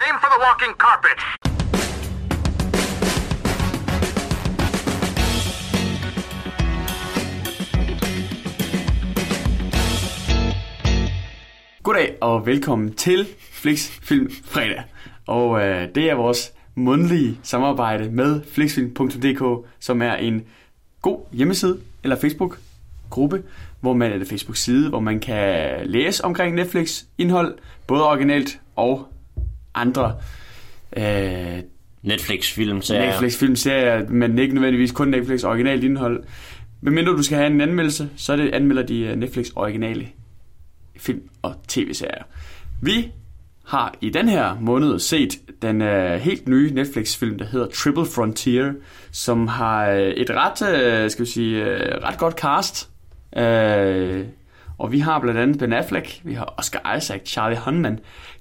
Aim 0.00 0.16
for 0.22 0.28
the 0.32 0.40
walking 0.46 0.74
carpet. 0.78 1.18
Goddag 11.82 12.16
og 12.20 12.46
velkommen 12.46 12.94
til 12.94 13.26
Flix 13.52 13.90
Film 14.02 14.30
Fredag. 14.44 14.82
Og 15.26 15.62
øh, 15.62 15.88
det 15.94 16.10
er 16.10 16.14
vores 16.14 16.52
mundlige 16.74 17.38
samarbejde 17.42 18.10
med 18.10 18.42
flixfilm.dk, 18.52 19.68
som 19.80 20.02
er 20.02 20.14
en 20.14 20.46
god 21.02 21.20
hjemmeside 21.32 21.80
eller 22.02 22.16
Facebook-gruppe, 22.16 23.42
hvor 23.80 23.92
man 23.92 24.20
er 24.20 24.24
Facebook-side, 24.24 24.88
hvor 24.88 25.00
man 25.00 25.20
kan 25.20 25.80
læse 25.86 26.24
omkring 26.24 26.54
Netflix 26.54 27.02
indhold, 27.18 27.58
både 27.86 28.08
originalt 28.08 28.60
og 28.76 29.08
andre 29.80 30.16
øh, 30.96 31.62
Netflix-film, 32.02 32.82
så 32.82 32.98
Netflix 32.98 33.38
filmserier, 33.38 34.08
men 34.08 34.38
ikke 34.38 34.54
nødvendigvis 34.54 34.92
kun 34.92 35.08
Netflix 35.08 35.44
originalt 35.44 35.84
indhold. 35.84 36.24
Men 36.80 36.94
mindre 36.94 37.12
du 37.12 37.22
skal 37.22 37.36
have 37.38 37.50
en 37.50 37.60
anmeldelse, 37.60 38.08
så 38.16 38.36
det 38.36 38.54
anmelder 38.54 38.82
de 38.82 39.00
øh, 39.00 39.16
Netflix 39.16 39.48
originale 39.56 40.08
film 40.96 41.22
og 41.42 41.54
tv-serier. 41.68 42.22
Vi 42.82 43.12
har 43.66 43.94
i 44.00 44.10
den 44.10 44.28
her 44.28 44.56
måned 44.60 44.98
set 44.98 45.38
den 45.62 45.82
uh, 45.82 46.12
helt 46.12 46.48
nye 46.48 46.70
Netflix-film, 46.74 47.38
der 47.38 47.44
hedder 47.44 47.66
Triple 47.66 48.06
Frontier, 48.06 48.72
som 49.10 49.48
har 49.48 49.92
uh, 49.92 49.98
et 49.98 50.30
ret, 50.30 50.62
uh, 51.04 51.10
skal 51.10 51.24
vi 51.24 51.30
sige, 51.30 51.62
uh, 51.62 51.68
ret 52.02 52.18
godt 52.18 52.34
cast. 52.34 52.90
Uh, 53.36 54.26
og 54.78 54.92
vi 54.92 54.98
har 54.98 55.20
blandt 55.20 55.40
andet 55.40 55.58
Ben 55.58 55.72
Affleck, 55.72 56.20
vi 56.24 56.34
har 56.34 56.54
Oscar 56.56 56.96
Isaac, 56.96 57.20
Charlie 57.24 57.58
Hunnam, 57.58 57.98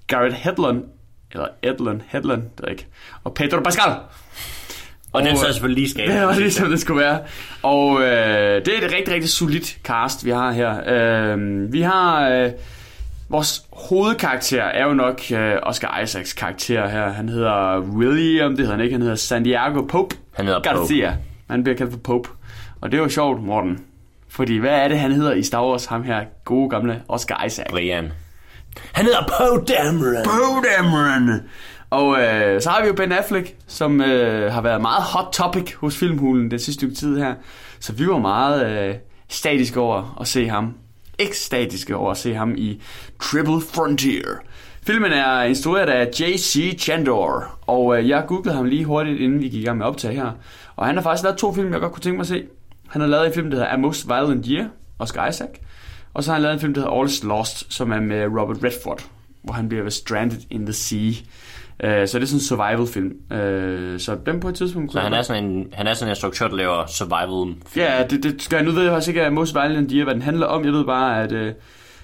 Garrett 0.08 0.36
Hedlund, 0.36 0.84
eller 1.38 1.74
Edlund, 1.74 2.02
Hedlund, 2.08 2.42
det 2.42 2.62
ved 2.64 2.70
ikke, 2.72 2.88
og 3.24 3.34
Pedro 3.34 3.60
Pascal. 3.60 3.94
Og 5.14 5.22
den 5.22 5.32
Og, 5.32 5.38
så 5.38 5.54
selvfølgelig 5.54 5.82
lige 5.82 5.90
skabet. 5.90 6.16
Det 6.16 6.28
var 6.28 6.36
ligesom 6.40 6.70
det 6.70 6.80
skulle 6.80 7.02
være. 7.02 7.20
Og 7.64 8.02
øh, 8.02 8.66
det 8.66 8.68
er 8.68 8.86
et 8.86 8.94
rigtig, 8.94 9.14
rigtig 9.14 9.30
solidt 9.30 9.78
cast, 9.84 10.26
vi 10.26 10.30
har 10.30 10.52
her. 10.52 10.82
Øh, 10.88 11.74
vi 11.74 11.82
har... 11.82 12.30
Øh, 12.30 12.52
vores 13.30 13.62
hovedkarakter 13.72 14.64
er 14.64 14.86
jo 14.88 14.94
nok 14.94 15.22
øh, 15.32 15.54
Oscar 15.64 16.00
Isaacs 16.00 16.34
karakter 16.34 16.88
her. 16.90 17.10
Han 17.10 17.30
hedder 17.30 17.80
William, 17.80 18.50
det 18.50 18.60
hedder 18.60 18.72
han 18.72 18.84
ikke. 18.84 18.94
Han 18.94 19.02
hedder 19.02 19.16
Santiago 19.16 19.82
Pope 19.82 20.16
Han 20.34 20.46
hedder 20.46 20.60
Pope. 20.60 20.80
Garcia. 20.80 21.18
Han 21.50 21.64
bliver 21.64 21.78
kaldt 21.78 21.92
for 21.92 22.00
Pope. 22.00 22.30
Og 22.82 22.92
det 22.92 22.98
er 22.98 23.02
jo 23.02 23.10
sjovt, 23.10 23.44
Morten. 23.44 23.80
Fordi 24.30 24.58
hvad 24.58 24.72
er 24.72 24.88
det, 24.88 25.00
han 25.00 25.12
hedder 25.12 25.34
i 25.34 25.44
Star 25.44 25.66
Wars, 25.66 25.86
ham 25.86 26.04
her 26.04 26.24
gode 26.46 26.70
gamle 26.70 27.02
Oscar 27.08 27.44
Isaac? 27.46 27.68
Brian. 27.70 28.12
Han 28.94 29.06
hedder 29.06 29.24
Poe 29.38 29.66
Dameron. 29.66 30.24
Poe 30.26 30.64
Dameron. 30.78 31.42
Og 31.90 32.22
øh, 32.22 32.62
så 32.62 32.70
har 32.70 32.82
vi 32.82 32.88
jo 32.88 32.94
Ben 32.94 33.12
Affleck, 33.12 33.56
som 33.68 34.02
øh, 34.02 34.54
har 34.54 34.62
været 34.62 34.82
meget 34.82 35.04
hot 35.04 35.34
topic 35.34 35.74
hos 35.74 35.98
Filmhulen 35.98 36.52
det 36.52 36.62
sidste 36.62 36.74
stykke 36.74 36.96
tid 36.96 37.18
her. 37.18 37.34
Så 37.80 37.94
vi 37.94 38.08
var 38.08 38.20
meget 38.20 38.88
øh, 38.90 38.96
statiske 39.30 39.80
over 39.80 40.18
at 40.22 40.28
se 40.28 40.50
ham. 40.50 40.74
Ekstatiske 41.20 41.96
over 41.96 42.12
at 42.12 42.18
se 42.18 42.34
ham 42.34 42.54
i 42.58 42.82
Triple 43.22 43.62
Frontier. 43.74 44.38
Filmen 44.88 45.12
er 45.12 45.44
instrueret 45.44 45.90
af 45.90 46.10
J.C. 46.20 46.80
Chandor, 46.80 47.60
og 47.62 47.98
øh, 47.98 48.10
jeg 48.10 48.24
googlede 48.28 48.56
ham 48.56 48.66
lige 48.66 48.86
hurtigt, 48.86 49.20
inden 49.20 49.40
vi 49.40 49.50
gik 49.50 49.62
i 49.62 49.66
gang 49.66 49.78
med 49.78 49.86
optag 49.86 50.16
her. 50.16 50.32
Og 50.76 50.86
han 50.86 50.96
har 50.96 51.04
faktisk 51.04 51.24
lavet 51.24 51.38
to 51.38 51.54
film, 51.54 51.72
jeg 51.72 51.82
godt 51.82 51.94
kunne 51.94 52.02
tænke 52.02 52.18
mig 52.18 52.24
at 52.24 52.28
se. 52.28 52.44
Han 52.90 53.02
har 53.02 53.08
lavet 53.08 53.28
en 53.28 53.34
film, 53.34 53.50
der 53.50 53.58
hedder 53.58 53.72
A 53.74 53.78
Most 53.78 54.08
Violent 54.08 54.46
Year, 54.50 54.68
Oscar 55.00 55.28
Isaac. 55.28 55.50
Og 56.18 56.24
så 56.24 56.32
har 56.32 56.36
han 56.36 56.42
lavet 56.42 56.54
en 56.54 56.60
film, 56.60 56.74
der 56.74 56.82
hedder 56.82 57.00
All 57.00 57.08
is 57.08 57.24
Lost, 57.24 57.74
som 57.74 57.92
er 57.92 58.00
med 58.00 58.26
Robert 58.26 58.64
Redford, 58.64 59.06
hvor 59.42 59.54
han 59.54 59.70
bliver 59.70 59.90
stranded 59.90 60.38
in 60.50 60.66
the 60.66 60.74
sea. 60.74 61.10
Uh, 61.10 62.08
så 62.08 62.18
det 62.20 62.24
er 62.24 62.26
sådan 62.26 62.28
en 62.36 62.40
survival-film. 62.40 63.14
Uh, 63.32 64.00
så 64.00 64.18
den 64.26 64.40
på 64.40 64.50
et 64.50 64.56
tidspunkt... 64.56 64.92
Så 64.92 65.00
han 65.00 65.14
er 65.14 65.22
sådan 65.22 65.44
en, 65.44 65.68
han 65.74 65.88
er 65.88 65.94
sådan 65.94 66.08
en 66.08 66.12
instruktør, 66.12 66.48
der 66.48 66.56
laver 66.56 66.86
survival 66.88 67.56
film. 67.68 67.86
Ja, 67.86 68.04
det, 68.10 68.24
det 68.24 68.42
skal 68.42 68.56
jeg 68.56 68.66
nu 68.66 68.72
ved 68.72 68.84
jeg 68.84 68.92
faktisk 68.92 69.08
ikke, 69.08 69.22
at 69.22 69.34
Most 69.34 69.56
Violent 69.56 69.92
Year, 69.92 70.04
hvad 70.04 70.14
den 70.14 70.22
handler 70.22 70.46
om. 70.46 70.66
Jeg 70.66 70.74
ved 70.74 70.86
bare, 70.86 71.24
at 71.24 71.32
uh, 71.32 71.54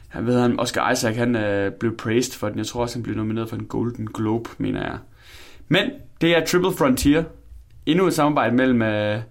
han 0.08 0.26
ved, 0.26 0.40
han, 0.40 0.60
Oscar 0.60 0.92
Isaac, 0.92 1.16
han 1.16 1.36
uh, 1.36 1.74
blev 1.80 1.98
praised 1.98 2.34
for 2.40 2.50
den. 2.50 2.58
Jeg 2.58 2.68
tror 2.68 2.82
også, 2.82 2.96
han 2.96 3.04
blev 3.04 3.16
nomineret 3.16 3.50
for 3.50 3.56
en 3.56 3.66
Golden 3.66 4.08
Globe, 4.14 4.50
mener 4.58 4.82
jeg. 4.82 4.98
Men 5.68 5.90
det 6.22 6.38
er 6.38 6.46
Triple 6.46 6.74
Frontier. 6.78 7.24
Endnu 7.86 8.08
et 8.08 8.14
samarbejde 8.14 8.56
mellem 8.56 8.82
uh, 8.82 9.22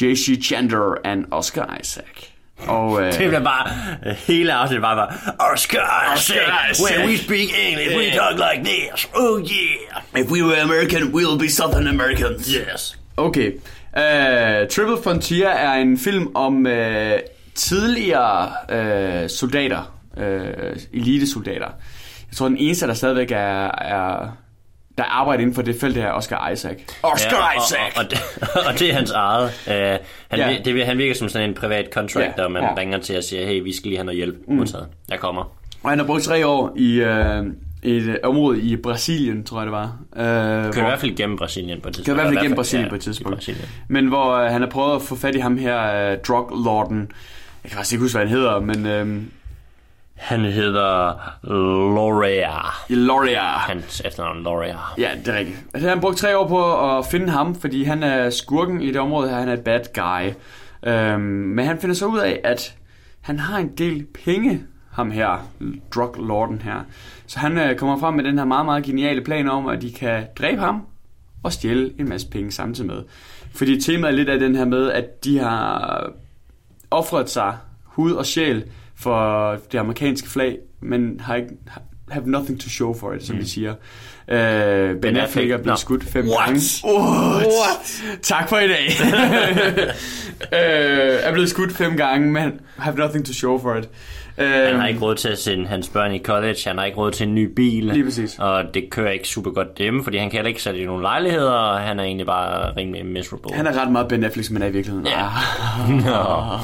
J.C. 0.00 0.42
Chandler 0.42 0.78
og 0.78 0.98
Oscar 1.30 1.78
Isaac. 1.80 2.39
Og, 2.68 2.90
uh, 2.92 3.02
Det 3.18 3.18
bliver 3.18 3.42
bare, 3.42 3.66
øh, 4.06 4.12
hele 4.26 4.52
afsnittet 4.52 4.82
bare 4.82 4.96
var, 4.96 5.34
Oscar 5.52 6.14
Isaac. 6.16 6.38
when 6.80 7.08
we 7.08 7.16
speak 7.16 7.48
English, 7.68 7.96
we 7.96 8.10
talk 8.10 8.34
like 8.52 8.64
this. 8.70 9.08
Oh 9.14 9.40
yeah. 9.40 10.24
If 10.24 10.30
we 10.30 10.42
were 10.42 10.60
American, 10.62 11.02
we'll 11.14 11.38
be 11.38 11.48
Southern 11.48 11.86
Americans. 11.86 12.48
Yes. 12.48 12.98
Okay. 13.16 13.52
Uh, 13.96 14.68
Triple 14.68 15.02
Frontier 15.02 15.48
er 15.48 15.72
en 15.74 15.98
film 15.98 16.36
om 16.36 16.66
uh, 16.66 16.72
tidligere 17.54 18.48
uh, 18.68 19.28
soldater, 19.30 19.94
uh, 20.16 20.22
elitesoldater. 20.92 21.68
Jeg 22.30 22.36
tror, 22.36 22.48
den 22.48 22.56
eneste, 22.56 22.86
der 22.86 22.94
stadigvæk 22.94 23.30
er, 23.30 23.70
er 23.78 24.36
der 25.00 25.06
arbejder 25.06 25.40
inden 25.40 25.54
for 25.54 25.62
det 25.62 25.76
felt, 25.80 25.94
det 25.94 26.02
er 26.02 26.10
Oscar 26.12 26.48
Isaac. 26.48 26.76
Oscar 27.02 27.36
Ja, 27.36 27.58
og, 27.58 27.64
Isaac! 27.68 27.92
og, 27.96 28.04
og, 28.04 28.10
det, 28.10 28.18
og 28.68 28.78
det 28.78 28.90
er 28.90 28.94
hans 28.94 29.10
eget. 29.10 29.44
Uh, 29.66 29.72
han, 29.74 30.38
Ja. 30.38 30.56
det, 30.64 30.86
han 30.86 30.98
virker 30.98 31.14
som 31.14 31.28
sådan 31.28 31.48
en 31.48 31.54
privat 31.54 31.88
contractor, 31.92 32.42
Ja, 32.42 32.48
man 32.48 32.62
ja. 32.62 32.74
ringer 32.76 32.98
til 32.98 33.16
og 33.16 33.24
siger, 33.24 33.46
hey, 33.46 33.62
vi 33.62 33.76
skal 33.76 33.88
lige 33.88 33.96
have 33.98 34.04
noget 34.04 34.16
hjælp. 34.16 34.36
Mm. 34.48 34.54
Modtaget. 34.54 34.86
Jeg 35.10 35.18
kommer. 35.20 35.52
Og 35.82 35.90
han 35.90 35.98
har 35.98 36.06
brugt 36.06 36.22
tre 36.22 36.46
år 36.46 36.72
i 36.76 37.00
uh, 37.02 37.46
et 37.82 38.08
uh, 38.08 38.14
område 38.30 38.60
i 38.60 38.76
Brasilien, 38.76 39.44
tror 39.44 39.58
jeg 39.58 39.66
det 39.66 39.72
var. 39.72 39.96
Uh, 40.12 40.72
Kører 40.72 40.84
i 40.84 40.88
hvert 40.88 41.00
fald 41.00 41.10
igennem 41.12 41.36
Brasilien 41.36 41.80
på 41.80 41.88
et 41.88 41.94
tidspunkt. 41.94 42.04
Kan 42.06 42.12
i 42.12 42.14
hvert 42.14 42.24
fald 42.24 42.32
Eller 42.32 42.42
igennem 42.42 42.56
Brasilien 42.56 42.84
ja, 42.86 42.90
på 42.90 42.94
et 42.94 43.00
tidspunkt. 43.02 43.50
Men 43.88 44.06
hvor 44.06 44.32
øh, 44.32 44.50
han 44.50 44.60
har 44.62 44.68
prøvet 44.68 44.96
at 44.96 45.02
få 45.02 45.16
fat 45.16 45.34
i 45.34 45.38
ham 45.38 45.58
her, 45.58 46.10
øh, 46.12 46.18
druglorden. 46.28 46.98
Jeg 47.64 47.70
kan 47.70 47.76
faktisk 47.76 47.92
ikke 47.92 48.02
huske, 48.02 48.18
hvad 48.18 48.26
han 48.26 48.36
hedder, 48.36 48.60
men 48.60 48.86
øh, 48.86 49.22
Han 50.20 50.40
hedder 50.40 51.14
Loria. 51.94 52.52
Loria. 52.88 53.40
Hans 53.40 54.02
efternavn 54.04 54.42
Loria. 54.42 54.76
Ja, 54.98 55.10
det 55.24 55.34
er 55.34 55.38
rigtigt. 55.38 55.58
Altså, 55.74 55.88
han 55.88 55.98
har 55.98 56.02
brugt 56.02 56.16
tre 56.16 56.38
år 56.38 56.48
på 56.48 56.98
at 56.98 57.06
finde 57.06 57.28
ham, 57.28 57.54
fordi 57.54 57.84
han 57.84 58.02
er 58.02 58.30
skurken 58.30 58.80
i 58.82 58.86
det 58.86 58.96
område 58.96 59.28
her. 59.28 59.36
Han 59.36 59.48
er 59.48 59.52
et 59.52 59.64
bad 59.64 59.80
guy. 59.94 60.32
Øhm, 60.90 61.20
men 61.20 61.66
han 61.66 61.78
finder 61.78 61.94
så 61.94 62.06
ud 62.06 62.18
af, 62.18 62.40
at 62.44 62.74
han 63.20 63.38
har 63.38 63.58
en 63.58 63.68
del 63.68 64.06
penge, 64.24 64.62
ham 64.92 65.10
her, 65.10 65.48
druglorden 65.94 66.62
her. 66.62 66.80
Så 67.26 67.38
han 67.38 67.58
øh, 67.58 67.76
kommer 67.76 67.98
frem 67.98 68.14
med 68.14 68.24
den 68.24 68.38
her 68.38 68.44
meget, 68.44 68.64
meget 68.64 68.84
geniale 68.84 69.24
plan 69.24 69.48
om, 69.48 69.66
at 69.66 69.82
de 69.82 69.92
kan 69.92 70.24
dræbe 70.38 70.60
ham 70.60 70.86
og 71.42 71.52
stjæle 71.52 71.92
en 71.98 72.08
masse 72.08 72.28
penge 72.28 72.52
samtidig 72.52 72.90
med. 72.90 73.02
Fordi 73.54 73.80
temaet 73.80 74.12
er 74.12 74.16
lidt 74.16 74.28
af 74.28 74.38
den 74.38 74.56
her 74.56 74.64
med, 74.64 74.90
at 74.90 75.24
de 75.24 75.38
har 75.38 76.06
offret 76.90 77.30
sig 77.30 77.56
hud 77.84 78.12
og 78.12 78.26
sjæl 78.26 78.64
for 79.00 79.56
det 79.72 79.78
amerikanske 79.78 80.28
flag, 80.30 80.56
men 80.82 81.20
har 81.20 81.34
ikke 81.34 81.48
have 82.10 82.26
nothing 82.26 82.60
to 82.60 82.68
show 82.68 82.94
for 82.94 83.12
it, 83.12 83.26
som 83.26 83.36
mm. 83.36 83.42
de 83.42 83.48
siger. 83.50 83.70
Uh, 84.28 84.36
ben, 84.36 85.00
ben 85.00 85.16
Affleck 85.16 85.50
er 85.50 85.56
blevet 85.56 85.66
Nå. 85.66 85.76
skudt 85.76 86.04
fem 86.04 86.28
What? 86.28 86.46
gange. 86.46 86.60
What? 86.84 87.46
What? 87.46 88.02
Tak 88.22 88.48
for 88.48 88.58
i 88.58 88.68
dag. 88.68 88.86
uh, 90.40 91.18
er 91.28 91.32
blevet 91.32 91.50
skudt 91.50 91.72
fem 91.72 91.96
gange, 91.96 92.32
men 92.32 92.60
have 92.78 92.96
nothing 92.96 93.26
to 93.26 93.32
show 93.32 93.58
for 93.58 93.76
it. 93.76 93.88
Uh, 94.38 94.44
Han 94.44 94.80
har 94.80 94.86
ikke 94.88 95.00
råd 95.00 95.14
til 95.14 95.28
at 95.28 95.38
sende 95.38 95.66
hans 95.66 95.88
børn 95.88 96.14
i 96.14 96.18
college, 96.18 96.56
han 96.66 96.78
har 96.78 96.84
ikke 96.84 96.98
råd 96.98 97.10
til 97.10 97.28
en 97.28 97.34
ny 97.34 97.44
bil. 97.54 97.84
Lige 97.84 98.04
præcis. 98.04 98.38
Og 98.38 98.64
det 98.74 98.90
kører 98.90 99.10
ikke 99.10 99.28
super 99.28 99.50
godt 99.50 99.68
hjemme, 99.78 100.04
fordi 100.04 100.16
han 100.18 100.30
kan 100.30 100.36
heller 100.36 100.48
ikke 100.48 100.62
sætte 100.62 100.80
i 100.80 100.84
nogle 100.86 101.02
lejligheder, 101.02 101.52
og 101.52 101.80
han 101.80 102.00
er 102.00 102.04
egentlig 102.04 102.26
bare 102.26 102.76
rimelig 102.76 103.06
miserable. 103.06 103.54
Han 103.56 103.66
er 103.66 103.82
ret 103.82 103.92
meget 103.92 104.08
Ben 104.08 104.24
Affleck, 104.24 104.46
som 104.46 104.56
han 104.56 104.62
er 104.62 104.66
i 104.66 104.72
virkeligheden. 104.72 105.06
Ja. 105.06 105.26
Ah. 105.26 106.60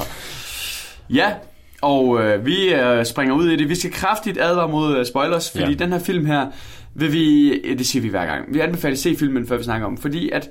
ja, 1.19 1.33
og 1.81 2.21
øh, 2.23 2.45
vi 2.45 2.73
øh, 2.73 3.05
springer 3.05 3.35
ud 3.35 3.49
i 3.49 3.55
det. 3.55 3.69
Vi 3.69 3.75
skal 3.75 3.91
kraftigt 3.91 4.37
advare 4.41 4.67
mod 4.67 4.97
øh, 4.97 5.05
spoilers, 5.05 5.51
fordi 5.51 5.63
Ja. 5.71 5.73
den 5.73 5.91
her 5.91 5.99
film 5.99 6.25
her, 6.25 6.47
vil 6.93 7.13
vi, 7.13 7.59
det 7.77 7.87
siger 7.87 8.01
vi 8.01 8.09
hver 8.09 8.25
gang, 8.25 8.53
vi 8.53 8.59
anbefaler 8.59 8.93
at 8.93 8.99
se 8.99 9.15
filmen, 9.19 9.47
før 9.47 9.57
vi 9.57 9.63
snakker 9.63 9.87
om 9.87 9.97
fordi 9.97 10.29
at 10.29 10.49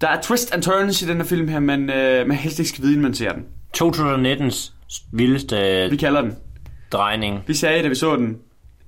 der 0.00 0.08
er 0.08 0.20
twist 0.20 0.54
and 0.54 0.62
turns 0.62 1.02
i 1.02 1.06
den 1.08 1.16
her 1.16 1.24
film 1.24 1.48
her, 1.48 1.60
men 1.60 1.90
øh, 1.90 2.26
man 2.28 2.36
helst 2.36 2.58
ikke 2.58 2.68
skal 2.68 2.82
vide, 2.82 2.92
inden 2.92 3.02
man 3.02 3.14
ser 3.14 3.32
den. 3.32 3.44
2019's 3.78 4.72
vildeste 5.12 5.86
Vi 5.90 5.96
kalder 5.96 6.20
den. 6.22 6.36
drejning. 6.92 7.42
Vi 7.46 7.54
sagde, 7.54 7.82
da 7.82 7.88
vi 7.88 7.94
så 7.94 8.16
den, 8.16 8.36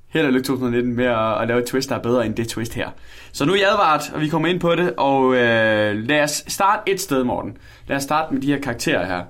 held 0.09 0.27
og 0.27 0.33
lykke 0.33 0.47
2019 0.47 0.97
med 0.97 1.05
at, 1.05 1.41
at 1.43 1.49
lave 1.49 1.61
et 1.61 1.67
twist, 1.67 1.89
der 1.89 1.97
er 1.97 2.03
bedre 2.03 2.27
end 2.27 2.35
det 2.35 2.49
twist 2.49 2.75
her. 2.75 2.89
Så 3.33 3.45
nu 3.45 3.53
er 3.53 3.57
I 3.57 3.63
advaret, 3.63 4.03
og 4.15 4.21
vi 4.21 4.29
kommer 4.29 4.49
ind 4.49 4.61
på 4.61 4.75
det, 4.75 4.93
og 4.97 5.35
øh, 5.35 5.95
lad 6.09 6.23
os 6.23 6.45
starte 6.49 6.93
et 6.93 7.01
sted, 7.01 7.25
Morten. 7.25 7.57
Lad 7.89 7.97
os 7.97 8.03
starte 8.03 8.35
med 8.35 8.43
de 8.43 8.47
her 8.53 8.61
karakterer 8.61 9.07
her. 9.07 9.23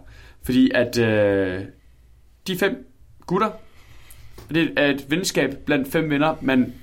Fordi 0.45 0.71
at 0.75 0.99
øh, 0.99 1.61
de 2.49 2.59
fem 2.59 2.87
gutter, 3.27 3.50
det 4.50 4.73
er 4.77 4.87
et 4.87 5.11
venskab 5.11 5.56
blandt 5.67 5.93
fem 5.93 6.11
venner, 6.11 6.35
man 6.41 6.75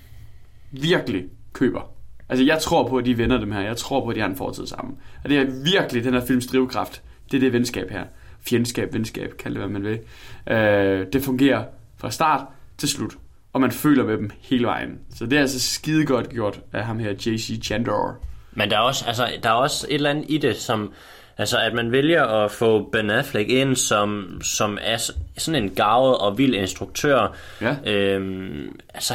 virkelig 0.71 1.25
køber. 1.53 1.91
Altså, 2.29 2.45
jeg 2.45 2.59
tror 2.59 2.87
på, 2.87 2.97
at 2.97 3.05
de 3.05 3.17
venner 3.17 3.37
dem 3.37 3.51
her. 3.51 3.61
Jeg 3.61 3.77
tror 3.77 4.03
på, 4.03 4.09
at 4.09 4.15
de 4.15 4.21
har 4.21 4.27
en 4.29 4.35
fortid 4.35 4.67
sammen. 4.67 4.97
Og 5.23 5.29
det 5.29 5.37
er 5.37 5.45
virkelig 5.63 6.03
den 6.03 6.13
her 6.13 6.25
films 6.25 6.47
drivkraft. 6.47 7.01
Det 7.31 7.37
er 7.37 7.41
det 7.41 7.53
venskab 7.53 7.91
her. 7.91 8.03
Fjendskab, 8.41 8.93
venskab, 8.93 9.37
kald 9.37 9.53
det 9.53 9.61
hvad 9.61 9.79
man 9.79 9.83
vil. 9.83 9.99
Øh, 10.47 11.07
det 11.13 11.23
fungerer 11.23 11.63
fra 11.97 12.11
start 12.11 12.45
til 12.77 12.89
slut. 12.89 13.17
og 13.53 13.61
man 13.61 13.71
føler 13.71 14.03
med 14.03 14.17
dem 14.17 14.29
hele 14.41 14.65
vejen. 14.67 14.99
Så 15.15 15.25
det 15.25 15.33
er 15.33 15.41
altså 15.41 15.59
skide 15.59 16.05
godt 16.05 16.29
gjort 16.29 16.59
af 16.73 16.85
ham 16.85 16.99
her, 16.99 17.11
J.C. 17.11 17.63
Chandor. 17.63 18.15
Men 18.51 18.69
der 18.69 18.77
er, 18.77 18.81
også, 18.81 19.05
altså, 19.05 19.31
der 19.43 19.49
er 19.49 19.53
også 19.53 19.87
et 19.89 19.95
eller 19.95 20.09
andet 20.09 20.25
i 20.29 20.37
det, 20.37 20.55
som... 20.55 20.93
Altså, 21.37 21.57
at 21.57 21.73
man 21.73 21.91
vælger 21.91 22.23
at 22.23 22.51
få 22.51 22.89
Ben 22.91 23.09
Affleck 23.09 23.49
ind, 23.49 23.75
som, 23.75 24.41
som 24.43 24.77
er 24.81 25.11
sådan 25.37 25.63
en 25.63 25.69
gavet 25.69 26.17
og 26.17 26.37
vild 26.37 26.55
instruktør. 26.55 27.35
Ja. 27.61 27.75
Øhm, 27.85 28.79
altså, 28.93 29.13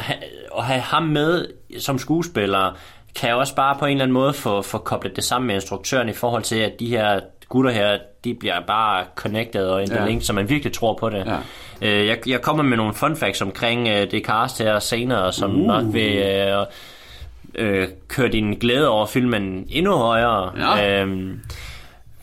at 0.57 0.63
have 0.63 0.81
ham 0.81 1.03
med 1.03 1.45
som 1.79 1.99
skuespiller, 1.99 2.77
kan 3.15 3.29
jeg 3.29 3.35
også 3.35 3.55
bare 3.55 3.75
på 3.79 3.85
en 3.85 3.91
eller 3.91 4.03
anden 4.03 4.13
måde 4.13 4.33
få, 4.33 4.61
få 4.61 4.77
koblet 4.77 5.15
det 5.15 5.23
sammen 5.23 5.47
med 5.47 5.55
instruktøren 5.55 6.09
i 6.09 6.13
forhold 6.13 6.43
til, 6.43 6.55
at 6.55 6.79
de 6.79 6.87
her 6.87 7.19
gutter 7.49 7.71
her, 7.71 7.97
de 8.23 8.33
bliver 8.33 8.59
bare 8.67 9.05
connected 9.15 9.65
og 9.65 9.81
interlinked, 9.81 10.21
ja. 10.21 10.25
så 10.25 10.33
man 10.33 10.49
virkelig 10.49 10.73
tror 10.73 10.97
på 10.99 11.09
det. 11.09 11.25
Ja. 11.25 11.37
Øh, 11.81 12.07
jeg, 12.07 12.17
jeg 12.27 12.41
kommer 12.41 12.63
med 12.63 12.77
nogle 12.77 12.93
fun 12.93 13.15
facts 13.15 13.41
omkring 13.41 13.87
øh, 13.87 14.11
det 14.11 14.25
cast 14.25 14.59
her 14.59 14.79
senere, 14.79 15.33
som 15.33 15.61
uh. 15.61 15.67
nok 15.67 15.83
vil 15.93 16.17
øh, 16.17 16.65
øh, 17.55 17.87
køre 18.07 18.27
din 18.27 18.53
glæde 18.53 18.89
over 18.89 19.05
filmen 19.05 19.65
endnu 19.69 19.95
højere. 19.95 20.51
Ja. 20.57 21.01
Øhm, 21.01 21.39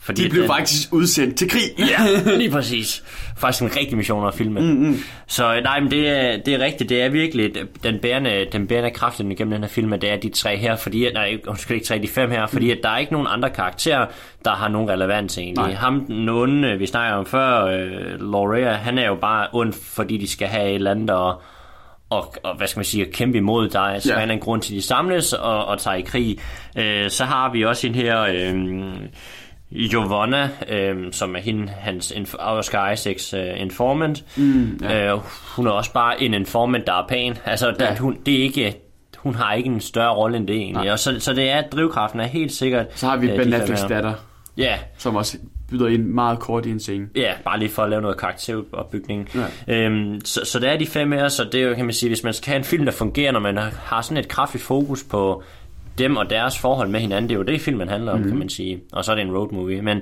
fordi 0.09 0.23
de 0.23 0.29
blev 0.29 0.41
den, 0.41 0.49
faktisk 0.49 0.93
udsendt 0.93 1.35
til 1.35 1.49
krig. 1.49 1.61
ja, 1.79 2.31
lige 2.37 2.51
præcis. 2.51 3.03
Faktisk 3.37 3.63
en 3.63 3.75
rigtig 3.77 3.97
mission 3.97 4.27
at 4.27 4.33
filme. 4.33 4.59
Mm-hmm. 4.59 4.97
Så 5.27 5.59
nej, 5.63 5.79
men 5.79 5.91
det 5.91 6.09
er, 6.09 6.37
det 6.37 6.53
er 6.53 6.59
rigtigt. 6.59 6.89
Det 6.89 7.01
er 7.01 7.09
virkelig 7.09 7.51
den 7.83 7.99
bærende, 7.99 8.45
den 8.51 8.67
bærende 8.67 8.89
kraft 8.89 9.17
gennem 9.17 9.51
den 9.51 9.61
her 9.61 9.67
film, 9.67 9.99
det 9.99 10.11
er 10.11 10.17
de 10.17 10.29
tre 10.29 10.57
her, 10.57 10.75
fordi, 10.75 11.11
nej, 11.13 11.37
undskyld 11.47 11.75
ikke 11.75 11.87
tre, 11.87 11.99
de 11.99 12.07
fem 12.07 12.31
her, 12.31 12.47
fordi 12.47 12.65
mm. 12.65 12.71
at 12.71 12.77
der 12.83 12.89
er 12.89 12.97
ikke 12.97 13.11
nogen 13.11 13.27
andre 13.29 13.49
karakterer, 13.49 14.05
der 14.45 14.51
har 14.51 14.67
nogen 14.67 14.89
relevans 14.89 15.37
egentlig. 15.37 15.65
Nej. 15.65 15.73
Ham, 15.73 16.05
onde, 16.29 16.77
vi 16.77 16.85
snakker 16.85 17.17
om 17.17 17.25
før, 17.25 17.63
uh, 17.63 18.31
Laurea, 18.31 18.73
han 18.73 18.97
er 18.97 19.07
jo 19.07 19.15
bare 19.15 19.47
ond, 19.53 19.73
fordi 19.73 20.17
de 20.17 20.27
skal 20.27 20.47
have 20.47 20.69
et 20.69 20.75
eller 20.75 20.91
andet 20.91 21.09
og, 21.09 21.41
og, 22.09 22.33
og 22.43 22.57
hvad 22.57 22.67
skal 22.67 22.79
man 22.79 22.85
sige, 22.85 23.05
kæmpe 23.05 23.37
imod 23.37 23.69
dig. 23.69 23.97
Så 23.99 24.13
ja. 24.13 24.19
han 24.19 24.29
er 24.29 24.33
en 24.33 24.39
grund 24.39 24.61
til, 24.61 24.73
at 24.73 24.75
de 24.75 24.81
samles 24.81 25.33
og, 25.33 25.65
og 25.65 25.79
tager 25.79 25.95
i 25.95 26.01
krig. 26.01 26.39
Uh, 26.75 27.09
så 27.09 27.25
har 27.25 27.51
vi 27.51 27.65
også 27.65 27.87
en 27.87 27.95
her... 27.95 28.51
Uh, 28.53 28.93
Giovanna, 29.71 30.49
øh, 30.69 31.13
som 31.13 31.35
er 31.35 31.39
hende, 31.39 31.67
hans 31.79 32.13
Oscar 32.39 32.91
Isaacs 32.91 33.33
øh, 33.33 33.61
informant. 33.61 34.23
Mm, 34.37 34.79
ja. 34.81 35.13
øh, 35.13 35.19
hun 35.55 35.67
er 35.67 35.71
også 35.71 35.93
bare 35.93 36.21
en 36.21 36.33
informant, 36.33 36.87
der 36.87 36.93
er 36.93 37.07
pæn. 37.07 37.37
Altså, 37.45 37.75
ja. 37.79 37.95
hun, 37.95 38.17
det 38.25 38.39
er 38.39 38.43
ikke, 38.43 38.75
hun 39.17 39.35
har 39.35 39.53
ikke 39.53 39.69
en 39.69 39.81
større 39.81 40.15
rolle 40.15 40.37
end 40.37 40.47
det 40.47 40.55
egentlig. 40.55 40.91
Og 40.91 40.99
så, 40.99 41.19
så 41.19 41.33
det 41.33 41.49
er, 41.49 41.61
drivkraften 41.61 42.19
er 42.19 42.27
helt 42.27 42.51
sikkert... 42.51 42.85
Så 42.95 43.07
har 43.07 43.17
vi 43.17 43.29
øh, 43.31 43.37
Ben 43.37 43.53
Afflecks 43.53 43.83
datter. 43.83 44.13
Ja. 44.57 44.77
Som 44.97 45.15
også 45.15 45.37
byder 45.69 45.87
ind 45.87 46.05
meget 46.05 46.39
kort 46.39 46.65
i 46.65 46.71
en 46.71 46.79
scene. 46.79 47.07
Ja, 47.15 47.33
bare 47.45 47.59
lige 47.59 47.69
for 47.69 47.83
at 47.83 47.89
lave 47.89 48.01
noget 48.01 48.17
karakteropbygning. 48.17 49.29
Ja. 49.67 49.75
Øhm, 49.75 50.21
så, 50.25 50.45
så 50.45 50.59
det 50.59 50.69
er 50.69 50.77
de 50.77 50.87
fem 50.87 51.11
her, 51.11 51.27
så 51.27 51.43
det 51.51 51.61
er 51.61 51.67
jo, 51.67 51.75
kan 51.75 51.85
man 51.85 51.93
sige, 51.93 52.09
hvis 52.09 52.23
man 52.23 52.33
skal 52.33 52.51
have 52.51 52.57
en 52.57 52.63
film, 52.63 52.85
der 52.85 52.91
fungerer, 52.91 53.31
når 53.31 53.39
man 53.39 53.57
har 53.57 54.01
sådan 54.01 54.17
et 54.17 54.27
kraftigt 54.27 54.63
fokus 54.63 55.03
på 55.03 55.43
dem 55.99 56.17
og 56.17 56.29
deres 56.29 56.59
forhold 56.59 56.89
med 56.89 56.99
hinanden. 56.99 57.29
Det 57.29 57.35
er 57.35 57.37
jo 57.37 57.43
det, 57.43 57.61
filmen 57.61 57.89
handler 57.89 58.11
om, 58.11 58.19
mm. 58.19 58.27
kan 58.27 58.37
man 58.37 58.49
sige. 58.49 58.79
Og 58.91 59.05
så 59.05 59.11
er 59.11 59.15
det 59.15 59.21
en 59.21 59.31
road 59.31 59.51
movie. 59.51 59.81
Men, 59.81 60.01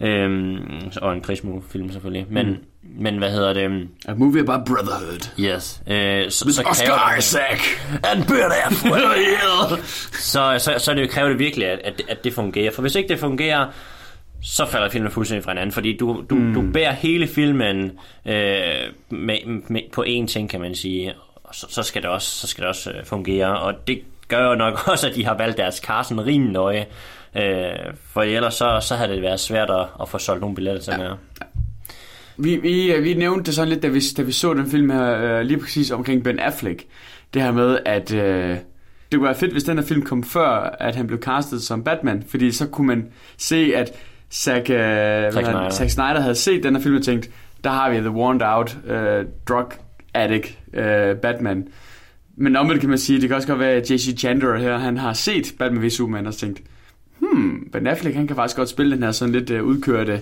øhm, 0.00 0.58
og 1.02 1.14
en 1.14 1.20
krigsfilm 1.20 1.92
selvfølgelig. 1.92 2.26
Men, 2.30 2.46
mm. 2.46 2.56
men 2.82 3.18
hvad 3.18 3.30
hedder 3.30 3.52
det? 3.52 3.88
A 4.08 4.14
movie 4.14 4.40
about 4.40 4.66
brotherhood. 4.66 5.30
Yes. 5.40 5.82
Øh, 5.86 6.30
så, 6.30 6.44
With 6.46 6.56
så 6.56 6.62
Oscar 6.66 7.10
det, 7.10 7.18
Isaac 7.18 7.60
and 8.04 8.24
Ben 8.26 8.52
Affleck. 8.64 9.84
så, 10.32 10.54
så, 10.58 10.74
så 10.78 10.94
det 10.94 11.10
kræver 11.10 11.28
det 11.28 11.38
virkelig, 11.38 11.66
at, 11.66 11.80
at, 11.84 12.02
at 12.08 12.24
det 12.24 12.34
fungerer. 12.34 12.70
For 12.70 12.82
hvis 12.82 12.94
ikke 12.94 13.08
det 13.08 13.18
fungerer, 13.18 13.66
så 14.42 14.66
falder 14.66 14.88
filmen 14.88 15.10
fuldstændig 15.10 15.44
fra 15.44 15.50
hinanden, 15.50 15.72
fordi 15.72 15.96
du, 15.96 16.24
du, 16.30 16.34
mm. 16.34 16.54
du 16.54 16.72
bærer 16.72 16.92
hele 16.92 17.26
filmen 17.26 17.84
øh, 18.26 18.32
med, 19.10 19.62
med, 19.68 19.82
på 19.92 20.04
én 20.08 20.26
ting, 20.26 20.50
kan 20.50 20.60
man 20.60 20.74
sige, 20.74 21.14
og 21.44 21.54
så, 21.54 21.66
så 21.70 21.82
skal 21.82 22.02
det 22.02 22.10
også, 22.10 22.30
så 22.30 22.46
skal 22.46 22.62
det 22.62 22.68
også 22.68 22.90
øh, 22.90 23.04
fungere, 23.04 23.58
og 23.58 23.74
det 23.86 24.02
gør 24.28 24.48
jo 24.48 24.54
nok 24.54 24.74
også, 24.92 25.08
at 25.08 25.14
de 25.14 25.24
har 25.24 25.36
valgt 25.36 25.56
deres 25.56 25.76
Carson 25.76 26.20
rimelig 26.20 26.52
nøje. 26.52 26.86
Øh, 27.36 27.94
for 28.12 28.22
ellers 28.22 28.54
så, 28.54 28.78
så 28.80 28.94
havde 28.94 29.12
det 29.12 29.22
været 29.22 29.40
svært 29.40 29.70
at, 29.70 29.86
at 30.00 30.08
få 30.08 30.18
solgt 30.18 30.40
nogle 30.40 30.54
billetter 30.54 30.82
til 30.82 30.92
ja. 30.92 30.98
med. 30.98 31.16
Vi, 32.36 32.56
vi, 32.56 33.00
vi 33.00 33.14
nævnte 33.14 33.44
det 33.44 33.54
sådan 33.54 33.68
lidt, 33.68 33.82
da 33.82 33.88
vi, 33.88 34.00
da 34.16 34.22
vi 34.22 34.32
så 34.32 34.54
den 34.54 34.70
film 34.70 34.90
her, 34.90 35.16
øh, 35.16 35.40
lige 35.40 35.60
præcis 35.60 35.90
omkring 35.90 36.24
Ben 36.24 36.38
Affleck. 36.38 36.84
Det 37.34 37.42
her 37.42 37.52
med, 37.52 37.78
at 37.86 38.14
øh, 38.14 38.56
det 39.12 39.18
kunne 39.18 39.24
være 39.24 39.34
fedt, 39.34 39.52
hvis 39.52 39.64
den 39.64 39.78
her 39.78 39.84
film 39.84 40.02
kom 40.02 40.24
før, 40.24 40.76
at 40.80 40.96
han 40.96 41.06
blev 41.06 41.18
castet 41.20 41.62
som 41.62 41.84
Batman. 41.84 42.24
Fordi 42.28 42.52
så 42.52 42.66
kunne 42.66 42.86
man 42.86 43.08
se, 43.38 43.72
at 43.76 43.92
Zack, 44.32 44.70
øh, 44.70 44.76
Zack, 45.32 45.46
Snyder. 45.46 45.70
Zack 45.70 45.90
Snyder 45.90 46.20
havde 46.20 46.34
set 46.34 46.62
den 46.62 46.76
her 46.76 46.82
film 46.82 46.96
og 46.96 47.02
tænkt, 47.02 47.30
der 47.64 47.70
har 47.70 47.90
vi 47.90 47.96
The 47.96 48.10
Warned 48.10 48.42
Out, 48.44 48.76
øh, 48.86 49.26
Drug 49.48 49.72
Addict 50.14 50.58
øh, 50.74 51.16
Batman. 51.16 51.68
Men 52.40 52.56
omvendt 52.56 52.80
kan 52.80 52.88
man 52.88 52.98
sige, 52.98 53.20
det 53.20 53.28
kan 53.28 53.36
også 53.36 53.48
godt 53.48 53.60
være, 53.60 53.70
at 53.70 53.90
J.C. 53.90 54.18
Chandler 54.18 54.58
her, 54.58 54.78
han 54.78 54.96
har 54.96 55.12
set 55.12 55.54
Batman 55.58 55.86
vs. 55.86 55.92
Superman 55.92 56.26
og 56.26 56.34
tænkt, 56.34 56.62
hmm, 57.18 57.68
Ben 57.72 57.86
Affleck, 57.86 58.16
han 58.16 58.26
kan 58.26 58.36
faktisk 58.36 58.56
godt 58.56 58.68
spille 58.68 58.94
den 58.94 59.02
her 59.02 59.10
sådan 59.10 59.34
lidt 59.34 59.50
uh, 59.50 59.62
udkørte 59.62 60.20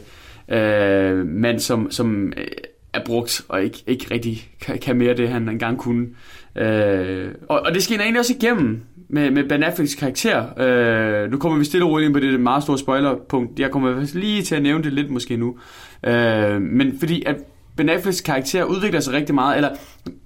uh, 0.49 1.27
mand, 1.27 1.59
som, 1.59 1.91
som 1.91 2.33
øh, 2.37 2.47
er 2.93 3.01
brugt 3.05 3.43
og 3.49 3.63
ikke, 3.63 3.79
ikke 3.87 4.07
rigtig 4.11 4.51
kan, 4.61 4.79
kan 4.79 4.97
mere 4.97 5.17
det, 5.17 5.29
han 5.29 5.49
engang 5.49 5.79
kunne. 5.79 6.07
Uh, 6.61 7.33
og, 7.49 7.61
og 7.61 7.75
det 7.75 7.83
skinner 7.83 8.03
egentlig 8.05 8.21
også 8.21 8.35
igennem 8.41 8.81
med, 9.09 9.31
med 9.31 9.49
Ben 9.49 9.63
Afflecks 9.63 9.95
karakter. 9.95 11.25
Uh, 11.25 11.31
nu 11.31 11.39
kommer 11.39 11.59
vi 11.59 11.65
stille 11.65 11.87
og 11.87 11.91
roligt 11.91 12.07
ind 12.07 12.15
på 12.15 12.21
det 12.21 12.41
meget 12.41 12.63
store 12.63 12.79
spoilerpunkt. 12.79 13.61
Jeg 13.61 13.71
kommer 13.71 14.07
lige 14.15 14.43
til 14.43 14.55
at 14.55 14.63
nævne 14.63 14.85
det 14.85 14.93
lidt 14.93 15.11
måske 15.11 15.37
nu. 15.37 15.59
Uh, 16.09 16.63
men 16.63 16.99
fordi 16.99 17.23
at 17.27 17.37
Ben 17.77 17.89
Afflecks 17.89 18.21
karakter 18.21 18.65
udvikler 18.65 19.01
sig 19.01 19.15
rigtig 19.15 19.35
meget, 19.35 19.57
eller 19.57 19.71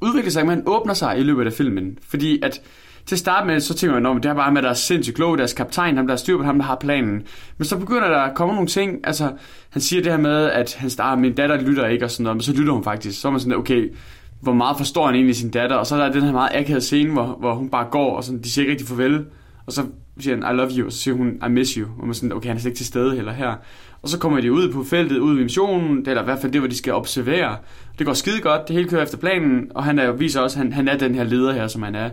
udvikler 0.00 0.30
sig, 0.30 0.46
men 0.46 0.50
han 0.50 0.62
åbner 0.66 0.94
sig 0.94 1.18
i 1.18 1.22
løbet 1.22 1.46
af 1.46 1.52
filmen. 1.52 1.98
Fordi 2.08 2.42
at 2.42 2.60
til 3.06 3.14
at 3.14 3.18
starte 3.18 3.46
med, 3.46 3.60
så 3.60 3.74
tænker 3.74 4.00
man, 4.00 4.16
at 4.16 4.22
det 4.22 4.30
her 4.30 4.36
bare 4.36 4.52
med, 4.52 4.58
at 4.58 4.64
der 4.64 4.70
er 4.70 4.74
sindssygt 4.74 5.16
klog, 5.16 5.38
deres 5.38 5.52
kaptajn, 5.52 5.96
ham 5.96 6.06
der 6.06 6.14
er 6.14 6.18
styr 6.18 6.36
på 6.36 6.42
ham, 6.42 6.58
der 6.58 6.64
har 6.64 6.74
planen. 6.74 7.22
Men 7.58 7.64
så 7.64 7.78
begynder 7.78 8.08
der 8.08 8.18
at 8.18 8.34
komme 8.34 8.54
nogle 8.54 8.68
ting, 8.68 8.98
altså 9.04 9.32
han 9.70 9.82
siger 9.82 10.02
det 10.02 10.12
her 10.12 10.18
med, 10.18 10.50
at 10.50 10.74
han 10.74 10.90
starter, 10.90 11.12
ah, 11.12 11.18
min 11.18 11.34
datter 11.34 11.60
lytter 11.60 11.86
ikke 11.86 12.04
og 12.04 12.10
sådan 12.10 12.24
noget, 12.24 12.36
men 12.36 12.42
så 12.42 12.52
lytter 12.52 12.72
hun 12.72 12.84
faktisk. 12.84 13.20
Så 13.20 13.28
er 13.28 13.32
man 13.32 13.40
sådan, 13.40 13.58
okay, 13.58 13.92
hvor 14.40 14.52
meget 14.52 14.76
forstår 14.76 15.06
han 15.06 15.14
egentlig 15.14 15.36
sin 15.36 15.50
datter? 15.50 15.76
Og 15.76 15.86
så 15.86 15.96
er 15.96 16.04
der 16.04 16.12
den 16.12 16.22
her 16.22 16.32
meget 16.32 16.50
akavede 16.54 16.80
scene, 16.80 17.12
hvor, 17.12 17.36
hvor 17.40 17.54
hun 17.54 17.70
bare 17.70 17.86
går, 17.90 18.16
og 18.16 18.24
sådan, 18.24 18.42
de 18.42 18.50
siger 18.50 18.62
ikke 18.62 18.72
rigtig 18.72 18.88
farvel. 18.88 19.24
Og 19.66 19.72
så 19.72 19.82
siger 20.20 20.36
han, 20.36 20.54
I 20.54 20.56
love 20.56 20.70
you, 20.76 20.86
og 20.86 20.92
så 20.92 20.98
siger 20.98 21.14
hun, 21.14 21.28
I 21.46 21.48
miss 21.50 21.72
you. 21.72 21.88
Og 21.98 22.06
man 22.06 22.14
sådan, 22.14 22.32
okay, 22.32 22.48
han 22.48 22.56
er 22.56 22.60
slet 22.60 22.70
ikke 22.70 22.78
til 22.78 22.86
stede 22.86 23.14
heller 23.14 23.32
her. 23.32 23.54
Og 24.02 24.08
så 24.08 24.18
kommer 24.18 24.40
de 24.40 24.52
ud 24.52 24.72
på 24.72 24.84
feltet, 24.84 25.18
ud 25.18 25.38
i 25.38 25.42
missionen, 25.42 26.04
eller 26.08 26.22
i 26.22 26.24
hvert 26.24 26.38
fald 26.40 26.52
det, 26.52 26.60
hvor 26.60 26.68
de 26.68 26.76
skal 26.76 26.92
observere. 26.92 27.56
Det 27.98 28.06
går 28.06 28.12
skide 28.12 28.40
godt, 28.40 28.68
det 28.68 28.76
hele 28.76 28.88
kører 28.88 29.02
efter 29.02 29.18
planen, 29.18 29.70
og 29.74 29.84
han 29.84 29.98
er, 29.98 30.12
viser 30.12 30.40
også, 30.40 30.58
at 30.58 30.64
han, 30.64 30.72
han 30.72 30.88
er 30.88 30.98
den 30.98 31.14
her 31.14 31.24
leder 31.24 31.52
her, 31.52 31.68
som 31.68 31.82
han 31.82 31.94
er. 31.94 32.10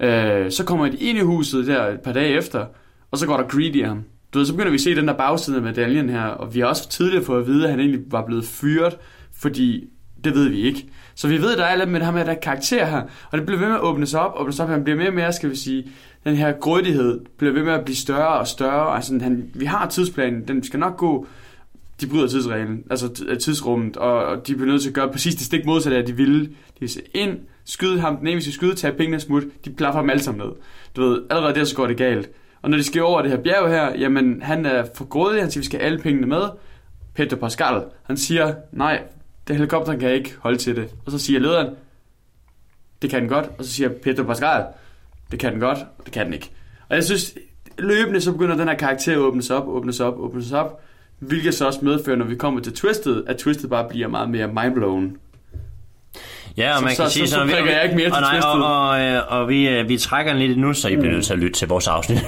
Øh, 0.00 0.50
så 0.50 0.64
kommer 0.64 0.88
de 0.88 0.96
ind 0.96 1.18
i 1.18 1.20
huset 1.20 1.66
der 1.66 1.86
et 1.86 2.00
par 2.00 2.12
dage 2.12 2.28
efter, 2.28 2.66
og 3.10 3.18
så 3.18 3.26
går 3.26 3.36
der 3.36 3.44
greedy 3.44 3.76
i 3.76 3.82
ham. 3.82 4.02
Du 4.34 4.38
ved, 4.38 4.46
så 4.46 4.52
begynder 4.52 4.70
vi 4.70 4.74
at 4.74 4.80
se 4.80 4.94
den 4.96 5.08
der 5.08 5.14
bagside 5.14 5.56
af 5.56 5.62
medaljen 5.62 6.10
her, 6.10 6.24
og 6.24 6.54
vi 6.54 6.60
har 6.60 6.66
også 6.66 6.88
tidligere 6.88 7.24
fået 7.24 7.40
at 7.40 7.46
vide, 7.46 7.64
at 7.64 7.70
han 7.70 7.80
egentlig 7.80 8.00
var 8.06 8.26
blevet 8.26 8.44
fyret, 8.44 8.96
fordi 9.32 9.84
det 10.24 10.34
ved 10.34 10.48
vi 10.48 10.60
ikke. 10.60 10.88
Så 11.14 11.28
vi 11.28 11.42
ved, 11.42 11.52
at 11.52 11.58
der 11.58 11.64
er 11.64 11.76
lidt 11.76 11.90
med 11.90 12.00
det 12.00 12.06
her 12.06 12.12
med, 12.12 12.20
at 12.20 12.26
der 12.26 12.32
er 12.32 12.40
karakter 12.40 12.86
her, 12.86 13.02
og 13.30 13.38
det 13.38 13.46
bliver 13.46 13.60
ved 13.60 13.68
med 13.68 13.76
at 13.76 13.82
åbne 13.82 14.06
sig 14.06 14.20
op, 14.20 14.32
åbne 14.36 14.52
sig 14.52 14.64
op, 14.64 14.70
han 14.70 14.84
bliver 14.84 14.96
mere 14.96 15.08
og 15.08 15.14
mere, 15.14 15.32
skal 15.32 15.50
vi 15.50 15.56
sige, 15.56 15.90
den 16.24 16.36
her 16.36 16.52
grådighed 16.52 17.20
bliver 17.38 17.52
ved 17.52 17.62
med 17.62 17.72
at 17.72 17.84
blive 17.84 17.96
større 17.96 18.38
og 18.38 18.46
større. 18.46 18.96
Altså, 18.96 19.18
han, 19.22 19.50
vi 19.54 19.64
har 19.64 19.88
tidsplanen, 19.88 20.48
den 20.48 20.62
skal 20.62 20.80
nok 20.80 20.96
gå, 20.96 21.26
de 22.00 22.06
bryder 22.06 22.26
tidsreglen, 22.26 22.84
altså 22.90 23.24
øh, 23.28 23.38
tidsrummet, 23.38 23.96
og, 23.96 24.26
og 24.26 24.46
de 24.46 24.54
bliver 24.54 24.70
nødt 24.70 24.82
til 24.82 24.88
at 24.88 24.94
gøre 24.94 25.12
præcis 25.12 25.34
det 25.34 25.46
stik 25.46 25.66
modsatte 25.66 25.98
af, 25.98 26.04
de 26.04 26.16
ville. 26.16 26.40
De 26.46 26.80
vil 26.80 26.88
se 26.88 27.00
ind, 27.14 27.38
skyde 27.64 28.00
ham, 28.00 28.16
den 28.16 28.26
ene 28.26 28.42
vil 28.42 28.52
skyde, 28.52 28.74
tage 28.74 28.92
pengene 28.92 29.20
smut, 29.20 29.42
de 29.64 29.70
plaffer 29.70 30.00
ham 30.00 30.10
alle 30.10 30.22
sammen 30.22 30.46
ned. 30.46 30.54
Du 30.96 31.02
ved, 31.02 31.22
allerede 31.30 31.54
der 31.54 31.64
så 31.64 31.76
går 31.76 31.86
det 31.86 31.96
galt. 31.96 32.30
Og 32.62 32.70
når 32.70 32.76
de 32.76 32.84
skal 32.84 33.02
over 33.02 33.22
det 33.22 33.30
her 33.30 33.38
bjerg 33.38 33.68
her, 33.68 33.98
jamen 33.98 34.42
han 34.42 34.66
er 34.66 34.84
for 34.94 35.04
grådig, 35.04 35.40
han 35.40 35.50
siger, 35.50 35.60
vi 35.60 35.66
skal 35.66 35.80
have 35.80 35.86
alle 35.86 35.98
pengene 35.98 36.26
med. 36.26 36.42
Peter 37.14 37.36
Pascal, 37.36 37.82
han 38.02 38.16
siger, 38.16 38.54
nej, 38.72 39.02
det 39.48 39.56
helikopter 39.56 39.96
kan 39.96 40.10
ikke 40.10 40.36
holde 40.40 40.58
til 40.58 40.76
det. 40.76 40.94
Og 41.06 41.12
så 41.12 41.18
siger 41.18 41.40
lederen, 41.40 41.74
det 43.02 43.10
kan 43.10 43.20
den 43.20 43.28
godt. 43.28 43.50
Og 43.58 43.64
så 43.64 43.72
siger 43.72 43.88
Peter 43.88 44.24
Pascal, 44.24 44.64
det 45.30 45.38
kan 45.38 45.52
den 45.52 45.60
godt, 45.60 45.78
og 45.98 46.04
det 46.04 46.12
kan 46.12 46.26
den 46.26 46.34
ikke. 46.34 46.50
Og 46.88 46.96
jeg 46.96 47.04
synes, 47.04 47.34
løbende 47.78 48.20
så 48.20 48.32
begynder 48.32 48.56
den 48.56 48.68
her 48.68 48.76
karakter 48.76 49.12
at 49.12 49.18
åbnes 49.18 49.50
op, 49.50 49.68
åbnes 49.68 50.00
op, 50.00 50.18
åbnes 50.18 50.52
op. 50.52 50.82
Hvilket 51.18 51.54
så 51.54 51.66
også 51.66 51.84
medfører, 51.84 52.16
når 52.16 52.24
vi 52.24 52.36
kommer 52.36 52.60
til 52.60 52.74
Twisted, 52.74 53.24
at 53.26 53.36
Twisted 53.36 53.68
bare 53.68 53.88
bliver 53.88 54.08
meget 54.08 54.30
mere 54.30 54.46
mindblown. 54.46 55.16
Ja, 56.58 56.76
og 56.76 56.82
man 56.82 56.94
så, 56.94 57.02
kan 57.02 57.10
så, 57.10 57.14
sige 57.14 57.28
så, 57.28 57.34
så, 57.34 57.40
så 57.40 57.62
vi, 57.62 57.70
jeg 57.70 57.84
ikke 57.84 57.96
mere 57.96 58.12
og, 58.12 58.20
nej, 58.20 58.40
og, 58.44 58.52
og, 58.52 58.88
og, 58.88 59.40
og 59.40 59.48
vi, 59.48 59.68
øh, 59.68 59.88
vi 59.88 59.98
trækker 59.98 60.32
den 60.32 60.42
lidt 60.42 60.58
nu, 60.58 60.72
så 60.72 60.88
I 60.88 60.96
bliver 60.96 61.12
nødt 61.12 61.24
til 61.24 61.32
at 61.32 61.38
lytte 61.38 61.58
til 61.58 61.68
vores 61.68 61.86
afsnit. 61.86 62.18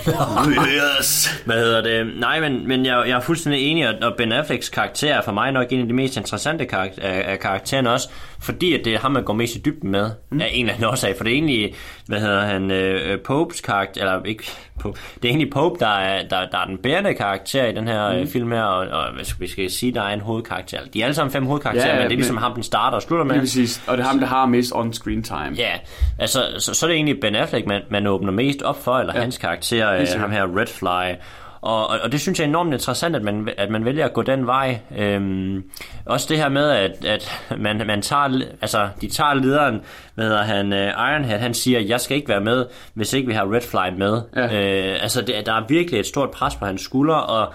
yes. 1.01 1.43
Hvad 1.45 1.57
hedder 1.57 1.83
det? 1.83 2.21
Nej, 2.21 2.41
men, 2.41 2.69
men 2.69 2.87
jeg, 2.87 3.05
jeg 3.07 3.17
er 3.17 3.21
fuldstændig 3.21 3.63
enig, 3.63 4.05
og 4.05 4.15
Ben 4.17 4.33
Afflecks 4.33 4.69
karakter 4.69 5.15
er 5.15 5.23
for 5.23 5.33
mig 5.33 5.53
nok 5.53 5.67
en 5.71 5.81
af 5.81 5.87
de 5.87 5.93
mest 5.95 6.17
interessante 6.17 6.67
karakter, 6.67 7.03
af, 7.03 7.33
af 7.33 7.39
karaktererne 7.39 7.93
også, 7.93 8.09
fordi 8.43 8.75
at 8.75 8.85
det 8.85 8.95
er 8.95 8.99
ham, 8.99 9.13
man 9.13 9.25
går 9.25 9.33
mest 9.33 9.57
i 9.57 9.59
dybden 9.59 9.91
med, 9.91 10.11
mm. 10.31 10.41
af 10.41 10.49
en 10.53 10.61
eller 10.61 10.75
anden 10.75 10.89
årsag. 10.89 11.17
For 11.17 11.25
det 11.25 11.31
er 11.31 11.35
egentlig, 11.35 11.75
hvad 12.07 12.21
hedder 12.21 12.41
han, 12.41 12.71
øh, 12.71 13.19
Popes 13.21 13.61
karakter, 13.61 14.01
eller 14.01 14.23
ikke 14.23 14.45
Pope, 14.81 14.99
det 15.15 15.25
er 15.25 15.29
egentlig 15.29 15.51
Pope, 15.51 15.79
der 15.81 15.87
er, 15.87 16.29
der, 16.29 16.49
der 16.53 16.59
er 16.59 16.67
den 16.67 16.79
bærende 16.79 17.15
karakter 17.15 17.67
i 17.67 17.75
den 17.75 17.89
her 17.89 18.21
mm. 18.21 18.29
film 18.29 18.53
her, 18.53 18.63
og, 18.63 18.89
og 18.89 19.15
hvad 19.15 19.25
skal 19.25 19.41
vi 19.41 19.49
skal 19.49 19.71
sige, 19.71 19.93
der 19.95 20.03
er 20.03 20.15
en 20.15 20.21
hovedkarakter. 20.21 20.79
De 20.95 21.01
er 21.01 21.05
alle 21.05 21.15
sammen 21.15 21.33
fem 21.33 21.47
hovedkarakterer, 21.47 21.87
ja, 21.87 21.93
ja, 21.95 21.99
men 21.99 22.05
det 22.05 22.13
er 22.13 22.17
ligesom 22.17 22.35
men, 22.35 22.43
ham, 22.43 22.55
den 22.55 22.63
starter 22.63 22.97
og 22.97 23.03
slutter 23.03 23.25
med. 23.25 23.35
Det 23.35 23.43
præcis, 23.43 23.83
og 23.87 23.97
det 23.97 24.05
er 24.05 24.09
ham, 24.09 24.21
der 24.21 24.27
har 24.27 24.47
mest 24.47 24.73
on-screen 24.73 25.23
time. 25.23 25.55
Ja, 25.57 25.73
altså, 26.19 26.41
så, 26.59 26.75
så 26.75 26.87
er 26.87 26.89
det 26.89 26.95
egentlig 26.95 27.21
Ben 27.21 27.35
Affleck, 27.35 27.67
man, 27.67 27.83
man 27.91 28.07
åbner 28.07 28.33
mest 28.33 28.63
op 28.63 28.83
for, 28.85 28.99
eller 28.99 29.15
ja. 29.15 29.21
hans 29.21 29.39
karakter, 29.39 29.93
øh, 29.93 30.07
ham 30.21 30.31
her 30.31 30.59
Redfly, 30.59 31.17
og, 31.63 31.87
og, 31.87 31.99
og 32.03 32.13
det 32.13 32.21
synes 32.21 32.39
jeg 32.39 32.45
er 32.45 32.49
enormt 32.49 32.73
interessant, 32.73 33.17
at 33.17 33.23
man, 33.23 33.49
at 33.57 33.71
man 33.71 33.85
vælger 33.85 34.05
at 34.05 34.13
gå 34.13 34.23
den 34.23 34.47
vej. 34.47 34.79
Øhm, 34.99 35.65
også 36.07 36.27
det 36.29 36.39
her 36.39 36.49
med, 36.49 36.71
at, 36.71 37.05
at 37.05 37.43
man, 37.59 37.83
man 37.87 38.03
tager, 38.03 38.41
altså, 38.61 38.89
de 39.01 39.09
tager 39.09 39.35
lederen, 39.35 39.81
hvad 40.15 40.25
hedder 40.25 40.43
han, 40.43 40.73
uh, 40.73 40.79
Ironhead, 40.79 41.39
han 41.39 41.55
siger, 41.55 41.81
jeg 41.81 42.01
skal 42.01 42.17
ikke 42.17 42.29
være 42.29 42.41
med, 42.41 42.67
hvis 42.95 43.13
ikke 43.13 43.29
vi 43.29 43.35
har 43.35 43.55
Redfly 43.55 43.99
med. 43.99 44.23
Ja. 44.37 44.45
Øh, 44.45 45.03
altså, 45.03 45.23
det, 45.23 45.47
der 45.47 45.53
er 45.53 45.67
virkelig 45.69 46.01
et 46.01 46.07
stort 46.07 46.31
pres 46.31 46.57
på 46.57 46.65
hans 46.65 46.83
skuldre, 46.83 47.23
og 47.23 47.53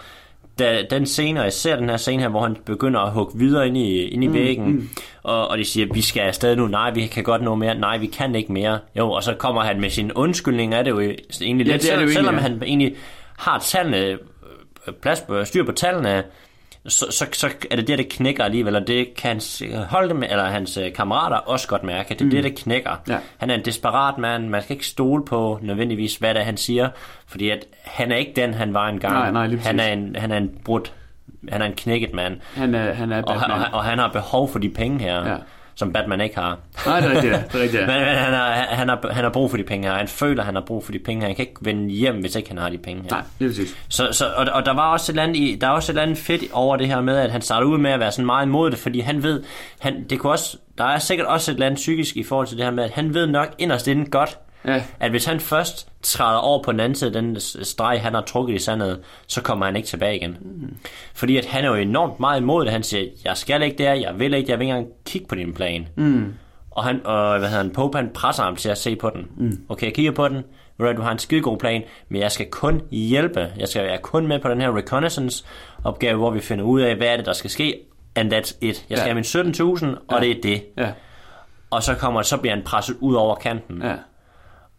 da, 0.59 0.83
den 0.89 1.05
scene, 1.05 1.39
og 1.39 1.43
jeg 1.43 1.53
ser 1.53 1.75
den 1.75 1.89
her 1.89 1.97
scene 1.97 2.21
her, 2.21 2.29
hvor 2.29 2.41
han 2.41 2.57
begynder 2.65 2.99
at 2.99 3.11
hugge 3.11 3.39
videre 3.39 3.67
ind 3.67 3.77
i, 3.77 4.01
ind 4.01 4.23
i 4.23 4.27
mm, 4.27 4.33
væggen, 4.33 4.71
mm. 4.71 4.89
Og, 5.23 5.47
og 5.47 5.57
de 5.57 5.65
siger, 5.65 5.87
vi 5.93 6.01
skal 6.01 6.21
afsted 6.21 6.55
nu, 6.55 6.67
nej, 6.67 6.91
vi 6.91 7.07
kan 7.07 7.23
godt 7.23 7.41
nå 7.41 7.55
mere, 7.55 7.75
nej, 7.75 7.97
vi 7.97 8.05
kan 8.05 8.35
ikke 8.35 8.51
mere. 8.51 8.79
Jo, 8.97 9.11
og 9.11 9.23
så 9.23 9.33
kommer 9.33 9.61
han 9.61 9.81
med 9.81 9.89
sin 9.89 10.11
undskyldning, 10.11 10.73
er 10.73 10.83
det 10.83 10.91
jo 10.91 10.99
egentlig 10.99 11.67
ja, 11.67 11.71
lidt, 11.71 11.81
det 11.81 11.93
er 11.93 11.97
det 11.97 12.05
jo 12.05 12.11
selvom 12.11 12.35
egentlig, 12.35 12.51
han 12.51 12.63
egentlig 12.63 12.95
har 13.37 13.59
tallene, 13.59 13.97
øh, 13.97 14.93
plads 15.01 15.21
på, 15.21 15.45
styr 15.45 15.65
på 15.65 15.71
tallene, 15.71 16.23
så, 16.87 17.05
så, 17.11 17.25
så 17.33 17.49
er 17.71 17.75
det 17.75 17.87
det, 17.87 17.97
der 17.97 18.03
knækker 18.09 18.43
alligevel, 18.43 18.75
og 18.75 18.87
det 18.87 19.15
kan 19.15 19.29
hans 19.29 19.63
holde 19.89 20.13
med, 20.13 20.27
eller 20.31 20.45
hans 20.45 20.77
øh, 20.77 20.93
kammerater 20.93 21.37
også 21.37 21.67
godt 21.67 21.83
mærke. 21.83 22.09
Det 22.09 22.21
er 22.21 22.25
mm. 22.25 22.31
det, 22.31 22.43
der 22.43 22.49
knækker. 22.57 23.01
Ja. 23.07 23.17
Han 23.37 23.49
er 23.49 23.55
en 23.55 23.65
desperat 23.65 24.17
mand, 24.17 24.49
man 24.49 24.61
skal 24.61 24.73
ikke 24.73 24.85
stole 24.85 25.25
på 25.25 25.59
nødvendigvis, 25.61 26.15
hvad 26.15 26.33
det 26.33 26.39
er, 26.39 26.45
han 26.45 26.57
siger, 26.57 26.89
fordi 27.27 27.49
at 27.49 27.65
han 27.83 28.11
er 28.11 28.15
ikke 28.15 28.33
den, 28.35 28.53
han 28.53 28.73
var 28.73 28.87
engang. 28.87 29.13
Nej, 29.13 29.47
nej, 29.47 29.57
han, 29.57 29.79
er 29.79 29.87
en, 29.87 30.15
han 30.15 30.31
er 30.31 30.37
en 30.37 30.51
brudt, 30.65 30.93
han 31.49 31.61
er 31.61 31.65
en 31.65 31.73
knækket 31.73 32.13
mand. 32.13 32.39
Han 32.55 32.75
er, 32.75 32.93
han 32.93 33.11
er 33.11 33.21
og, 33.21 33.35
og, 33.35 33.65
og, 33.73 33.83
han 33.83 33.99
har 33.99 34.07
behov 34.07 34.49
for 34.51 34.59
de 34.59 34.69
penge 34.69 34.99
her. 34.99 35.29
Ja 35.29 35.37
som 35.75 35.93
Batman 35.93 36.21
ikke 36.21 36.35
har. 36.35 36.59
Nej, 36.85 36.99
det 36.99 37.09
er 37.09 37.15
rigtigt, 37.15 37.33
det 37.51 37.59
er 37.59 37.63
rigtigt. 37.63 37.81
men, 37.89 37.95
men 37.95 38.05
han, 38.05 38.33
har, 38.33 38.51
han, 38.51 38.89
har, 38.89 39.09
han 39.11 39.23
har 39.23 39.31
brug 39.31 39.49
for 39.49 39.57
de 39.57 39.63
penge 39.63 39.87
her. 39.87 39.95
Han 39.95 40.07
føler, 40.07 40.43
han 40.43 40.55
har 40.55 40.61
brug 40.61 40.85
for 40.85 40.91
de 40.91 40.99
penge 40.99 41.21
her. 41.21 41.27
Han 41.27 41.35
kan 41.35 41.45
ikke 41.45 41.65
vende 41.65 41.89
hjem, 41.89 42.19
hvis 42.19 42.35
ikke 42.35 42.49
han 42.49 42.57
har 42.57 42.69
de 42.69 42.77
penge 42.77 43.01
her. 43.03 43.09
Nej, 43.09 43.21
det 43.39 43.45
er 43.45 43.49
præcis. 43.49 43.77
Så, 43.89 44.07
så, 44.11 44.25
og, 44.35 44.45
og, 44.53 44.65
der 44.65 44.73
var 44.73 44.91
også 44.91 45.11
et 45.11 45.19
andet, 45.19 45.35
i, 45.35 45.57
der 45.61 45.67
er 45.67 45.71
også 45.71 45.91
et 45.91 45.93
eller 45.93 46.01
andet 46.01 46.17
fedt 46.17 46.43
over 46.53 46.77
det 46.77 46.87
her 46.87 47.01
med, 47.01 47.17
at 47.17 47.31
han 47.31 47.41
starter 47.41 47.67
ud 47.67 47.77
med 47.77 47.91
at 47.91 47.99
være 47.99 48.11
sådan 48.11 48.25
meget 48.25 48.45
imod 48.45 48.71
det, 48.71 48.79
fordi 48.79 48.99
han 48.99 49.23
ved, 49.23 49.43
han, 49.79 50.05
det 50.09 50.19
kunne 50.19 50.31
også, 50.31 50.57
der 50.77 50.83
er 50.83 50.99
sikkert 50.99 51.27
også 51.27 51.51
et 51.51 51.53
eller 51.53 51.65
andet 51.65 51.77
psykisk 51.77 52.17
i 52.17 52.23
forhold 52.23 52.47
til 52.47 52.57
det 52.57 52.65
her 52.65 52.71
med, 52.71 52.83
at 52.83 52.91
han 52.91 53.13
ved 53.13 53.27
nok 53.27 53.55
inderst 53.57 53.87
inden 53.87 54.09
godt, 54.09 54.37
Ja. 54.67 54.83
At 54.99 55.11
hvis 55.11 55.25
han 55.25 55.39
først 55.39 55.89
træder 56.01 56.37
over 56.37 56.63
på 56.63 56.71
den 56.71 56.79
anden 56.79 56.95
side 56.95 57.13
den 57.13 57.39
streg, 57.39 58.01
han 58.01 58.13
har 58.13 58.21
trukket 58.21 58.55
i 58.55 58.59
sandet, 58.59 58.99
så 59.27 59.41
kommer 59.41 59.65
han 59.65 59.75
ikke 59.75 59.87
tilbage 59.87 60.15
igen. 60.15 60.37
Mm. 60.41 60.77
Fordi 61.13 61.37
at 61.37 61.45
han 61.45 61.65
er 61.65 61.69
jo 61.69 61.75
enormt 61.75 62.19
meget 62.19 62.41
imod 62.41 62.65
det. 62.65 62.71
Han 62.71 62.83
siger, 62.83 63.05
jeg 63.25 63.37
skal 63.37 63.63
ikke 63.63 63.77
der, 63.77 63.93
jeg 63.93 64.19
vil 64.19 64.33
ikke, 64.33 64.51
jeg 64.51 64.59
vil 64.59 64.65
ikke 64.65 64.77
engang 64.77 64.93
kigge 65.05 65.27
på 65.27 65.35
din 65.35 65.53
plan. 65.53 65.87
Mm. 65.95 66.33
Og, 66.71 66.83
han, 66.83 67.05
og 67.05 67.39
hvad 67.39 67.49
hedder 67.49 67.63
han, 67.63 67.71
Pope, 67.71 67.97
han 67.97 68.09
presser 68.13 68.43
ham 68.43 68.55
til 68.55 68.69
at 68.69 68.77
se 68.77 68.95
på 68.95 69.09
den. 69.09 69.27
Mm. 69.37 69.65
Okay, 69.69 69.85
jeg 69.85 69.93
kigger 69.93 70.11
på 70.11 70.27
den. 70.27 70.43
Du 70.79 71.01
har 71.01 71.11
en 71.11 71.19
skidegod 71.19 71.57
plan, 71.57 71.83
men 72.09 72.21
jeg 72.21 72.31
skal 72.31 72.45
kun 72.51 72.81
hjælpe. 72.91 73.51
Jeg 73.57 73.67
skal 73.67 73.83
være 73.83 73.97
kun 73.97 74.27
med 74.27 74.39
på 74.39 74.49
den 74.49 74.61
her 74.61 74.77
reconnaissance 74.77 75.45
opgave, 75.83 76.17
hvor 76.17 76.31
vi 76.31 76.39
finder 76.39 76.65
ud 76.65 76.81
af, 76.81 76.95
hvad 76.95 77.07
er 77.07 77.17
det, 77.17 77.25
der 77.25 77.33
skal 77.33 77.49
ske. 77.49 77.79
And 78.15 78.33
that's 78.33 78.57
it. 78.61 78.85
Jeg 78.89 78.97
skal 78.97 78.97
ja. 78.97 79.03
have 79.03 79.15
min 79.15 79.23
17.000, 79.23 79.85
og 79.85 80.01
ja. 80.11 80.19
det 80.19 80.37
er 80.37 80.41
det. 80.43 80.63
Ja. 80.77 80.91
Og 81.69 81.83
så 81.83 81.95
kommer 81.95 82.21
så 82.21 82.37
bliver 82.37 82.55
han 82.55 82.63
presset 82.63 82.97
ud 82.99 83.15
over 83.15 83.35
kanten. 83.35 83.81
Ja 83.81 83.95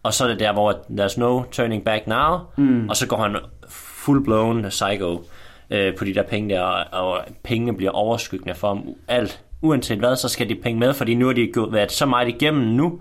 og 0.06 0.14
så 0.14 0.24
er 0.24 0.28
det 0.28 0.40
der, 0.40 0.52
hvor 0.52 0.72
there's 0.72 1.20
no 1.20 1.42
turning 1.50 1.84
back 1.84 2.06
now, 2.06 2.38
mm. 2.56 2.88
og 2.88 2.96
så 2.96 3.06
går 3.06 3.16
han 3.16 3.36
full-blown 3.68 4.68
psycho 4.68 5.24
øh, 5.70 5.96
på 5.96 6.04
de 6.04 6.14
der 6.14 6.22
penge 6.22 6.54
der, 6.54 6.60
og, 6.60 7.10
og 7.10 7.24
pengene 7.42 7.76
bliver 7.76 7.90
overskyggende 7.90 8.54
for 8.54 8.68
ham. 8.68 8.84
Alt, 9.08 9.40
uanset 9.62 9.98
hvad, 9.98 10.16
så 10.16 10.28
skal 10.28 10.48
de 10.48 10.54
penge 10.54 10.80
med, 10.80 10.94
fordi 10.94 11.14
nu 11.14 11.26
har 11.26 11.32
de 11.32 11.52
gået, 11.52 11.72
været 11.72 11.92
så 11.92 12.06
meget 12.06 12.28
igennem 12.28 12.62
nu, 12.62 13.00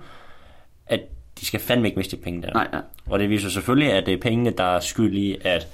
at 0.87 0.99
de 1.39 1.45
skal 1.45 1.59
fandme 1.59 1.87
ikke 1.87 1.99
miste 1.99 2.17
penge 2.17 2.41
der. 2.41 2.53
Nej, 2.53 2.67
ja. 2.73 2.79
Og 3.09 3.19
det 3.19 3.29
viser 3.29 3.49
selvfølgelig, 3.49 3.91
at 3.91 4.05
det 4.05 4.13
er 4.13 4.21
pengene, 4.21 4.49
der 4.49 4.63
er 4.63 4.79
skyld 4.79 5.13
i, 5.13 5.37
at 5.41 5.67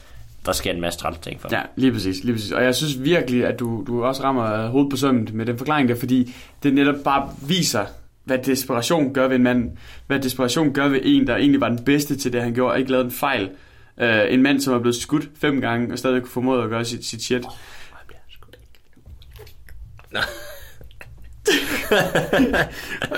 der 0.46 0.52
sker 0.52 0.72
en 0.72 0.82
masse 0.82 1.00
træls 1.00 1.18
ting 1.18 1.42
for 1.42 1.50
Ja, 1.52 1.62
lige 1.76 1.92
præcis, 1.92 2.24
lige 2.24 2.34
præcis. 2.34 2.52
Og 2.52 2.64
jeg 2.64 2.76
synes 2.76 3.04
virkelig, 3.04 3.46
at 3.46 3.60
du, 3.60 3.84
du 3.88 4.04
også 4.04 4.24
rammer 4.24 4.68
hovedet 4.68 4.92
på 4.92 4.98
sømmet 4.98 5.34
med 5.34 5.46
den 5.46 5.58
forklaring 5.58 5.90
der, 5.90 5.96
fordi 5.96 6.34
det 6.64 6.74
netop 6.74 6.96
bare 7.04 7.30
viser 7.48 7.86
hvad 8.32 8.40
desperation 8.40 9.14
gør 9.14 9.28
ved 9.28 9.36
en 9.36 9.44
mand, 9.44 9.72
hvad 10.08 10.20
desperation 10.20 10.74
gør 10.74 10.88
ved 10.88 11.00
en, 11.04 11.28
der 11.28 11.36
egentlig 11.36 11.62
var 11.62 11.70
den 11.70 11.86
bedste 11.86 12.16
til 12.16 12.34
det, 12.34 12.42
han 12.42 12.54
gjorde, 12.54 12.74
og 12.74 12.80
ikke 12.80 12.92
lavede 12.92 13.06
en 13.06 13.12
fejl. 13.12 13.50
Uh, 13.98 14.34
en 14.34 14.42
mand, 14.42 14.60
som 14.60 14.74
er 14.74 14.80
blevet 14.80 14.96
skudt 14.96 15.30
fem 15.42 15.62
gange, 15.62 15.94
og 15.94 16.00
stadig 16.00 16.22
kunne 16.22 16.32
formået 16.32 16.64
at 16.64 16.70
gøre 16.70 16.86
sit, 16.86 17.06
sit 17.06 17.24
shit. 17.24 17.46
Oh, 17.46 17.52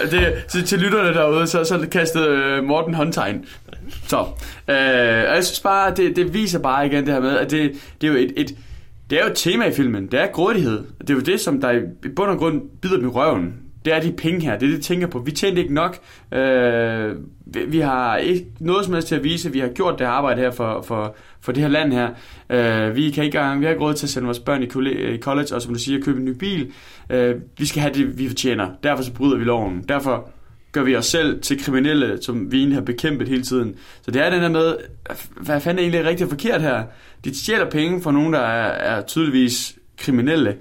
det, 0.11 0.43
så 0.47 0.61
til 0.65 0.79
lytterne 0.79 1.13
derude, 1.13 1.47
så, 1.47 1.63
så 1.63 1.87
kastede 1.91 2.59
uh, 2.59 2.67
Morten 2.67 2.93
håndtegn. 2.93 3.45
Så, 4.07 4.21
uh, 4.21 4.25
jeg 4.67 5.43
synes 5.43 5.59
bare, 5.59 5.95
det, 5.95 6.15
det 6.15 6.33
viser 6.33 6.59
bare 6.59 6.87
igen 6.87 7.05
det 7.05 7.13
her 7.13 7.21
med, 7.21 7.37
at 7.37 7.51
det, 7.51 7.71
det 8.01 8.07
er 8.07 8.11
jo 8.11 8.19
et, 8.19 8.33
et, 8.37 8.55
det 9.09 9.19
er 9.19 9.23
jo 9.23 9.29
et 9.29 9.37
tema 9.37 9.65
i 9.65 9.73
filmen. 9.73 10.07
Det 10.07 10.19
er 10.19 10.27
grådighed. 10.27 10.83
Det 11.01 11.09
er 11.09 11.13
jo 11.13 11.19
det, 11.19 11.39
som 11.39 11.61
der 11.61 11.71
i 11.71 12.09
bund 12.15 12.31
og 12.31 12.37
grund 12.37 12.61
bider 12.81 12.95
dem 12.95 13.05
i 13.05 13.09
røven 13.09 13.62
det 13.85 13.93
er 13.93 14.01
de 14.01 14.11
penge 14.11 14.41
her, 14.41 14.57
det 14.57 14.65
er 14.65 14.71
det, 14.71 14.77
de 14.77 14.83
tænker 14.83 15.07
på. 15.07 15.19
Vi 15.19 15.31
tjente 15.31 15.61
ikke 15.61 15.73
nok, 15.73 15.99
øh, 16.31 17.15
vi 17.67 17.79
har 17.79 18.17
ikke 18.17 18.45
noget 18.59 18.85
som 18.85 18.93
helst 18.93 19.07
til 19.07 19.15
at 19.15 19.23
vise, 19.23 19.51
vi 19.51 19.59
har 19.59 19.67
gjort 19.67 19.99
det 19.99 20.05
arbejde 20.05 20.41
her 20.41 20.51
for, 20.51 20.81
for, 20.81 21.15
for 21.41 21.51
det 21.51 21.63
her 21.63 21.69
land 21.69 21.93
her. 21.93 22.09
Øh, 22.49 22.95
vi 22.95 23.09
kan 23.09 23.23
ikke 23.23 23.37
vi 23.57 23.65
har 23.65 23.69
ikke 23.69 23.83
råd 23.83 23.93
til 23.93 24.05
at 24.05 24.09
sende 24.09 24.25
vores 24.25 24.39
børn 24.39 24.63
i 24.63 25.17
college, 25.17 25.55
og 25.55 25.61
som 25.61 25.73
du 25.73 25.79
siger, 25.79 26.01
købe 26.01 26.19
en 26.19 26.25
ny 26.25 26.29
bil. 26.29 26.71
Øh, 27.09 27.35
vi 27.57 27.65
skal 27.65 27.81
have 27.81 27.93
det, 27.93 28.17
vi 28.17 28.27
fortjener. 28.27 28.69
Derfor 28.83 29.03
så 29.03 29.13
bryder 29.13 29.37
vi 29.37 29.43
loven. 29.43 29.85
Derfor 29.89 30.29
gør 30.71 30.83
vi 30.83 30.95
os 30.95 31.05
selv 31.05 31.41
til 31.41 31.63
kriminelle, 31.63 32.17
som 32.21 32.51
vi 32.51 32.57
egentlig 32.57 32.75
har 32.75 32.85
bekæmpet 32.85 33.27
hele 33.27 33.43
tiden. 33.43 33.75
Så 34.01 34.11
det 34.11 34.25
er 34.25 34.29
den 34.29 34.41
der 34.41 34.49
med, 34.49 34.75
hvad 35.37 35.61
fanden 35.61 35.79
er 35.79 35.81
egentlig 35.81 36.05
rigtigt 36.09 36.23
og 36.23 36.29
forkert 36.29 36.61
her? 36.61 36.83
De 37.25 37.37
stjæler 37.37 37.69
penge 37.69 38.01
fra 38.01 38.11
nogen, 38.11 38.33
der 38.33 38.39
er, 38.39 38.97
er 38.97 39.01
tydeligvis 39.01 39.75
kriminelle, 39.97 40.57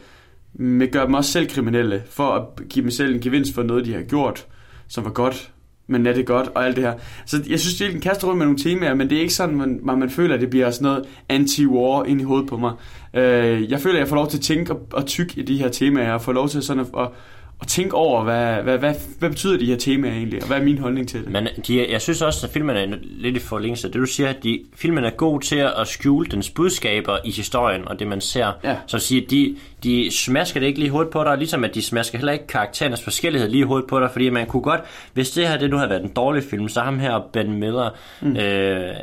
men 0.54 0.88
gør 0.88 1.04
dem 1.04 1.14
også 1.14 1.30
selv 1.30 1.48
kriminelle, 1.48 2.02
for 2.10 2.24
at 2.24 2.68
give 2.68 2.82
dem 2.82 2.90
selv 2.90 3.14
en 3.14 3.20
gevinst 3.20 3.54
for 3.54 3.62
noget, 3.62 3.84
de 3.84 3.94
har 3.94 4.02
gjort, 4.02 4.46
som 4.88 5.04
var 5.04 5.10
godt, 5.10 5.52
men 5.86 6.06
er 6.06 6.12
det 6.12 6.26
godt, 6.26 6.48
og 6.48 6.66
alt 6.66 6.76
det 6.76 6.84
her. 6.84 6.94
Så 7.26 7.42
jeg 7.48 7.60
synes, 7.60 7.78
det 7.78 7.86
er 7.86 7.90
en 7.90 8.00
kaster 8.00 8.26
rundt 8.26 8.38
med 8.38 8.46
nogle 8.46 8.58
temaer, 8.58 8.94
men 8.94 9.10
det 9.10 9.16
er 9.16 9.20
ikke 9.20 9.34
sådan, 9.34 9.56
man, 9.56 9.80
man, 9.82 10.10
føler, 10.10 10.34
at 10.34 10.40
det 10.40 10.50
bliver 10.50 10.70
sådan 10.70 10.84
noget 10.84 11.04
anti-war 11.32 12.04
ind 12.04 12.20
i 12.20 12.24
hovedet 12.24 12.48
på 12.48 12.56
mig. 12.56 12.72
Øh, 13.14 13.70
jeg 13.70 13.80
føler, 13.80 13.94
at 13.94 14.00
jeg 14.00 14.08
får 14.08 14.16
lov 14.16 14.28
til 14.28 14.38
at 14.38 14.42
tænke 14.42 14.72
og, 14.72 14.86
og 14.92 15.06
tykke 15.06 15.40
i 15.40 15.42
de 15.42 15.58
her 15.58 15.68
temaer, 15.68 16.12
og 16.12 16.22
får 16.22 16.32
lov 16.32 16.48
til 16.48 16.62
sådan 16.62 16.80
at, 16.80 17.00
at 17.02 17.08
og 17.62 17.68
tænke 17.68 17.96
over, 17.96 18.24
hvad, 18.24 18.62
hvad, 18.62 18.78
hvad, 18.78 18.94
hvad 19.18 19.30
betyder 19.30 19.58
de 19.58 19.66
her 19.66 19.76
temaer 19.76 20.12
egentlig, 20.12 20.42
og 20.42 20.46
hvad 20.46 20.58
er 20.58 20.64
min 20.64 20.78
holdning 20.78 21.08
til 21.08 21.24
det? 21.24 21.30
Men 21.30 21.48
de, 21.66 21.92
jeg 21.92 22.00
synes 22.00 22.22
også, 22.22 22.46
at 22.46 22.52
filmen 22.52 22.76
er 22.76 22.96
lidt 23.02 23.36
i 23.36 23.40
forlængelse 23.40 23.88
det, 23.88 23.94
du 23.94 24.06
siger, 24.06 24.28
at 24.28 24.42
de, 24.42 24.60
filmen 24.74 25.04
er 25.04 25.10
god 25.10 25.40
til 25.40 25.56
at 25.56 25.88
skjule 25.88 26.26
dens 26.30 26.50
budskaber 26.50 27.18
i 27.24 27.30
historien, 27.30 27.88
og 27.88 27.98
det 27.98 28.06
man 28.06 28.20
ser. 28.20 28.52
Ja. 28.64 28.76
Så 28.86 28.96
at 28.96 29.02
sige, 29.02 29.26
de, 29.30 29.56
de 29.82 30.10
smasker 30.16 30.60
det 30.60 30.66
ikke 30.66 30.78
lige 30.78 30.90
hovedet 30.90 31.12
på 31.12 31.24
dig, 31.24 31.38
ligesom 31.38 31.64
at 31.64 31.74
de 31.74 31.82
smasker 31.82 32.18
heller 32.18 32.32
ikke 32.32 32.46
karakterernes 32.46 33.02
forskellighed 33.02 33.48
lige 33.48 33.66
hovedet 33.66 33.88
på 33.88 34.00
dig, 34.00 34.10
fordi 34.10 34.30
man 34.30 34.46
kunne 34.46 34.62
godt, 34.62 34.80
hvis 35.12 35.30
det 35.30 35.48
her 35.48 35.56
det 35.56 35.70
nu 35.70 35.76
havde 35.76 35.90
været 35.90 36.02
en 36.02 36.12
dårlig 36.12 36.42
film, 36.42 36.68
så 36.68 36.80
ham 36.80 36.98
her 36.98 37.28
Ben 37.32 37.52
Miller, 37.52 37.90
mm. 38.20 38.36
øh, 38.36 38.94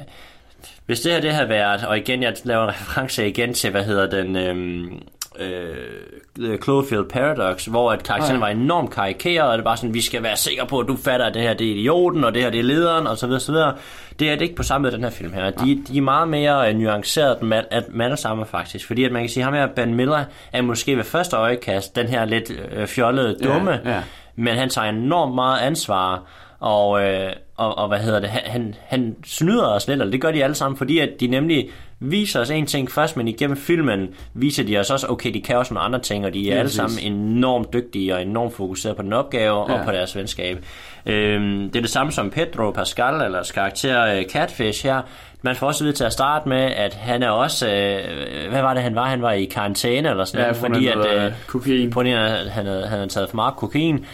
hvis 0.85 1.01
det 1.01 1.11
her 1.11 1.21
det 1.21 1.31
havde 1.31 1.49
været, 1.49 1.85
og 1.85 1.97
igen, 1.97 2.23
jeg 2.23 2.33
laver 2.43 2.63
en 2.63 2.69
reference 2.69 3.27
igen 3.27 3.53
til, 3.53 3.71
hvad 3.71 3.83
hedder 3.83 4.09
den, 4.09 4.35
øh, 4.35 4.91
øh, 5.39 6.60
Cloverfield 6.63 7.10
Paradox, 7.10 7.65
hvor 7.65 7.91
at 7.91 8.03
karakteren 8.03 8.36
ja. 8.36 8.39
var 8.39 8.48
enormt 8.48 8.91
karikeret, 8.91 9.51
og 9.51 9.58
det 9.58 9.65
var 9.65 9.75
sådan, 9.75 9.93
vi 9.93 10.01
skal 10.01 10.24
være 10.24 10.38
sikre 10.38 10.67
på, 10.67 10.79
at 10.79 10.88
du 10.88 10.98
fatter, 10.98 11.25
at 11.25 11.34
det 11.34 11.41
her 11.41 11.53
det 11.53 11.67
er 11.67 11.72
idioten, 11.72 12.24
og 12.24 12.34
det 12.34 12.41
her 12.41 12.50
det 12.50 12.60
er 12.60 12.63
lederen, 12.63 13.08
og 13.08 13.17
så 13.17 13.27
videre, 13.27 13.39
så 13.39 13.51
videre. 13.51 13.75
Det 14.19 14.29
er 14.29 14.36
det 14.36 14.41
ikke 14.41 14.55
på 14.55 14.63
samme 14.63 14.86
måde, 14.86 14.96
den 14.96 15.03
her 15.03 15.12
film 15.12 15.34
her. 15.34 15.50
De, 15.50 15.84
de 15.88 15.98
er 15.98 16.01
meget 16.01 16.27
mere 16.27 16.69
uh, 16.69 16.79
nuanceret 16.79 17.41
med, 17.41 17.63
at 17.72 17.84
alle 18.01 18.17
sammen 18.17 18.46
faktisk, 18.46 18.88
fordi 18.88 19.03
at 19.03 19.12
man 19.12 19.22
kan 19.22 19.29
sige, 19.29 19.43
ham 19.43 19.53
her, 19.53 19.67
Ben 19.67 19.96
Miller, 19.96 20.24
er 20.53 20.62
måske 20.62 20.98
ved 20.98 21.03
første 21.03 21.38
øjekast 21.38 21.96
den 21.96 22.08
her 22.08 22.25
lidt 22.25 22.51
uh, 22.81 22.88
fjollede 22.88 23.38
dumme, 23.43 23.72
ja, 23.72 23.91
ja. 23.91 24.03
men 24.36 24.55
han 24.55 24.69
tager 24.69 24.89
enormt 24.89 25.36
meget 25.36 25.60
ansvar, 25.60 26.24
og, 26.59 27.03
øh, 27.03 27.33
og, 27.55 27.77
og 27.77 27.87
hvad 27.87 27.99
hedder 27.99 28.19
det, 28.19 28.29
han, 28.29 28.75
han 28.87 29.15
snyder 29.25 29.67
os 29.67 29.87
lidt, 29.87 30.01
eller 30.01 30.11
det 30.11 30.21
gør 30.21 30.31
de 30.31 30.43
alle 30.43 30.55
sammen, 30.55 30.77
fordi 30.77 30.99
at 30.99 31.09
de 31.19 31.27
nemlig 31.27 31.69
viser 31.99 32.39
os 32.39 32.49
en 32.49 32.65
ting 32.65 32.91
først, 32.91 33.17
men 33.17 33.27
igennem 33.27 33.57
filmen 33.57 34.07
viser 34.33 34.63
de 34.63 34.77
os 34.77 34.89
også, 34.89 35.07
okay, 35.07 35.33
de 35.33 35.41
kan 35.41 35.57
også 35.57 35.73
nogle 35.73 35.85
andre 35.85 35.99
ting, 35.99 36.25
og 36.25 36.33
de 36.33 36.49
er 36.49 36.53
ja, 36.53 36.59
alle 36.59 36.71
sammen 36.71 36.99
enormt 36.99 37.73
dygtige 37.73 38.15
og 38.15 38.21
enormt 38.21 38.55
fokuseret 38.55 38.95
på 38.95 39.01
den 39.01 39.13
opgave 39.13 39.71
ja. 39.71 39.79
og 39.79 39.85
på 39.85 39.91
deres 39.91 40.15
venskab. 40.15 40.65
Øhm, 41.05 41.69
det 41.69 41.75
er 41.75 41.81
det 41.81 41.89
samme 41.89 42.11
som 42.11 42.29
Pedro 42.29 42.71
Pascal, 42.71 43.21
eller 43.21 43.51
karakter 43.53 44.19
uh, 44.19 44.25
Catfish 44.31 44.85
her. 44.85 45.01
Man 45.41 45.55
får 45.55 45.67
også 45.67 45.83
vide 45.83 45.95
til 45.95 46.03
at 46.03 46.13
starte 46.13 46.49
med, 46.49 46.61
at 46.61 46.93
han 46.93 47.23
er 47.23 47.29
også, 47.29 47.67
øh, 47.67 48.49
hvad 48.49 48.61
var 48.61 48.73
det 48.73 48.83
han 48.83 48.95
var? 48.95 49.05
Han 49.05 49.21
var 49.21 49.31
i 49.31 49.45
karantæne 49.45 50.09
eller 50.09 50.25
sådan 50.25 50.45
ja, 50.45 50.51
noget, 50.51 50.57
fordi 50.57 50.87
at, 50.87 51.25
øh, 51.25 51.31
kokain. 51.47 51.89
På 51.89 52.03
han, 52.03 52.11
han, 52.13 52.65
han 52.65 52.65
havde 52.65 53.07
taget 53.07 53.29
for 53.29 53.35
meget 53.35 53.55
kokain. 53.55 54.05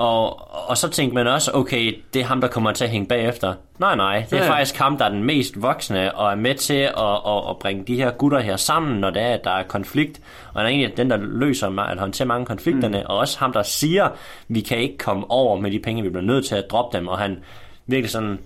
Og, 0.00 0.40
og 0.68 0.76
så 0.76 0.88
tænkte 0.88 1.14
man 1.14 1.26
også, 1.26 1.50
okay, 1.54 1.98
det 2.14 2.22
er 2.22 2.26
ham, 2.26 2.40
der 2.40 2.48
kommer 2.48 2.72
til 2.72 2.84
at 2.84 2.90
hænge 2.90 3.06
bagefter. 3.06 3.54
Nej, 3.78 3.96
nej, 3.96 4.26
det 4.30 4.38
er 4.38 4.44
ja. 4.44 4.50
faktisk 4.50 4.76
ham, 4.76 4.98
der 4.98 5.04
er 5.04 5.08
den 5.08 5.24
mest 5.24 5.62
voksne, 5.62 6.14
og 6.14 6.30
er 6.30 6.34
med 6.34 6.54
til 6.54 6.74
at, 6.74 7.20
at, 7.26 7.50
at 7.50 7.58
bringe 7.60 7.84
de 7.84 7.96
her 7.96 8.10
gutter 8.10 8.40
her 8.40 8.56
sammen, 8.56 9.00
når 9.00 9.10
det 9.10 9.22
er, 9.22 9.34
at 9.34 9.44
der 9.44 9.50
er 9.50 9.62
konflikt. 9.62 10.20
Og 10.54 10.60
han 10.60 10.66
er 10.66 10.70
egentlig 10.70 10.96
den, 10.96 11.10
der 11.10 11.16
løser, 11.16 11.80
at 11.80 11.98
håndtere 11.98 12.28
mange 12.28 12.46
konflikterne, 12.46 12.98
mm. 12.98 13.04
og 13.08 13.18
også 13.18 13.38
ham, 13.38 13.52
der 13.52 13.62
siger, 13.62 14.08
vi 14.48 14.60
kan 14.60 14.78
ikke 14.78 14.98
komme 14.98 15.30
over 15.30 15.60
med 15.60 15.70
de 15.70 15.78
penge, 15.78 16.02
vi 16.02 16.08
bliver 16.08 16.24
nødt 16.24 16.46
til 16.46 16.54
at 16.54 16.70
droppe 16.70 16.98
dem, 16.98 17.08
og 17.08 17.18
han 17.18 17.38
virkelig 17.86 18.10
sådan 18.10 18.38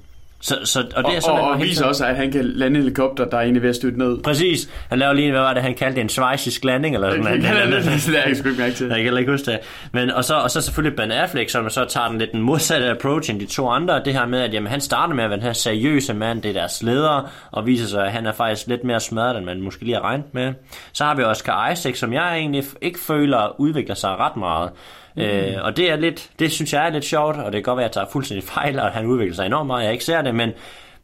så, 0.44 0.58
så, 0.64 0.86
og, 0.96 1.04
det 1.04 1.16
er 1.16 1.20
sådan, 1.20 1.38
og, 1.38 1.46
og, 1.46 1.50
og 1.50 1.60
viser 1.60 1.86
også, 1.86 2.06
at 2.06 2.16
han 2.16 2.32
kan 2.32 2.44
lande 2.44 2.80
helikopter, 2.80 3.24
der 3.24 3.36
er 3.36 3.40
egentlig 3.40 3.62
ved 3.62 3.68
at 3.68 3.76
støtte 3.76 3.98
ned. 3.98 4.22
Præcis. 4.22 4.68
Han 4.88 4.98
laver 4.98 5.12
lige, 5.12 5.30
hvad 5.30 5.40
var 5.40 5.54
det, 5.54 5.62
han 5.62 5.74
kaldte 5.74 6.00
en 6.00 6.08
svejsisk 6.08 6.64
landing, 6.64 6.94
eller 6.94 7.10
sådan 7.10 7.24
noget. 7.24 7.42
Det, 7.42 7.50
er 7.50 8.20
jeg 8.20 8.28
ikke 8.28 8.50
mærke 8.58 8.74
til. 8.74 8.86
Jeg 8.86 9.04
kan 9.04 9.18
ikke 9.18 9.30
huske 9.32 9.50
det. 9.50 9.58
Men, 9.92 10.10
og, 10.10 10.24
så, 10.24 10.34
og 10.34 10.50
så 10.50 10.60
selvfølgelig 10.60 10.96
Ben 10.96 11.10
Affleck, 11.10 11.50
som 11.50 11.70
så 11.70 11.84
tager 11.84 12.08
den 12.08 12.18
lidt 12.18 12.32
den 12.32 12.42
modsatte 12.42 12.90
approach 12.90 13.30
end 13.30 13.40
de 13.40 13.46
to 13.46 13.68
andre. 13.68 14.02
Det 14.04 14.12
her 14.12 14.26
med, 14.26 14.40
at 14.40 14.54
jamen, 14.54 14.70
han 14.70 14.80
starter 14.80 15.14
med 15.14 15.24
at 15.24 15.30
være 15.30 15.38
den 15.38 15.46
her 15.46 15.52
seriøse 15.52 16.14
mand, 16.14 16.42
det 16.42 16.48
er 16.48 16.52
deres 16.52 16.82
leder, 16.82 17.30
og 17.50 17.66
viser 17.66 17.86
sig, 17.86 18.04
at 18.06 18.12
han 18.12 18.26
er 18.26 18.32
faktisk 18.32 18.66
lidt 18.66 18.84
mere 18.84 19.00
smadret, 19.00 19.36
end 19.36 19.46
man 19.46 19.60
måske 19.60 19.84
lige 19.84 19.94
har 19.94 20.02
regnet 20.04 20.26
med. 20.32 20.52
Så 20.92 21.04
har 21.04 21.14
vi 21.14 21.22
Oscar 21.22 21.70
Isaac, 21.70 21.98
som 21.98 22.12
jeg 22.12 22.36
egentlig 22.36 22.64
ikke 22.82 22.98
føler 23.00 23.60
udvikler 23.60 23.94
sig 23.94 24.10
ret 24.10 24.36
meget. 24.36 24.70
Mm. 25.14 25.22
Øh, 25.22 25.64
og 25.64 25.76
det 25.76 25.90
er 25.90 25.96
lidt, 25.96 26.30
det 26.38 26.52
synes 26.52 26.72
jeg 26.72 26.86
er 26.86 26.90
lidt 26.90 27.04
sjovt, 27.04 27.36
og 27.36 27.44
det 27.44 27.52
kan 27.52 27.62
godt 27.62 27.76
være, 27.76 27.84
at 27.84 27.88
jeg 27.88 27.92
tager 27.92 28.12
fuldstændig 28.12 28.48
fejl, 28.48 28.78
og 28.78 28.90
han 28.90 29.06
udvikler 29.06 29.34
sig 29.34 29.46
enormt 29.46 29.66
meget, 29.66 29.84
jeg 29.84 29.92
ikke 29.92 30.04
ser 30.04 30.22
det, 30.22 30.34
men, 30.34 30.50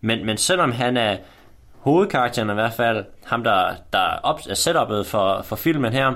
men, 0.01 0.27
men 0.27 0.37
selvom 0.37 0.73
han 0.73 0.97
er 0.97 1.17
hovedkarakteren 1.79 2.51
i 2.51 2.55
hvert 2.55 2.73
fald, 2.73 3.05
ham 3.25 3.45
der, 3.45 3.75
der 3.93 3.99
er 3.99 4.55
setupet 4.55 5.07
for, 5.07 5.43
for 5.43 5.57
filmen 5.57 5.93
her, 5.93 6.13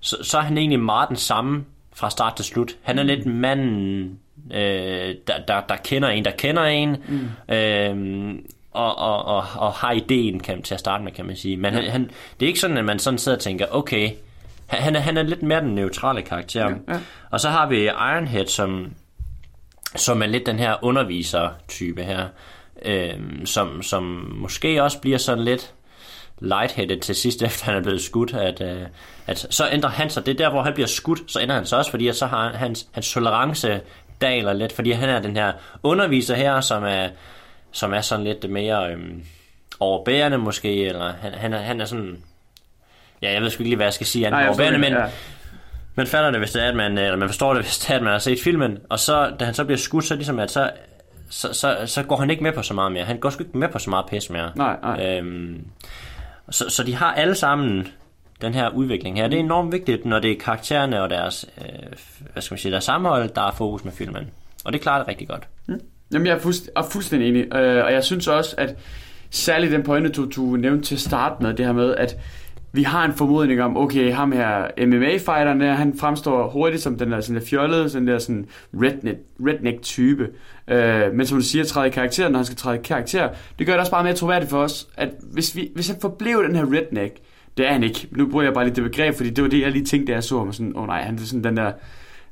så, 0.00 0.16
så 0.22 0.38
er 0.38 0.42
han 0.42 0.58
egentlig 0.58 0.80
meget 0.80 1.08
den 1.08 1.16
samme 1.16 1.64
fra 1.94 2.10
start 2.10 2.36
til 2.36 2.44
slut. 2.44 2.76
Han 2.82 2.98
er 2.98 3.02
lidt 3.02 3.26
manden, 3.26 4.18
øh, 4.50 5.14
der, 5.26 5.38
der, 5.48 5.60
der 5.68 5.76
kender 5.84 6.08
en, 6.08 6.24
der 6.24 6.30
kender 6.30 6.64
en, 6.64 6.96
mm. 7.08 7.54
øh, 7.54 8.34
og, 8.70 8.98
og, 8.98 9.24
og, 9.24 9.44
og 9.56 9.72
har 9.72 9.92
ideen 9.92 10.40
kan, 10.40 10.62
til 10.62 10.74
at 10.74 10.80
starte 10.80 11.04
med, 11.04 11.12
kan 11.12 11.26
man 11.26 11.36
sige. 11.36 11.56
Men 11.56 11.74
han, 11.74 11.84
han, 11.84 12.10
det 12.40 12.46
er 12.46 12.48
ikke 12.48 12.60
sådan, 12.60 12.76
at 12.76 12.84
man 12.84 12.98
sådan 12.98 13.18
sidder 13.18 13.38
og 13.38 13.42
tænker, 13.42 13.66
okay, 13.70 14.10
han 14.74 14.96
er, 14.96 15.00
han 15.00 15.16
er 15.16 15.22
lidt 15.22 15.42
mere 15.42 15.60
den 15.60 15.74
neutrale 15.74 16.22
karakter. 16.22 16.68
Ja, 16.68 16.94
ja. 16.94 17.00
Og 17.30 17.40
så 17.40 17.48
har 17.48 17.68
vi 17.68 17.84
Ironhead, 17.84 18.46
som, 18.46 18.94
som 19.96 20.22
er 20.22 20.26
lidt 20.26 20.46
den 20.46 20.58
her 20.58 20.84
underviser-type 20.84 22.02
her, 22.02 22.26
øh, 22.84 23.20
som, 23.44 23.82
som 23.82 24.02
måske 24.34 24.82
også 24.82 25.00
bliver 25.00 25.18
sådan 25.18 25.44
lidt 25.44 25.74
lightheaded 26.38 27.00
til 27.00 27.14
sidst, 27.14 27.42
efter 27.48 27.64
han 27.64 27.74
er 27.74 27.82
blevet 27.82 28.02
skudt, 28.02 28.34
at, 28.34 28.60
øh, 28.60 28.82
at 29.26 29.46
så 29.50 29.68
ændrer 29.72 29.90
han 29.90 30.10
sig. 30.10 30.26
Det 30.26 30.32
er 30.32 30.44
der, 30.44 30.50
hvor 30.50 30.62
han 30.62 30.74
bliver 30.74 30.86
skudt, 30.86 31.32
så 31.32 31.40
ændrer 31.40 31.56
han 31.56 31.66
sig 31.66 31.78
også, 31.78 31.90
fordi 31.90 32.12
så 32.12 32.26
har 32.26 32.52
hans, 32.52 32.86
hans 32.92 33.12
tolerance 33.12 33.80
daler 34.20 34.52
lidt, 34.52 34.72
fordi 34.72 34.90
han 34.90 35.08
er 35.08 35.20
den 35.20 35.36
her 35.36 35.52
underviser 35.82 36.34
her, 36.34 36.60
som 36.60 36.84
er, 36.84 37.08
som 37.72 37.92
er 37.92 38.00
sådan 38.00 38.24
lidt 38.24 38.50
mere 38.50 38.92
øh, 38.92 38.98
overbærende 39.80 40.38
måske, 40.38 40.86
eller 40.86 41.12
han, 41.12 41.32
han, 41.32 41.52
er, 41.52 41.58
han 41.58 41.80
er 41.80 41.84
sådan 41.84 42.22
ja, 43.24 43.32
jeg 43.32 43.42
ved 43.42 43.50
sgu 43.50 43.62
ikke 43.62 43.68
lige, 43.68 43.76
hvad 43.76 43.86
jeg 43.86 43.92
skal 43.92 44.06
sige, 44.06 44.30
Nej, 44.30 44.48
overbærende, 44.48 44.78
men 44.78 44.92
ja. 44.92 45.04
man 45.94 46.06
falder 46.06 46.30
det, 46.30 46.40
hvis 46.40 46.52
det 46.52 46.64
er, 46.64 46.68
at 46.68 46.76
man, 46.76 46.98
eller 46.98 47.16
man 47.16 47.28
forstår 47.28 47.54
det, 47.54 47.62
hvis 47.62 47.78
det 47.78 47.90
er, 47.90 47.96
at 47.96 48.02
man 48.02 48.12
har 48.12 48.18
set 48.18 48.40
filmen, 48.40 48.78
og 48.90 48.98
så, 48.98 49.32
da 49.40 49.44
han 49.44 49.54
så 49.54 49.64
bliver 49.64 49.78
skudt, 49.78 50.04
så 50.04 50.14
ligesom, 50.14 50.38
at 50.38 50.50
så, 50.50 50.70
så, 51.30 51.52
så, 51.52 51.76
så 51.86 52.02
går 52.02 52.16
han 52.16 52.30
ikke 52.30 52.42
med 52.42 52.52
på 52.52 52.62
så 52.62 52.74
meget 52.74 52.92
mere. 52.92 53.04
Han 53.04 53.18
går 53.18 53.30
sgu 53.30 53.42
ikke 53.42 53.58
med 53.58 53.68
på 53.68 53.78
så 53.78 53.90
meget 53.90 54.06
pis 54.06 54.30
mere. 54.30 54.50
Nej, 54.56 54.76
nej. 54.82 55.18
Øhm, 55.18 55.64
så, 56.50 56.64
så 56.70 56.82
de 56.82 56.94
har 56.94 57.12
alle 57.14 57.34
sammen 57.34 57.88
den 58.40 58.54
her 58.54 58.68
udvikling 58.68 59.16
her. 59.18 59.28
Det 59.28 59.36
er 59.36 59.40
enormt 59.40 59.72
vigtigt, 59.72 60.04
når 60.04 60.18
det 60.18 60.30
er 60.30 60.38
karaktererne 60.40 61.02
og 61.02 61.10
deres, 61.10 61.46
øh, 61.58 61.64
hvad 62.32 62.42
skal 62.42 62.54
man 62.54 62.58
sige, 62.58 62.72
deres 62.72 62.84
sammenhold, 62.84 63.28
der 63.28 63.42
er 63.42 63.52
fokus 63.52 63.84
med 63.84 63.92
filmen. 63.92 64.30
Og 64.64 64.72
det 64.72 64.80
klarer 64.80 64.98
det 64.98 65.08
rigtig 65.08 65.28
godt. 65.28 65.48
Mm. 65.66 65.80
Jamen, 66.12 66.26
jeg 66.26 66.34
er, 66.34 66.38
fuldst- 66.38 66.68
er 66.76 66.82
fuldstændig 66.92 67.28
enig. 67.28 67.54
Øh, 67.54 67.84
og 67.84 67.92
jeg 67.92 68.04
synes 68.04 68.28
også, 68.28 68.54
at 68.58 68.76
særligt 69.30 69.72
den 69.72 69.82
pointe, 69.82 70.08
du, 70.12 70.28
du 70.36 70.42
nævnte 70.42 70.84
til 70.84 70.98
start 71.00 71.40
med, 71.40 71.54
det 71.54 71.66
her 71.66 71.72
med, 71.72 71.94
at 71.94 72.16
vi 72.74 72.82
har 72.82 73.04
en 73.04 73.12
formodning 73.12 73.62
om, 73.62 73.76
okay, 73.76 74.12
ham 74.12 74.32
her 74.32 74.66
MMA-fighteren 74.78 75.60
der, 75.60 75.72
han 75.72 75.98
fremstår 75.98 76.48
hurtigt 76.48 76.82
som 76.82 76.98
den 76.98 77.12
der 77.12 77.20
sådan 77.20 77.40
der 77.40 77.46
fjollede, 77.46 77.90
sådan 77.90 78.08
der 78.08 78.18
sådan 78.18 78.46
redneck, 78.74 79.18
redneck 79.40 79.82
type. 79.82 80.28
Øh, 80.68 81.12
men 81.14 81.26
som 81.26 81.38
du 81.38 81.44
siger, 81.44 81.64
træde 81.64 81.86
i 81.86 81.90
karakter, 81.90 82.28
når 82.28 82.38
han 82.38 82.44
skal 82.44 82.56
træde 82.56 82.78
i 82.78 82.82
karakter, 82.84 83.28
det 83.58 83.66
gør 83.66 83.72
det 83.72 83.80
også 83.80 83.92
bare 83.92 84.04
mere 84.04 84.14
troværdigt 84.14 84.50
for 84.50 84.58
os, 84.58 84.88
at 84.96 85.08
hvis, 85.32 85.56
vi, 85.56 85.70
hvis 85.74 85.88
han 85.88 85.96
forblev 86.00 86.42
den 86.46 86.56
her 86.56 86.64
redneck, 86.64 87.16
det 87.56 87.68
er 87.68 87.72
han 87.72 87.82
ikke. 87.82 88.08
Nu 88.10 88.26
bruger 88.26 88.44
jeg 88.44 88.54
bare 88.54 88.64
lidt 88.64 88.76
det 88.76 88.84
begreb, 88.84 89.14
fordi 89.14 89.30
det 89.30 89.44
var 89.44 89.50
det, 89.50 89.60
jeg 89.60 89.72
lige 89.72 89.84
tænkte, 89.84 90.10
da 90.10 90.14
jeg 90.14 90.24
så 90.24 90.38
ham. 90.38 90.52
Sådan, 90.52 90.76
åh 90.76 90.82
oh, 90.82 90.86
nej, 90.86 91.02
han 91.02 91.14
er 91.14 91.20
sådan 91.20 91.44
den 91.44 91.56
der 91.56 91.72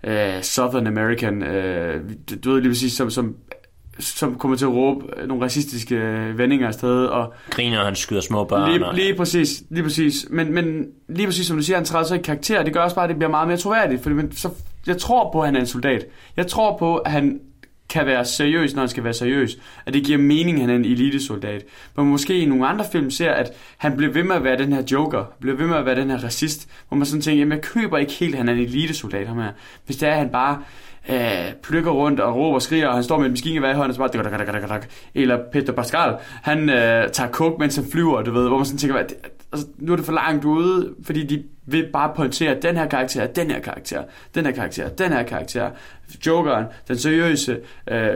uh, 0.07 0.42
Southern 0.42 0.87
American, 0.87 1.42
uh, 1.42 2.00
du 2.44 2.52
ved 2.52 2.61
lige 2.61 2.70
præcis, 2.70 2.92
som, 2.92 3.11
som 3.11 3.37
som 4.03 4.38
kommer 4.38 4.57
til 4.57 4.65
at 4.65 4.73
råbe 4.73 5.05
nogle 5.27 5.45
racistiske 5.45 5.97
vendinger 6.37 6.67
afsted. 6.67 7.05
Og 7.05 7.35
Griner, 7.51 7.79
og 7.79 7.85
han 7.85 7.97
skyder 7.97 8.21
små 8.21 8.45
børn. 8.45 8.71
Lige, 8.71 8.95
lige 8.95 9.15
præcis, 9.15 9.62
lige 9.71 9.83
præcis. 9.83 10.27
Men, 10.31 10.55
men 10.55 10.87
lige 11.09 11.27
præcis 11.27 11.47
som 11.47 11.57
du 11.57 11.62
siger, 11.62 11.77
han 11.77 11.85
træder 11.85 12.05
så 12.05 12.15
i 12.15 12.19
karakter, 12.19 12.62
det 12.62 12.73
gør 12.73 12.81
også 12.81 12.95
bare, 12.97 13.05
at 13.05 13.09
det 13.09 13.17
bliver 13.17 13.31
meget 13.31 13.49
mere 13.49 13.57
troværdigt. 13.57 14.03
Fordi 14.03 14.15
man, 14.15 14.33
så, 14.33 14.49
jeg 14.87 14.99
tror 14.99 15.33
på, 15.33 15.41
at 15.41 15.47
han 15.47 15.57
er 15.57 15.61
en 15.61 15.67
soldat. 15.67 16.05
Jeg 16.37 16.47
tror 16.47 16.79
på, 16.79 16.97
at 16.97 17.12
han 17.12 17.41
kan 17.93 18.07
være 18.07 18.25
seriøs, 18.25 18.75
når 18.75 18.83
han 18.83 18.88
skal 18.88 19.05
være 19.05 19.15
seriøs. 19.15 19.59
At 19.87 19.95
det 19.95 20.05
giver 20.05 20.19
mening, 20.19 20.57
at 20.57 20.61
han 20.61 20.71
er 20.71 20.75
en 20.75 20.85
elitesoldat. 20.85 21.65
Men 21.97 22.07
måske 22.07 22.38
i 22.38 22.45
nogle 22.45 22.67
andre 22.67 22.85
film 22.93 23.11
ser, 23.11 23.31
at 23.31 23.53
han 23.77 23.97
bliver 23.97 24.12
ved 24.12 24.23
med 24.23 24.37
at 24.37 24.45
være 24.45 24.59
den 24.59 24.73
her 24.73 24.83
joker, 24.93 25.25
bliver 25.41 25.57
ved 25.57 25.67
med 25.67 25.77
at 25.77 25.87
være 25.87 25.97
den 25.97 26.11
her 26.11 26.25
racist, 26.25 26.69
hvor 26.88 26.97
man 26.97 27.07
sådan 27.07 27.21
tænker, 27.21 27.38
jamen 27.38 27.53
jeg 27.53 27.62
køber 27.62 27.99
ikke 27.99 28.12
helt, 28.12 28.35
at 28.35 28.38
han 28.38 28.49
er 28.49 28.53
en 28.53 28.59
elitesoldat 28.59 29.27
ham 29.27 29.38
her. 29.38 29.51
Hvis 29.87 29.97
det 29.97 30.09
er, 30.09 30.12
at 30.12 30.19
han 30.19 30.29
bare 30.29 30.62
øh, 31.11 31.53
plukker 31.62 31.91
rundt 31.91 32.21
og 32.21 32.37
råber 32.37 32.55
og 32.55 32.62
skriger, 32.62 32.88
og 32.88 32.95
han 32.95 33.05
står 33.05 33.19
med 33.19 33.27
en 33.27 33.33
maskingevær 33.33 33.71
i 33.71 33.75
hånden, 33.75 33.91
og 33.91 34.11
så 34.11 34.19
bare... 34.19 34.81
Eller 35.15 35.38
Peter 35.53 35.73
Pascal, 35.73 36.15
han 36.43 36.71
øh, 36.71 37.11
tager 37.11 37.31
coke, 37.31 37.57
mens 37.59 37.77
han 37.77 37.85
flyver, 37.93 38.23
du 38.23 38.33
ved, 38.33 38.49
hvor 38.49 38.57
man 38.57 38.67
sådan 38.67 38.79
tænker, 38.79 39.03
det, 39.03 39.17
altså, 39.53 39.67
nu 39.79 39.93
er 39.93 39.97
det 39.97 40.05
for 40.05 40.12
langt 40.12 40.45
ude, 40.45 40.95
fordi 41.05 41.27
de 41.27 41.43
vil 41.67 41.87
bare 41.93 42.12
pointere, 42.17 42.57
den 42.62 42.77
her 42.77 42.87
karakter, 42.87 43.27
den 43.27 43.51
her 43.51 43.61
karakter, 43.61 44.03
den 44.35 44.45
her 44.45 44.53
karakter, 44.53 44.88
den 44.88 45.12
her 45.12 45.23
karakter, 45.23 45.71
Jokeren, 46.27 46.65
den 46.88 46.99
seriøse, 46.99 47.59
øh, 47.91 48.11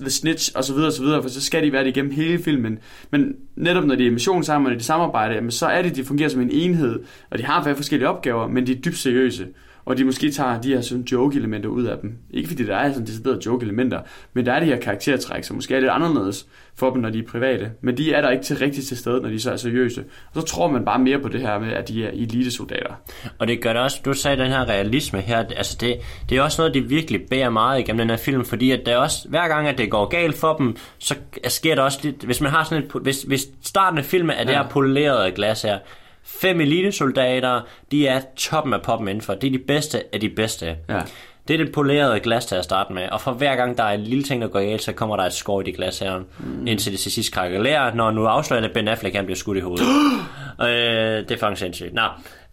The 0.00 0.10
Snitch 0.10 0.52
og 0.54 0.64
så 0.64 0.72
videre 0.72 0.88
og 0.88 0.92
så 0.92 1.02
videre, 1.02 1.22
for 1.22 1.28
så 1.28 1.40
skal 1.40 1.62
de 1.62 1.72
være 1.72 1.84
det 1.84 1.90
igennem 1.90 2.12
hele 2.12 2.42
filmen. 2.42 2.78
Men 3.10 3.36
netop 3.56 3.84
når 3.84 3.94
de 3.94 4.06
er 4.06 4.10
mission 4.10 4.44
sammen, 4.44 4.72
og 4.72 4.78
de 4.78 4.84
samarbejder, 4.84 5.34
jamen, 5.34 5.50
så 5.50 5.66
er 5.66 5.82
det, 5.82 5.96
de 5.96 6.04
fungerer 6.04 6.28
som 6.28 6.40
en 6.40 6.50
enhed, 6.50 7.00
og 7.30 7.38
de 7.38 7.44
har 7.44 7.62
flere 7.62 7.76
forskellige 7.76 8.08
opgaver, 8.08 8.48
men 8.48 8.66
de 8.66 8.72
er 8.72 8.76
dybt 8.76 8.98
seriøse 8.98 9.46
og 9.84 9.96
de 9.96 10.04
måske 10.04 10.30
tager 10.30 10.60
de 10.60 10.68
her 10.68 10.80
sådan 10.80 11.04
joke-elementer 11.12 11.68
ud 11.68 11.84
af 11.84 11.98
dem. 11.98 12.18
Ikke 12.30 12.48
fordi 12.48 12.66
der 12.66 12.76
er 12.76 12.92
sådan 12.92 13.06
deciderede 13.06 13.40
joke-elementer, 13.46 14.00
men 14.34 14.46
der 14.46 14.52
er 14.52 14.60
de 14.60 14.66
her 14.66 14.80
karaktertræk, 14.80 15.44
som 15.44 15.56
måske 15.56 15.74
er 15.74 15.80
lidt 15.80 15.90
anderledes 15.90 16.46
for 16.76 16.90
dem, 16.90 17.02
når 17.02 17.10
de 17.10 17.18
er 17.18 17.22
private. 17.28 17.70
Men 17.80 17.96
de 17.96 18.12
er 18.12 18.20
der 18.20 18.30
ikke 18.30 18.44
til 18.44 18.56
rigtigt 18.56 18.86
til 18.86 18.96
stede, 18.96 19.20
når 19.20 19.28
de 19.28 19.40
så 19.40 19.52
er 19.52 19.56
seriøse. 19.56 20.04
Og 20.34 20.40
så 20.40 20.46
tror 20.46 20.70
man 20.70 20.84
bare 20.84 20.98
mere 20.98 21.18
på 21.18 21.28
det 21.28 21.40
her 21.40 21.58
med, 21.58 21.72
at 21.72 21.88
de 21.88 22.04
er 22.04 22.10
elitesoldater. 22.10 22.94
Og 23.38 23.48
det 23.48 23.62
gør 23.62 23.72
det 23.72 23.82
også, 23.82 24.00
du 24.04 24.12
sagde 24.12 24.36
den 24.42 24.50
her 24.50 24.68
realisme 24.68 25.20
her, 25.20 25.38
altså 25.38 25.76
det, 25.80 25.96
det 26.28 26.38
er 26.38 26.42
også 26.42 26.62
noget, 26.62 26.74
det 26.74 26.90
virkelig 26.90 27.20
bærer 27.30 27.50
meget 27.50 27.80
igennem 27.80 27.98
den 27.98 28.10
her 28.10 28.16
film, 28.16 28.44
fordi 28.44 28.70
at 28.70 28.80
der 28.86 28.96
også, 28.96 29.28
hver 29.28 29.48
gang 29.48 29.68
at 29.68 29.78
det 29.78 29.90
går 29.90 30.08
galt 30.08 30.36
for 30.36 30.56
dem, 30.56 30.76
så 30.98 31.14
sker 31.48 31.74
der 31.74 31.82
også 31.82 31.98
lidt, 32.02 32.24
hvis 32.24 32.40
man 32.40 32.50
har 32.50 32.64
sådan 32.64 32.84
et, 32.84 32.92
hvis, 33.02 33.22
hvis 33.22 33.48
starten 33.62 33.98
af 33.98 34.04
filmen 34.04 34.30
er 34.30 34.38
ja. 34.38 34.44
det 34.44 34.56
her 34.56 34.68
polerede 34.68 35.32
glas 35.32 35.62
her, 35.62 35.78
Fem 36.24 36.60
elitesoldater, 36.60 37.60
de 37.90 38.06
er 38.06 38.20
toppen 38.36 38.72
af 38.72 38.82
poppen 38.82 39.08
indenfor. 39.08 39.34
Det 39.34 39.46
er 39.46 39.50
de 39.50 39.58
bedste 39.58 40.14
af 40.14 40.20
de 40.20 40.28
bedste. 40.28 40.76
Ja. 40.88 41.00
Det 41.48 41.60
er 41.60 41.64
det 41.64 41.72
polerede 41.72 42.20
glas 42.20 42.46
til 42.46 42.54
at 42.54 42.64
starte 42.64 42.92
med, 42.92 43.08
og 43.08 43.20
for 43.20 43.32
hver 43.32 43.56
gang 43.56 43.78
der 43.78 43.84
er 43.84 43.94
en 43.94 44.00
lille 44.00 44.24
ting, 44.24 44.42
der 44.42 44.48
går 44.48 44.60
galt, 44.60 44.82
så 44.82 44.92
kommer 44.92 45.16
der 45.16 45.24
et 45.24 45.32
skår 45.32 45.60
i 45.60 45.64
det 45.64 45.76
glas 45.76 45.98
her, 45.98 46.18
mm. 46.18 46.66
indtil 46.66 46.92
det 46.92 47.00
til 47.00 47.12
sidst 47.12 47.32
krakelerer, 47.32 47.94
når 47.94 48.10
nu 48.10 48.24
afslører, 48.24 48.64
at 48.64 48.72
Ben 48.72 48.88
Affleck 48.88 49.16
han 49.16 49.24
bliver 49.24 49.36
skudt 49.36 49.56
i 49.56 49.60
hovedet. 49.60 49.86
øh, 50.60 50.66
det 50.66 51.30
er 51.30 51.38
faktisk 51.38 51.60
sindssygt. 51.60 51.94
Nå, 51.94 52.02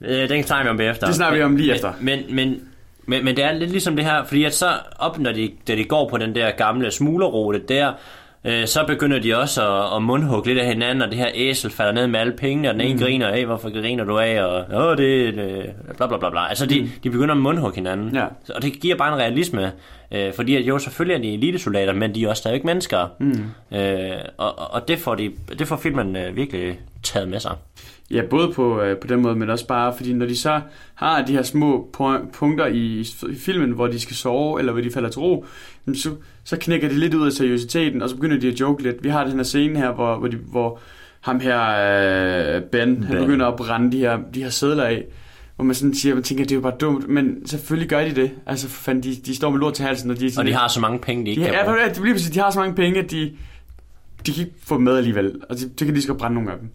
øh, 0.01 0.29
den 0.29 0.43
tager 0.43 0.63
vi 0.63 0.69
om 0.69 0.77
bagefter. 0.77 1.07
Det 1.07 1.15
snakker 1.15 1.37
vi 1.37 1.43
om 1.43 1.55
lige 1.55 1.73
efter. 1.73 1.93
Men, 1.99 2.19
men, 2.29 2.61
men, 3.05 3.25
men 3.25 3.35
det 3.35 3.43
er 3.43 3.51
lidt 3.51 3.71
ligesom 3.71 3.95
det 3.95 4.05
her, 4.05 4.23
fordi 4.23 4.43
at 4.43 4.53
så 4.53 4.71
op, 4.99 5.19
når 5.19 5.31
de, 5.31 5.51
da 5.67 5.75
de 5.75 5.83
går 5.83 6.09
på 6.09 6.17
den 6.17 6.35
der 6.35 6.51
gamle 6.51 6.91
smuglerrute 6.91 7.59
der, 7.59 7.93
øh, 8.45 8.67
så 8.67 8.83
begynder 8.87 9.19
de 9.19 9.37
også 9.37 9.61
at, 9.67 9.95
at 9.95 10.03
mundhugge 10.03 10.47
lidt 10.47 10.59
af 10.59 10.67
hinanden, 10.67 11.01
og 11.01 11.09
det 11.09 11.17
her 11.17 11.29
æsel 11.33 11.71
falder 11.71 11.91
ned 11.91 12.07
med 12.07 12.19
alle 12.19 12.33
pengene, 12.33 12.69
og 12.69 12.73
den 12.73 12.81
ene 12.81 12.93
mm. 12.93 12.99
griner, 12.99 13.27
af, 13.27 13.45
hvorfor 13.45 13.81
griner 13.81 14.03
du 14.03 14.17
af, 14.17 14.43
og 14.43 14.65
åh, 14.73 14.97
det 14.97 15.27
er 15.27 15.63
bla 15.97 16.07
bla 16.07 16.17
bla 16.17 16.29
bla. 16.29 16.47
Altså, 16.49 16.65
de, 16.65 16.81
mm. 16.81 16.89
de 17.03 17.09
begynder 17.09 17.35
at 17.35 17.41
mundhugge 17.41 17.75
hinanden. 17.75 18.15
Ja. 18.15 18.25
Og 18.55 18.61
det 18.61 18.73
giver 18.73 18.95
bare 18.95 19.13
en 19.13 19.19
realisme, 19.19 19.71
øh, 20.11 20.33
fordi 20.33 20.55
at 20.55 20.61
jo, 20.61 20.79
selvfølgelig 20.79 21.15
er 21.15 21.21
de 21.21 21.33
elitesoldater, 21.33 21.93
men 21.93 22.15
de 22.15 22.23
er 22.23 22.29
også 22.29 22.41
stadig 22.41 22.61
mennesker. 22.65 23.07
Mm. 23.19 23.77
Øh, 23.77 24.11
og, 24.37 24.71
og 24.73 24.87
det, 24.87 24.99
får 24.99 25.15
de, 25.15 25.31
det 25.59 25.67
får 25.67 25.75
filmen 25.75 26.15
øh, 26.15 26.35
virkelig 26.35 26.79
taget 27.03 27.29
med 27.29 27.39
sig. 27.39 27.55
Ja, 28.11 28.21
både 28.29 28.53
på, 28.53 28.81
øh, 28.81 28.97
på 28.97 29.07
den 29.07 29.21
måde, 29.21 29.35
men 29.35 29.49
også 29.49 29.67
bare, 29.67 29.93
fordi 29.95 30.13
når 30.13 30.25
de 30.25 30.37
så 30.37 30.61
har 30.95 31.25
de 31.25 31.33
her 31.33 31.43
små 31.43 31.89
punkter 32.33 32.65
i, 32.65 32.99
i 33.29 33.35
filmen, 33.35 33.71
hvor 33.71 33.87
de 33.87 33.99
skal 33.99 34.15
sove, 34.15 34.59
eller 34.59 34.71
hvor 34.71 34.81
de 34.81 34.91
falder 34.91 35.09
til 35.09 35.19
ro, 35.19 35.45
så, 35.93 36.09
så 36.43 36.57
knækker 36.57 36.89
de 36.89 36.99
lidt 36.99 37.13
ud 37.13 37.25
af 37.25 37.31
seriøsiteten, 37.31 38.01
og 38.01 38.09
så 38.09 38.15
begynder 38.15 38.39
de 38.39 38.47
at 38.47 38.59
joke 38.59 38.83
lidt. 38.83 39.03
Vi 39.03 39.09
har 39.09 39.23
den 39.23 39.35
her 39.35 39.43
scene 39.43 39.79
her, 39.79 39.91
hvor, 39.91 40.17
hvor, 40.17 40.27
de, 40.27 40.37
hvor 40.37 40.79
ham 41.21 41.39
her, 41.39 41.59
øh, 42.55 42.61
ben, 42.61 42.95
ben, 42.95 43.03
han 43.03 43.17
begynder 43.17 43.47
at 43.47 43.55
brænde 43.55 43.91
de 43.91 43.97
her, 43.97 44.19
de 44.33 44.43
her 44.43 44.49
sædler 44.49 44.83
af, 44.83 45.05
hvor 45.55 45.65
man 45.65 45.75
sådan 45.75 45.93
siger, 45.93 46.15
man 46.15 46.23
tænker, 46.23 46.43
det 46.43 46.51
er 46.51 46.55
jo 46.55 46.61
bare 46.61 46.77
dumt, 46.79 47.09
men 47.09 47.45
selvfølgelig 47.45 47.89
gør 47.89 48.03
de 48.03 48.15
det. 48.15 48.31
Altså, 48.45 48.67
fanden, 48.67 49.03
de, 49.03 49.15
de 49.15 49.35
står 49.35 49.49
med 49.49 49.59
lort 49.59 49.73
til 49.73 49.85
halsen, 49.85 50.11
og 50.11 50.19
de 50.19 50.25
er 50.25 50.29
sådan 50.29 50.47
Og 50.47 50.53
de 50.53 50.57
har 50.57 50.67
så 50.67 50.79
mange 50.79 50.99
penge, 50.99 51.25
de 51.25 51.29
ikke 51.29 51.41
de, 51.41 51.45
kan 51.45 51.55
bruge. 51.65 51.77
ja, 51.81 51.93
bliver 52.01 52.13
præcis, 52.13 52.31
de 52.31 52.39
har 52.39 52.51
så 52.51 52.59
mange 52.59 52.75
penge, 52.75 52.99
at 52.99 53.11
de, 53.11 53.31
de 54.25 54.33
kan 54.33 54.43
ikke 54.43 54.55
få 54.63 54.75
dem 54.75 54.83
med 54.83 54.97
alligevel, 54.97 55.41
og 55.49 55.57
de, 55.57 55.69
det 55.69 55.87
kan 55.87 55.95
de 55.95 56.01
skal 56.01 56.15
brænde 56.15 56.35
nogle 56.35 56.51
af 56.51 56.57
dem. 56.57 56.69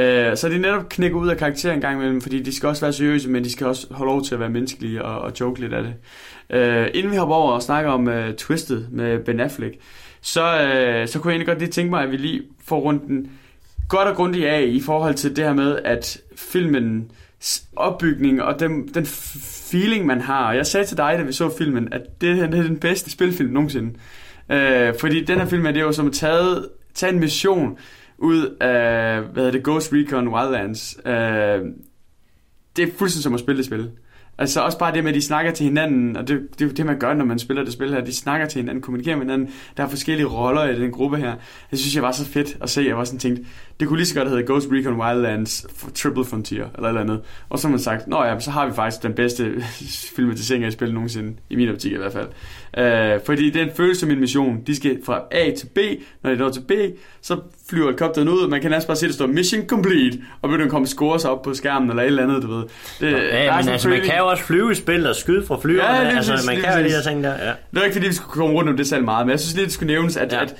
Øh, 0.00 0.36
så 0.36 0.48
de 0.48 0.58
netop 0.58 0.88
knækker 0.88 1.18
ud 1.18 1.28
af 1.28 1.36
karakteren 1.36 1.74
en 1.74 1.80
gang 1.80 1.96
imellem, 1.96 2.20
fordi 2.20 2.42
de 2.42 2.56
skal 2.56 2.68
også 2.68 2.84
være 2.84 2.92
seriøse, 2.92 3.28
men 3.28 3.44
de 3.44 3.52
skal 3.52 3.66
også 3.66 3.86
holde 3.90 4.10
lov 4.10 4.24
til 4.24 4.34
at 4.34 4.40
være 4.40 4.50
menneskelige 4.50 5.04
og, 5.04 5.20
og 5.20 5.32
joke 5.40 5.60
lidt 5.60 5.72
af 5.72 5.82
det. 5.82 5.94
Øh, 6.50 6.88
inden 6.94 7.12
vi 7.12 7.16
hopper 7.16 7.34
over 7.34 7.52
og 7.52 7.62
snakker 7.62 7.90
om 7.90 8.06
uh, 8.06 8.34
Twisted 8.38 8.84
med 8.90 9.18
Ben 9.18 9.40
Affleck, 9.40 9.74
så, 10.20 10.60
øh, 10.62 11.08
så 11.08 11.18
kunne 11.18 11.30
jeg 11.30 11.34
egentlig 11.34 11.46
godt 11.46 11.58
lige 11.58 11.70
tænke 11.70 11.90
mig, 11.90 12.02
at 12.02 12.10
vi 12.10 12.16
lige 12.16 12.42
får 12.64 12.80
rundt 12.80 13.06
den 13.06 13.30
godt 13.88 14.08
og 14.08 14.16
grundigt 14.16 14.46
af 14.46 14.62
i 14.68 14.80
forhold 14.80 15.14
til 15.14 15.36
det 15.36 15.44
her 15.44 15.52
med, 15.52 15.78
at 15.84 16.20
filmen 16.36 17.10
opbygning 17.76 18.42
og 18.42 18.60
den, 18.60 18.88
den 18.88 19.06
feeling, 19.70 20.06
man 20.06 20.20
har. 20.20 20.48
Og 20.48 20.56
jeg 20.56 20.66
sagde 20.66 20.86
til 20.86 20.96
dig, 20.96 21.14
da 21.18 21.22
vi 21.22 21.32
så 21.32 21.56
filmen, 21.58 21.92
at 21.92 22.20
det, 22.20 22.36
her, 22.36 22.46
det 22.46 22.58
er 22.58 22.62
den 22.62 22.78
bedste 22.78 23.10
spilfilm 23.10 23.50
nogensinde. 23.50 23.94
Øh, 24.50 24.94
fordi 25.00 25.24
den 25.24 25.38
her 25.38 25.46
film 25.46 25.66
er 25.66 25.70
det 25.70 25.80
jo 25.80 25.92
som 25.92 26.12
taget 26.12 26.68
tage, 27.00 27.12
en 27.12 27.20
mission 27.20 27.78
ud 28.18 28.56
af, 28.60 29.20
hvad 29.20 29.34
hedder 29.34 29.50
det, 29.50 29.64
Ghost 29.64 29.92
Recon 29.92 30.28
Wildlands. 30.28 30.96
Øh, 31.06 31.60
det 32.76 32.88
er 32.88 32.92
fuldstændig 32.98 33.22
som 33.22 33.34
at 33.34 33.40
spille 33.40 33.58
det 33.58 33.66
spil. 33.66 33.90
Altså 34.38 34.60
også 34.60 34.78
bare 34.78 34.94
det 34.94 35.04
med, 35.04 35.10
at 35.10 35.14
de 35.14 35.22
snakker 35.22 35.52
til 35.52 35.64
hinanden, 35.64 36.16
og 36.16 36.28
det, 36.28 36.48
det 36.52 36.60
er 36.60 36.66
jo 36.66 36.72
det, 36.72 36.86
man 36.86 36.98
gør, 36.98 37.14
når 37.14 37.24
man 37.24 37.38
spiller 37.38 37.64
det 37.64 37.72
spil 37.72 37.94
her. 37.94 38.00
De 38.00 38.12
snakker 38.12 38.46
til 38.46 38.60
hinanden, 38.60 38.82
kommunikerer 38.82 39.16
med 39.16 39.24
hinanden. 39.24 39.48
Der 39.76 39.84
er 39.84 39.88
forskellige 39.88 40.26
roller 40.26 40.64
i 40.64 40.80
den 40.80 40.90
gruppe 40.90 41.16
her. 41.16 41.34
Det 41.70 41.78
synes 41.78 41.94
jeg 41.94 42.02
var 42.02 42.12
så 42.12 42.26
fedt 42.26 42.56
at 42.60 42.70
se. 42.70 42.82
Jeg 42.82 42.96
var 42.96 43.04
sådan 43.04 43.18
tænkt, 43.18 43.40
det 43.80 43.88
kunne 43.88 43.98
lige 43.98 44.06
så 44.06 44.14
godt 44.14 44.28
hedde 44.28 44.46
Ghost 44.46 44.68
Recon 44.72 45.00
Wildlands 45.00 45.66
Triple 45.94 46.24
Frontier, 46.24 46.66
eller 46.74 46.88
et 46.88 46.88
eller 46.88 47.00
andet. 47.00 47.20
Og 47.48 47.58
så 47.58 47.66
har 47.66 47.70
man 47.70 47.80
sagt, 47.80 48.06
nå 48.06 48.24
ja, 48.24 48.40
så 48.40 48.50
har 48.50 48.66
vi 48.66 48.72
faktisk 48.72 49.02
den 49.02 49.12
bedste 49.12 49.52
filmatisering 50.16 50.64
af 50.64 50.72
spil 50.72 50.94
nogensinde, 50.94 51.36
i 51.50 51.56
min 51.56 51.68
optik 51.68 51.92
i 51.92 51.96
hvert 51.96 52.12
fald. 52.12 52.28
Øh, 52.78 53.20
fordi 53.26 53.50
den 53.50 53.68
føles 53.76 53.98
som 53.98 54.10
en 54.10 54.20
mission. 54.20 54.60
De 54.66 54.76
skal 54.76 54.98
fra 55.04 55.22
A 55.30 55.50
til 55.58 55.66
B. 55.66 55.78
Når 56.22 56.30
de 56.30 56.36
når 56.36 56.50
til 56.50 56.60
B, 56.60 56.72
så 57.22 57.40
flyver 57.70 57.86
helikopteren 57.86 58.28
ud. 58.28 58.48
Man 58.48 58.60
kan 58.60 58.70
næsten 58.70 58.86
bare 58.86 58.96
se, 58.96 59.06
at 59.06 59.08
der 59.08 59.14
står 59.14 59.26
Mission 59.26 59.66
Complete, 59.66 60.18
og 60.42 60.48
begynder 60.48 60.64
at 60.64 60.70
komme 60.70 60.86
scores 60.86 61.24
op 61.24 61.42
på 61.42 61.54
skærmen, 61.54 61.90
eller 61.90 62.02
et 62.02 62.06
eller 62.06 62.22
andet, 62.22 62.42
du 62.42 62.54
ved. 62.54 62.64
Det, 63.00 63.12
Ja, 63.12 63.56
men 63.56 63.68
altså, 63.68 63.88
man 63.88 64.00
kan 64.00 64.18
jo 64.18 64.26
også 64.26 64.44
flyve 64.44 64.72
i 64.72 64.74
spil 64.74 65.06
og 65.06 65.16
skyde 65.16 65.46
fra 65.46 65.58
flyverne. 65.62 66.08
Ja, 66.08 66.16
altså, 66.16 66.32
man 66.46 66.60
kan 66.60 66.78
jo 66.78 66.84
de 66.84 66.92
der 66.92 67.02
ting 67.02 67.24
der. 67.24 67.30
Ja. 67.30 67.52
Det 67.70 67.78
er 67.78 67.82
ikke 67.82 67.94
fordi, 67.94 68.06
vi 68.06 68.12
skulle 68.12 68.32
komme 68.32 68.54
rundt 68.54 68.70
om 68.70 68.76
det 68.76 68.86
selv 68.86 69.04
meget, 69.04 69.26
men 69.26 69.30
jeg 69.30 69.40
synes 69.40 69.54
lige, 69.54 69.64
det 69.64 69.72
skulle 69.72 69.94
nævnes, 69.94 70.16
at. 70.16 70.32
Ja. 70.32 70.42
at 70.42 70.54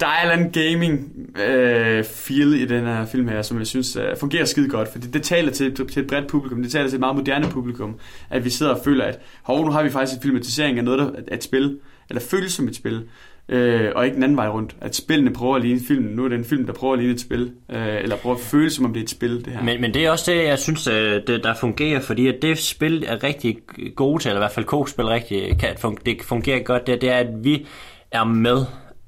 der 0.00 0.06
er 0.06 0.32
en 0.32 0.38
eller 0.38 0.50
gaming 0.50 1.12
øh, 1.38 2.04
feel 2.04 2.54
i 2.54 2.66
den 2.66 2.84
her 2.84 3.06
film 3.06 3.28
her, 3.28 3.42
som 3.42 3.58
jeg 3.58 3.66
synes 3.66 3.96
øh, 3.96 4.16
fungerer 4.16 4.44
skide 4.44 4.68
godt, 4.68 4.88
fordi 4.92 5.06
det 5.06 5.22
taler 5.22 5.52
til, 5.52 5.74
til 5.74 6.02
et 6.02 6.06
bredt 6.06 6.26
publikum, 6.26 6.62
det 6.62 6.72
taler 6.72 6.88
til 6.88 6.96
et 6.96 7.00
meget 7.00 7.16
moderne 7.16 7.46
publikum, 7.50 7.98
at 8.30 8.44
vi 8.44 8.50
sidder 8.50 8.74
og 8.74 8.80
føler, 8.84 9.04
at 9.04 9.18
hov, 9.42 9.64
nu 9.64 9.70
har 9.70 9.82
vi 9.82 9.90
faktisk 9.90 10.16
en 10.16 10.22
filmatisering 10.22 10.78
af 10.78 10.84
noget, 10.84 10.98
der 10.98 11.20
er 11.28 11.36
et 11.36 11.44
spil, 11.44 11.78
eller 12.08 12.20
føles 12.20 12.52
som 12.52 12.68
et 12.68 12.76
spil, 12.76 13.04
øh, 13.48 13.92
og 13.94 14.04
ikke 14.04 14.14
den 14.14 14.22
anden 14.22 14.36
vej 14.36 14.48
rundt. 14.48 14.76
At 14.80 14.96
spillene 14.96 15.32
prøver 15.32 15.56
at 15.56 15.62
ligne 15.62 15.80
filmen. 15.88 16.10
Nu 16.16 16.24
er 16.24 16.28
det 16.28 16.38
en 16.38 16.44
film, 16.44 16.66
der 16.66 16.72
prøver 16.72 16.92
at 16.92 16.98
ligne 16.98 17.14
et 17.14 17.20
spil, 17.20 17.52
øh, 17.70 18.02
eller 18.02 18.16
prøver 18.16 18.36
at 18.36 18.42
føle, 18.42 18.70
som 18.70 18.84
om 18.84 18.92
det 18.92 19.00
er 19.00 19.04
et 19.04 19.10
spil, 19.10 19.44
det 19.44 19.52
her. 19.52 19.62
Men, 19.62 19.80
men 19.80 19.94
det 19.94 20.06
er 20.06 20.10
også 20.10 20.32
det, 20.32 20.44
jeg 20.44 20.58
synes, 20.58 20.86
øh, 20.86 21.22
det, 21.26 21.44
der 21.44 21.54
fungerer, 21.54 22.00
fordi 22.00 22.26
at 22.26 22.34
det 22.42 22.58
spil 22.58 23.04
er 23.06 23.22
rigtig 23.22 23.56
gode 23.96 24.22
til, 24.22 24.28
eller 24.28 24.40
i 24.40 24.42
hvert 24.42 24.52
fald 24.52 24.84
K-spil 24.86 25.04
rigtig 25.04 25.58
kan, 25.58 25.96
det 26.06 26.22
fungerer 26.22 26.62
godt, 26.62 26.86
det, 26.86 27.00
det 27.00 27.10
er, 27.10 27.16
at 27.16 27.44
vi 27.44 27.66
er 28.10 28.24
med. 28.24 28.64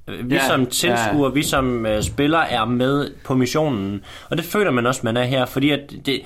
Vi 0.07 0.35
Ja, 0.35 0.47
som 0.47 0.67
tilskuere, 0.67 1.29
ja. 1.29 1.35
vi 1.35 1.43
som 1.43 1.87
uh, 1.87 2.01
spillere 2.01 2.51
er 2.51 2.65
med 2.65 3.11
på 3.25 3.35
missionen. 3.35 4.05
Og 4.31 4.37
det 4.37 4.45
føler 4.45 4.71
man 4.71 4.87
også, 4.87 5.01
man 5.05 5.17
er 5.17 5.25
her, 5.25 5.47
fordi 5.47 5.71
at 5.71 5.91
det, 6.07 6.21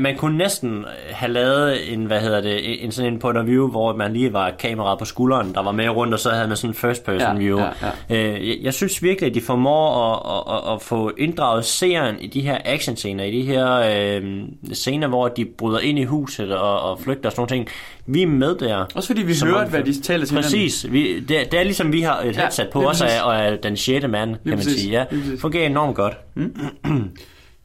man 0.00 0.16
kunne 0.16 0.38
næsten 0.38 0.84
have 1.10 1.32
lavet 1.32 1.92
en, 1.92 2.04
hvad 2.04 2.20
hedder 2.20 2.40
det, 2.40 2.84
en 2.84 2.92
sådan 2.92 3.12
en 3.12 3.18
point 3.18 3.38
of 3.38 3.46
view, 3.46 3.70
hvor 3.70 3.96
man 3.96 4.12
lige 4.12 4.32
var 4.32 4.50
kameraet 4.58 4.98
på 4.98 5.04
skulderen, 5.04 5.54
der 5.54 5.62
var 5.62 5.72
med 5.72 5.88
rundt, 5.88 6.14
og 6.14 6.20
så 6.20 6.30
havde 6.30 6.48
man 6.48 6.56
sådan 6.56 6.70
en 6.70 6.74
first 6.74 7.04
person 7.04 7.20
Ja, 7.36 7.38
view. 7.38 7.60
ja, 7.60 7.68
Øh, 8.10 8.48
jeg, 8.48 8.56
jeg 8.62 8.74
synes 8.74 9.02
virkelig, 9.02 9.28
at 9.28 9.34
de 9.34 9.40
formår 9.40 9.92
at, 10.12 10.54
at, 10.68 10.74
at, 10.74 10.82
få 10.82 11.12
inddraget 11.18 11.64
seeren 11.64 12.16
i 12.20 12.26
de 12.26 12.40
her 12.40 12.58
actionscener, 12.64 13.24
i 13.24 13.30
de 13.32 13.42
her 13.42 13.74
øh, 14.20 14.42
scener, 14.72 15.08
hvor 15.08 15.28
de 15.28 15.44
bryder 15.58 15.78
ind 15.78 15.98
i 15.98 16.04
huset 16.04 16.56
og, 16.56 16.80
og 16.80 17.00
flygter 17.00 17.28
og 17.28 17.32
sådan 17.32 17.40
nogle 17.40 17.66
ting. 17.66 17.68
Vi 18.06 18.22
er 18.22 18.26
med 18.26 18.54
der. 18.54 18.84
Også 18.94 19.06
fordi 19.06 19.22
vi 19.22 19.34
om- 19.54 19.68
hvad 19.70 19.82
de 19.82 20.00
taler 20.00 20.26
til. 20.26 20.34
Præcis. 20.34 20.92
Vi, 20.92 21.20
det, 21.20 21.28
det 21.28 21.54
er 21.60 21.62
ligesom, 21.64 21.92
vi 21.92 22.00
har 22.00 22.20
et 22.20 22.36
Ja, 22.36 22.40
headset 22.40 22.68
på 22.72 22.78
lige 22.78 22.88
os, 22.88 23.00
og 23.00 23.08
er, 23.10 23.20
og 23.22 23.34
er 23.36 23.56
den 23.56 23.76
sjette 23.76 24.08
mand, 24.08 24.30
kan 24.34 24.50
man 24.52 24.62
sige. 24.62 24.90
Ja, 24.92 25.04
fungerer 25.38 25.66
enormt 25.66 25.96
godt. 25.96 26.16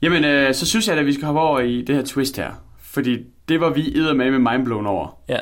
Jamen, 0.01 0.23
øh, 0.23 0.53
så 0.53 0.65
synes 0.65 0.87
jeg, 0.87 0.97
at 0.97 1.05
vi 1.05 1.13
skal 1.13 1.25
hoppe 1.25 1.41
over 1.41 1.59
i 1.59 1.81
det 1.81 1.95
her 1.95 2.03
twist 2.03 2.37
her. 2.37 2.51
Fordi 2.81 3.25
det 3.49 3.59
var 3.59 3.69
vi 3.69 3.93
med 3.95 4.31
med 4.31 4.51
mindblown 4.51 4.87
over. 4.87 5.19
Ja. 5.29 5.39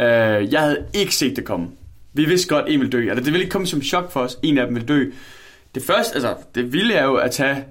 Øh, 0.00 0.52
jeg 0.52 0.60
havde 0.60 0.86
ikke 0.94 1.14
set 1.14 1.36
det 1.36 1.44
komme. 1.44 1.68
Vi 2.12 2.24
vidste 2.24 2.48
godt, 2.48 2.64
en 2.68 2.80
ville 2.80 2.92
dø. 2.92 3.08
Altså, 3.08 3.24
det 3.24 3.32
ville 3.32 3.40
ikke 3.40 3.52
komme 3.52 3.66
som 3.66 3.82
chok 3.82 4.12
for 4.12 4.20
os. 4.20 4.38
En 4.42 4.58
af 4.58 4.66
dem 4.66 4.74
ville 4.74 4.88
dø. 4.88 5.10
Det 5.74 5.82
første, 5.82 6.14
altså, 6.14 6.34
det 6.54 6.72
ville 6.72 6.94
er 6.94 7.04
jo 7.04 7.14
at 7.14 7.30
tage 7.30 7.64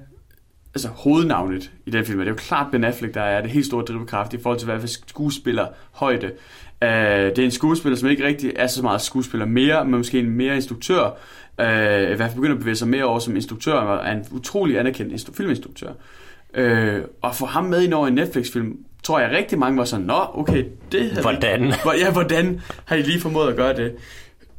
altså, 0.76 0.88
hovednavnet 0.88 1.72
i 1.86 1.90
den 1.90 2.06
film. 2.06 2.20
Det 2.20 2.28
er 2.28 2.32
jo 2.32 2.36
klart 2.36 2.72
Ben 2.72 2.84
Affleck, 2.84 3.14
der 3.14 3.22
er 3.22 3.42
det 3.42 3.52
helt 3.52 3.66
store 3.66 3.84
drivkraft 3.86 4.34
i 4.34 4.38
forhold 4.42 4.60
til, 4.60 4.70
hvad 4.70 4.80
for 4.80 4.88
skuespiller 4.88 5.68
højde. 5.92 6.28
Uh, 6.82 6.88
det 6.88 7.40
er 7.40 7.46
en 7.46 7.52
skuespiller, 7.52 7.98
som 7.98 8.10
ikke 8.10 8.26
rigtig 8.26 8.52
er 8.56 8.68
så 8.68 8.82
meget 8.82 9.02
skuespiller 9.02 9.46
mere, 9.46 9.86
men 9.86 9.98
måske 9.98 10.20
en 10.20 10.30
mere 10.30 10.56
instruktør. 10.56 11.04
Uh, 11.58 12.12
I 12.12 12.16
hvert 12.16 12.20
fald 12.20 12.36
begynder 12.36 12.54
at 12.54 12.60
bevæge 12.60 12.76
sig 12.76 12.88
mere 12.88 13.04
over 13.04 13.20
som 13.20 13.36
instruktør, 13.36 13.74
og 13.74 14.08
er 14.08 14.12
en 14.12 14.26
utrolig 14.32 14.80
anerkendt 14.80 15.14
instru- 15.14 15.34
filminstruktør. 15.38 15.92
Uh, 16.58 17.04
og 17.22 17.36
få 17.36 17.46
ham 17.46 17.64
med 17.64 17.84
ind 17.84 17.94
over 17.94 18.08
en 18.08 18.14
Netflix-film, 18.14 18.78
tror 19.04 19.20
jeg 19.20 19.32
rigtig 19.32 19.60
mange 19.60 19.78
var 19.78 19.86
sådan, 19.86 20.06
nå, 20.06 20.26
okay, 20.34 20.66
det 20.92 21.10
havde 21.10 21.22
Hvordan? 21.22 21.74
hvor, 21.84 21.94
ja, 21.94 22.12
hvordan 22.12 22.62
har 22.86 22.96
I 22.96 23.02
lige 23.02 23.22
formået 23.22 23.50
at 23.50 23.56
gøre 23.56 23.76
det? 23.76 23.96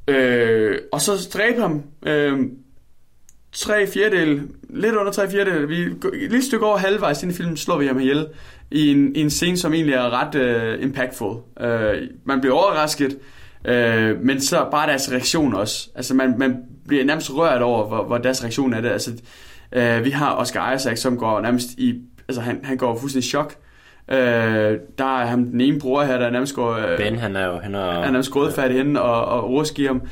Øh, 0.08 0.78
og 0.92 1.00
så 1.00 1.28
dræbe 1.34 1.60
ham. 1.60 1.82
Øh, 2.06 2.40
tre 3.52 3.86
fjerdedel, 3.86 4.42
lidt 4.70 4.94
under 4.94 5.12
tre 5.12 5.30
fjerdedel, 5.30 5.68
vi, 5.68 5.82
et 5.82 5.96
lille 6.12 6.42
stykke 6.42 6.66
over 6.66 6.76
halvvejs 6.76 7.22
ind 7.22 7.32
i 7.32 7.34
filmen, 7.34 7.56
slår 7.56 7.78
vi 7.78 7.86
ham 7.86 8.00
ihjel 8.00 8.26
i 8.70 8.90
en, 8.90 9.16
i 9.16 9.20
en 9.20 9.30
scene, 9.30 9.56
som 9.56 9.74
egentlig 9.74 9.94
er 9.94 10.22
ret 10.22 10.34
øh, 10.34 10.82
impactful. 10.82 11.36
Øh, 11.60 12.02
man 12.24 12.40
bliver 12.40 12.54
overrasket, 12.54 13.18
øh, 13.64 14.20
men 14.20 14.40
så 14.40 14.68
bare 14.70 14.88
deres 14.88 15.12
reaktion 15.12 15.54
også. 15.54 15.88
Altså 15.94 16.14
man, 16.14 16.34
man 16.38 16.56
bliver 16.88 17.04
nærmest 17.04 17.34
rørt 17.34 17.62
over, 17.62 17.88
hvor, 17.88 18.04
hvor 18.04 18.18
deres 18.18 18.42
reaktion 18.42 18.72
er 18.72 18.80
det. 18.80 18.88
Altså, 18.88 19.12
øh, 19.72 20.04
vi 20.04 20.10
har 20.10 20.34
Oscar 20.34 20.74
Isaac, 20.74 20.98
som 20.98 21.18
går 21.18 21.40
nærmest 21.40 21.68
i, 21.78 22.02
altså 22.28 22.40
han, 22.42 22.60
han 22.64 22.76
går 22.76 22.98
fuldstændig 22.98 23.26
i 23.26 23.30
chok. 23.30 23.54
Øh, 24.10 24.78
der 24.98 25.20
er 25.20 25.26
ham 25.26 25.44
den 25.44 25.60
ene 25.60 25.78
bror 25.78 26.02
her, 26.02 26.18
der 26.18 26.30
nærmest 26.30 26.54
går... 26.54 26.72
Øh, 26.72 26.96
Ben, 26.96 27.18
han 27.18 27.36
er 27.36 27.46
jo... 27.46 27.58
Han 27.58 27.74
er, 27.74 27.92
han 27.92 28.02
er 28.02 28.10
nærmest 28.10 28.30
grådfærdig 28.30 28.76
henne 28.76 29.02
og, 29.02 29.24
og 29.24 29.44
ordskiver 29.50 29.88
ham. 29.88 30.02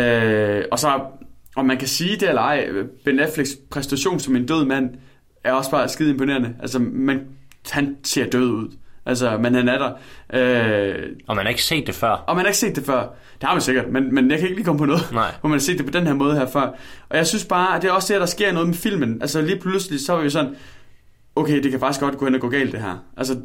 Øh, 0.00 0.64
og 0.72 0.78
så, 0.78 1.00
om 1.56 1.64
man 1.64 1.76
kan 1.76 1.88
sige 1.88 2.16
det 2.16 2.28
eller 2.28 2.42
ej, 2.42 2.68
Ben 3.04 3.20
Afflecks 3.20 3.50
præstation 3.70 4.20
som 4.20 4.36
en 4.36 4.46
død 4.46 4.64
mand, 4.64 4.90
er 5.44 5.52
også 5.52 5.70
bare 5.70 5.88
skide 5.88 6.10
imponerende. 6.10 6.54
Altså, 6.60 6.78
man, 6.78 7.20
han 7.70 7.96
ser 8.04 8.30
død 8.30 8.50
ud. 8.50 8.68
Altså, 9.06 9.38
men 9.38 9.54
han 9.54 9.68
er 9.68 9.78
der. 9.78 9.90
Øh, 10.34 10.94
Og 11.28 11.36
man 11.36 11.44
har 11.44 11.50
ikke 11.50 11.62
set 11.64 11.86
det 11.86 11.94
før. 11.94 12.10
og 12.10 12.36
man 12.36 12.44
har 12.44 12.48
ikke 12.48 12.58
set 12.58 12.76
det 12.76 12.86
før. 12.86 13.00
Det 13.40 13.42
har 13.48 13.52
man 13.54 13.60
sikkert, 13.60 13.88
men, 13.90 14.14
men 14.14 14.30
jeg 14.30 14.38
kan 14.38 14.48
ikke 14.48 14.56
lige 14.56 14.64
komme 14.64 14.78
på 14.78 14.84
noget, 14.84 15.08
Nej. 15.12 15.30
hvor 15.40 15.48
man 15.48 15.58
har 15.58 15.60
set 15.62 15.78
det 15.78 15.86
på 15.86 15.92
den 15.92 16.06
her 16.06 16.14
måde 16.14 16.34
her 16.36 16.46
før. 16.46 16.68
Og 17.08 17.16
jeg 17.16 17.26
synes 17.26 17.44
bare, 17.44 17.76
at 17.76 17.82
det 17.82 17.88
er 17.88 17.92
også 17.92 18.12
det, 18.12 18.20
der 18.20 18.26
sker 18.26 18.52
noget 18.52 18.68
med 18.68 18.74
filmen. 18.76 19.18
Altså 19.22 19.40
lige 19.40 19.58
pludselig, 19.60 20.00
så 20.06 20.16
er 20.16 20.22
vi 20.22 20.30
sådan, 20.30 20.54
okay, 21.36 21.62
det 21.62 21.70
kan 21.70 21.80
faktisk 21.80 22.00
godt 22.00 22.18
gå 22.18 22.24
hen 22.24 22.34
og 22.34 22.40
gå 22.40 22.48
galt 22.48 22.72
det 22.72 22.80
her. 22.80 23.04
Altså, 23.16 23.36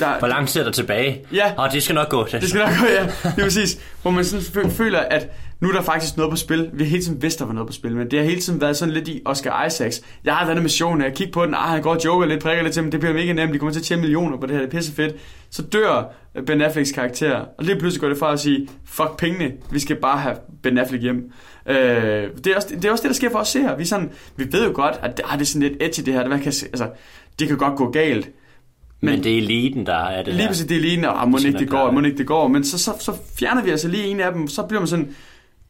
der, 0.00 0.18
Hvor 0.18 0.28
lang 0.28 0.48
tid 0.48 0.60
er 0.60 0.64
der 0.64 0.72
tilbage? 0.72 1.24
Ja. 1.32 1.52
Og 1.56 1.72
det 1.72 1.82
skal 1.82 1.94
nok 1.94 2.08
gå. 2.08 2.26
det 2.32 2.48
skal 2.48 2.58
nok 2.60 2.70
gå, 2.80 2.86
ja. 2.86 3.02
Det 3.02 3.38
er 3.38 3.42
præcis. 3.44 3.80
Hvor 4.02 4.10
man 4.10 4.24
sådan 4.24 4.44
fø- 4.66 4.70
føler, 4.70 4.98
at 4.98 5.28
nu 5.60 5.68
er 5.68 5.72
der 5.72 5.82
faktisk 5.82 6.16
noget 6.16 6.30
på 6.30 6.36
spil. 6.36 6.70
Vi 6.72 6.84
har 6.84 6.90
hele 6.90 7.02
tiden 7.02 7.22
vidst, 7.22 7.38
der 7.38 7.44
var 7.44 7.52
noget 7.52 7.66
på 7.66 7.72
spil, 7.72 7.96
men 7.96 8.10
det 8.10 8.18
har 8.18 8.26
hele 8.26 8.40
tiden 8.40 8.60
været 8.60 8.76
sådan 8.76 8.94
lidt 8.94 9.08
i 9.08 9.22
Oscar 9.24 9.64
Isaacs. 9.66 10.02
Jeg 10.24 10.34
har 10.34 10.46
denne 10.46 10.62
mission, 10.62 11.02
jeg 11.02 11.14
kigger 11.14 11.32
på 11.32 11.46
den, 11.46 11.54
ah, 11.54 11.68
han 11.68 11.82
går 11.82 11.94
og 11.94 12.04
joker 12.04 12.26
lidt, 12.26 12.42
prikker 12.42 12.62
lidt 12.62 12.74
til, 12.74 12.82
men 12.82 12.92
det 12.92 13.00
bliver 13.00 13.14
mega 13.14 13.32
nemt, 13.32 13.54
de 13.54 13.58
kommer 13.58 13.72
til 13.72 13.80
at 13.80 13.84
tjene 13.84 14.02
millioner 14.02 14.36
på 14.36 14.46
det 14.46 14.54
her, 14.54 14.62
det 14.62 14.66
er 14.66 14.70
pisse 14.70 14.92
fedt. 14.92 15.14
Så 15.50 15.62
dør 15.62 16.14
Ben 16.46 16.62
Afflecks 16.62 16.92
karakter, 16.92 17.34
og 17.34 17.64
lige 17.64 17.78
pludselig 17.78 18.00
går 18.00 18.08
det 18.08 18.18
fra 18.18 18.32
at 18.32 18.40
sige, 18.40 18.68
fuck 18.84 19.18
pengene, 19.18 19.52
vi 19.70 19.78
skal 19.78 19.96
bare 19.96 20.18
have 20.18 20.36
Ben 20.62 20.78
Affleck 20.78 21.02
hjem. 21.02 21.32
Øh, 21.68 21.74
det, 21.74 22.46
er 22.46 22.56
også, 22.56 22.68
det 22.70 22.84
er 22.84 22.90
også 22.90 23.02
det, 23.02 23.08
der 23.08 23.14
sker 23.14 23.30
for 23.30 23.38
os 23.38 23.52
her. 23.52 23.76
Vi, 23.76 23.84
sådan, 23.84 24.10
vi 24.36 24.52
ved 24.52 24.66
jo 24.66 24.72
godt, 24.74 24.94
at 25.02 25.20
ah, 25.24 25.38
det 25.38 25.40
er 25.40 25.46
sådan 25.46 25.68
lidt 25.68 25.82
edgy 25.82 26.06
det 26.06 26.14
her, 26.14 26.20
det, 26.20 26.28
hvad 26.28 26.38
kan, 26.38 26.46
altså, 26.46 26.90
det 27.38 27.48
kan 27.48 27.56
godt 27.56 27.76
gå 27.76 27.90
galt. 27.90 28.30
Men, 29.00 29.14
Men- 29.14 29.24
det 29.24 29.32
er 29.32 29.38
eliten, 29.38 29.86
der 29.86 29.96
er 29.96 30.22
det 30.22 30.34
Lige 30.34 30.48
præcis, 30.48 30.66
det 30.66 30.76
er 30.76 30.80
lige, 30.80 31.10
og 31.10 31.28
må 31.28 31.38
Sådan 31.38 31.48
ikke 31.48 31.58
det 31.58 31.70
går, 31.70 31.90
må 31.90 32.00
ikke 32.00 32.18
det 32.18 32.26
går. 32.26 32.48
Men 32.48 32.64
så, 32.64 32.78
så, 32.78 32.92
så 33.00 33.12
fjerner 33.38 33.62
vi 33.62 33.70
altså 33.70 33.88
lige 33.88 34.04
en 34.04 34.20
af 34.20 34.32
dem, 34.32 34.48
så 34.48 34.62
bliver 34.62 34.80
man 34.80 34.86
sådan, 34.86 35.14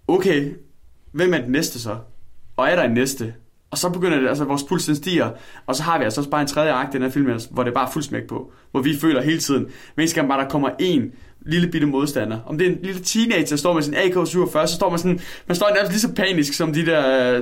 okay, 0.08 0.54
hvem 1.12 1.34
er 1.34 1.38
den 1.38 1.52
næste 1.52 1.80
så? 1.80 1.98
Og 2.56 2.68
er 2.68 2.76
der 2.76 2.82
en 2.82 2.94
næste? 2.94 3.34
Og 3.70 3.78
så 3.78 3.90
begynder 3.90 4.20
det, 4.20 4.28
altså 4.28 4.44
vores 4.44 4.62
puls 4.62 4.86
den 4.86 4.96
stiger, 4.96 5.30
og 5.66 5.76
så 5.76 5.82
har 5.82 5.98
vi 5.98 6.04
altså 6.04 6.20
også 6.20 6.30
bare 6.30 6.40
en 6.40 6.46
tredje 6.46 6.72
akt 6.72 6.94
i 6.94 6.96
den 6.96 7.02
her 7.02 7.10
film, 7.10 7.40
hvor 7.50 7.62
det 7.62 7.70
er 7.70 7.74
bare 7.74 7.92
fuld 7.92 8.04
smæk 8.04 8.26
på. 8.26 8.52
Hvor 8.70 8.80
vi 8.80 8.96
føler 9.00 9.22
hele 9.22 9.38
tiden, 9.38 9.66
men 9.96 10.08
skal 10.08 10.28
bare 10.28 10.42
der 10.42 10.48
kommer 10.48 10.70
en 10.78 11.12
lille 11.46 11.68
bitte 11.68 11.86
modstander. 11.86 12.38
Om 12.46 12.58
det 12.58 12.66
er 12.66 12.70
en 12.70 12.78
lille 12.82 13.00
teenager, 13.00 13.46
der 13.46 13.56
står 13.56 13.74
med 13.74 13.82
sin 13.82 13.94
AK-47, 13.94 14.66
så 14.66 14.74
står 14.74 14.90
man 14.90 14.98
sådan, 14.98 15.20
man 15.46 15.56
står 15.56 15.70
nærmest 15.74 15.92
lige 15.92 16.00
så 16.00 16.12
panisk 16.12 16.52
som 16.52 16.72
de 16.72 16.86
der 16.86 17.32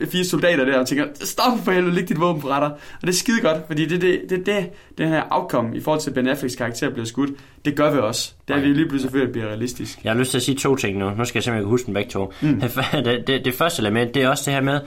øh, 0.00 0.08
fire 0.08 0.24
soldater 0.24 0.64
der, 0.64 0.78
og 0.78 0.86
tænker, 0.86 1.04
stop 1.14 1.58
for 1.64 1.72
helvede, 1.72 1.94
læg 1.94 2.08
dit 2.08 2.20
våben 2.20 2.42
på 2.42 2.48
retter. 2.48 2.68
Og 2.68 3.00
det 3.00 3.08
er 3.08 3.12
skide 3.12 3.40
godt, 3.40 3.56
fordi 3.66 3.86
det 3.86 3.94
er 3.94 4.00
det, 4.00 4.20
det, 4.30 4.46
det, 4.46 4.70
den 4.98 5.08
her 5.08 5.22
outcome 5.30 5.76
i 5.76 5.80
forhold 5.80 6.00
til 6.00 6.10
Ben 6.10 6.28
Afflecks 6.28 6.56
karakter 6.56 6.90
bliver 6.90 7.06
skudt, 7.06 7.30
det 7.64 7.76
gør 7.76 7.90
vi 7.90 7.98
også. 7.98 8.32
Det 8.48 8.56
er 8.56 8.60
vi 8.60 8.66
lige 8.66 8.74
pludselig 8.74 9.00
selvfølgelig 9.00 9.32
bliver 9.32 9.46
realistisk. 9.46 10.04
Jeg 10.04 10.12
har 10.12 10.18
lyst 10.18 10.30
til 10.30 10.38
at 10.38 10.42
sige 10.42 10.58
to 10.58 10.76
ting 10.76 10.98
nu. 10.98 11.10
Nu 11.10 11.24
skal 11.24 11.38
jeg 11.38 11.44
simpelthen 11.44 11.70
huske 11.70 11.86
dem 11.86 11.94
begge 11.94 12.10
to. 12.10 12.32
Mm. 12.40 12.60
Det, 13.08 13.26
det, 13.26 13.44
det, 13.44 13.54
første 13.54 13.80
element, 13.82 14.14
det 14.14 14.22
er 14.22 14.28
også 14.28 14.42
det 14.46 14.54
her 14.54 14.60
med, 14.60 14.80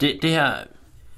det, 0.00 0.18
det 0.22 0.30
her 0.30 0.50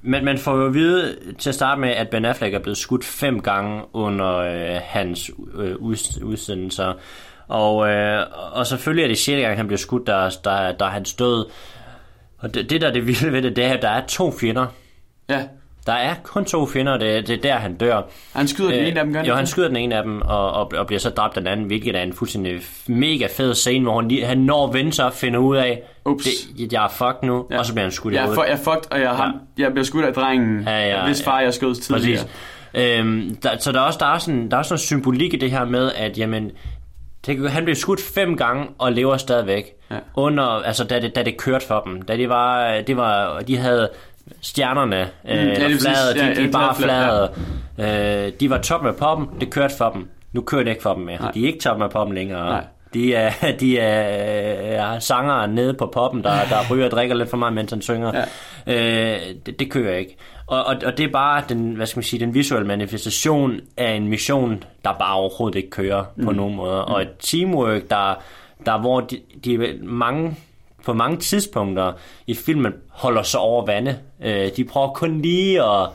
men 0.02 0.24
man 0.24 0.38
får 0.38 0.56
jo 0.56 0.66
at 0.66 0.74
vide 0.74 1.16
til 1.38 1.48
at 1.48 1.54
starte 1.54 1.80
med, 1.80 1.88
at 1.88 2.08
Ben 2.10 2.24
Affleck 2.24 2.54
er 2.54 2.58
blevet 2.58 2.78
skudt 2.78 3.04
fem 3.04 3.40
gange 3.40 3.82
under 3.92 4.36
øh, 4.36 4.80
hans 4.84 5.30
øh, 5.54 5.76
udsendelser. 6.22 6.92
Og, 7.48 7.88
øh, 7.88 8.26
og 8.52 8.66
selvfølgelig 8.66 9.02
er 9.02 9.08
det 9.08 9.18
sjette 9.18 9.42
gang, 9.42 9.56
han 9.56 9.66
bliver 9.66 9.78
skudt, 9.78 10.06
der, 10.06 10.38
der, 10.44 10.72
der 10.72 10.84
er 10.84 10.90
hans 10.90 11.14
død. 11.14 11.46
Og 12.38 12.54
det, 12.54 12.70
det 12.70 12.80
der 12.80 12.88
er 12.88 12.92
det 12.92 13.06
vilde 13.06 13.32
ved 13.32 13.42
det, 13.42 13.56
det 13.56 13.64
er, 13.64 13.72
at 13.72 13.82
der 13.82 13.88
er 13.88 14.06
to 14.06 14.32
fjender. 14.40 14.66
Ja. 15.28 15.46
Der 15.90 15.96
er 15.96 16.14
kun 16.22 16.44
to 16.44 16.66
fjender, 16.66 16.92
og 16.92 17.00
det, 17.00 17.28
det 17.28 17.36
er 17.36 17.42
der, 17.42 17.54
han 17.54 17.76
dør. 17.76 18.02
Han 18.32 18.48
skyder 18.48 18.70
den 18.70 18.80
ene 18.86 19.00
af 19.00 19.04
dem, 19.04 19.12
gør 19.12 19.22
Jo, 19.22 19.34
han 19.34 19.46
skyder 19.46 19.68
den 19.68 19.76
ene 19.76 19.96
af 19.96 20.02
dem, 20.02 20.22
og, 20.22 20.52
og, 20.52 20.72
og 20.76 20.86
bliver 20.86 21.00
så 21.00 21.10
dræbt 21.10 21.34
den 21.34 21.46
anden, 21.46 21.66
hvilket 21.66 21.96
er 21.96 22.02
en 22.02 22.12
fuldstændig 22.12 22.60
mega 22.86 23.26
fed 23.36 23.54
scene, 23.54 23.84
hvor 23.84 24.00
han, 24.00 24.10
han 24.24 24.38
når 24.38 24.68
at 24.68 24.74
vende 24.74 24.92
sig 24.92 25.04
og 25.04 25.12
finder 25.12 25.38
ud 25.38 25.56
af, 25.56 25.82
Ups. 26.04 26.24
Det, 26.58 26.72
jeg 26.72 26.84
er 26.84 26.88
fucked 26.88 27.28
nu, 27.28 27.46
ja. 27.50 27.58
og 27.58 27.66
så 27.66 27.72
bliver 27.72 27.84
han 27.84 27.92
skudt 27.92 28.14
i 28.14 28.16
hovedet. 28.16 28.36
Jeg 28.36 28.52
er 28.52 28.56
fucked, 28.56 28.92
og 28.92 29.00
jeg, 29.00 29.10
har, 29.10 29.34
ja. 29.58 29.62
jeg 29.62 29.72
bliver 29.72 29.84
skudt 29.84 30.04
af 30.04 30.14
drengen, 30.14 30.62
ja, 30.66 30.86
ja, 30.86 31.06
hvis 31.06 31.22
far 31.22 31.40
jeg 31.40 31.54
skød 31.54 31.74
tidligere. 31.74 32.24
Præcis. 32.74 32.98
Øhm, 32.98 33.36
der, 33.42 33.58
så 33.58 33.72
der 33.72 33.80
er, 33.80 33.84
også, 33.84 33.98
der, 33.98 34.06
er 34.06 34.18
sådan, 34.18 34.50
der 34.50 34.56
er 34.56 34.58
også 34.58 34.74
noget 34.74 34.80
symbolik 34.80 35.34
i 35.34 35.36
det 35.36 35.50
her 35.50 35.64
med, 35.64 35.92
at 35.96 36.18
jamen, 36.18 36.50
det, 37.26 37.50
han 37.50 37.64
blev 37.64 37.74
skudt 37.74 38.00
fem 38.14 38.36
gange 38.36 38.66
og 38.78 38.92
lever 38.92 39.16
stadigvæk. 39.16 39.64
Ja. 39.90 39.96
Under, 40.14 40.44
altså, 40.44 40.84
da 40.84 41.00
det, 41.00 41.16
da 41.16 41.22
det 41.22 41.36
kørte 41.36 41.66
for 41.66 41.82
dem. 41.86 42.02
Da 42.02 42.16
det 42.16 42.28
var, 42.28 42.80
det 42.80 42.96
var, 42.96 43.40
de 43.40 43.56
havde 43.56 43.90
stjernerne, 44.40 45.08
mm, 45.24 45.30
øh, 45.30 45.36
ja, 45.36 45.54
flade, 45.54 46.14
de, 46.14 46.34
de, 46.34 46.46
de 46.46 46.52
bare 46.52 46.74
flade. 46.74 47.30
Ja. 47.78 48.26
Øh, 48.26 48.32
de 48.40 48.50
var 48.50 48.58
top 48.58 48.82
med 48.82 48.92
poppen, 48.92 49.28
det 49.40 49.50
kørte 49.50 49.74
for 49.78 49.90
dem. 49.90 50.08
Nu 50.32 50.40
kører 50.40 50.62
det 50.62 50.70
ikke 50.70 50.82
for 50.82 50.94
dem 50.94 51.02
mere. 51.02 51.18
Nej. 51.20 51.30
De 51.30 51.42
er 51.42 51.46
ikke 51.46 51.58
top 51.58 51.78
med 51.78 51.88
poppen 51.88 52.14
længere. 52.14 52.44
Nej. 52.44 52.64
De 52.94 53.14
er, 53.14 53.32
de 53.60 53.78
er, 53.78 54.00
er 54.82 54.98
sanger 54.98 55.46
nede 55.46 55.74
på 55.74 55.86
poppen, 55.86 56.24
der, 56.24 56.30
der 56.30 56.56
ryger 56.70 56.84
og 56.84 56.90
drikker 56.90 57.14
lidt 57.14 57.30
for 57.30 57.36
meget, 57.36 57.54
mens 57.54 57.70
han 57.70 57.82
synger. 57.82 58.24
Ja. 58.66 59.14
Øh, 59.14 59.20
det, 59.46 59.58
det 59.58 59.70
kører 59.70 59.96
ikke. 59.96 60.16
Og, 60.46 60.64
og, 60.64 60.76
og 60.86 60.98
det 60.98 61.04
er 61.04 61.12
bare 61.12 61.42
den, 61.48 61.72
hvad 61.72 61.86
skal 61.86 61.98
man 61.98 62.04
sige, 62.04 62.20
den 62.20 62.34
visuelle 62.34 62.66
manifestation 62.66 63.60
af 63.76 63.92
en 63.92 64.08
mission, 64.08 64.64
der 64.84 64.92
bare 64.98 65.14
overhovedet 65.14 65.56
ikke 65.56 65.70
kører 65.70 66.04
mm. 66.16 66.24
på 66.24 66.32
nogen 66.32 66.56
måde. 66.56 66.84
Mm. 66.88 66.94
Og 66.94 67.02
et 67.02 67.10
teamwork, 67.18 67.90
der, 67.90 68.14
der 68.66 68.78
hvor 68.78 69.00
de, 69.00 69.20
de 69.44 69.78
mange 69.82 70.36
på 70.84 70.92
mange 70.92 71.16
tidspunkter 71.16 71.92
i 72.26 72.34
filmen 72.34 72.72
holder 72.88 73.22
sig 73.22 73.40
over 73.40 73.66
vande. 73.66 73.98
Øh, 74.24 74.50
de 74.56 74.64
prøver 74.64 74.92
kun 74.92 75.20
lige 75.20 75.62
at, 75.62 75.88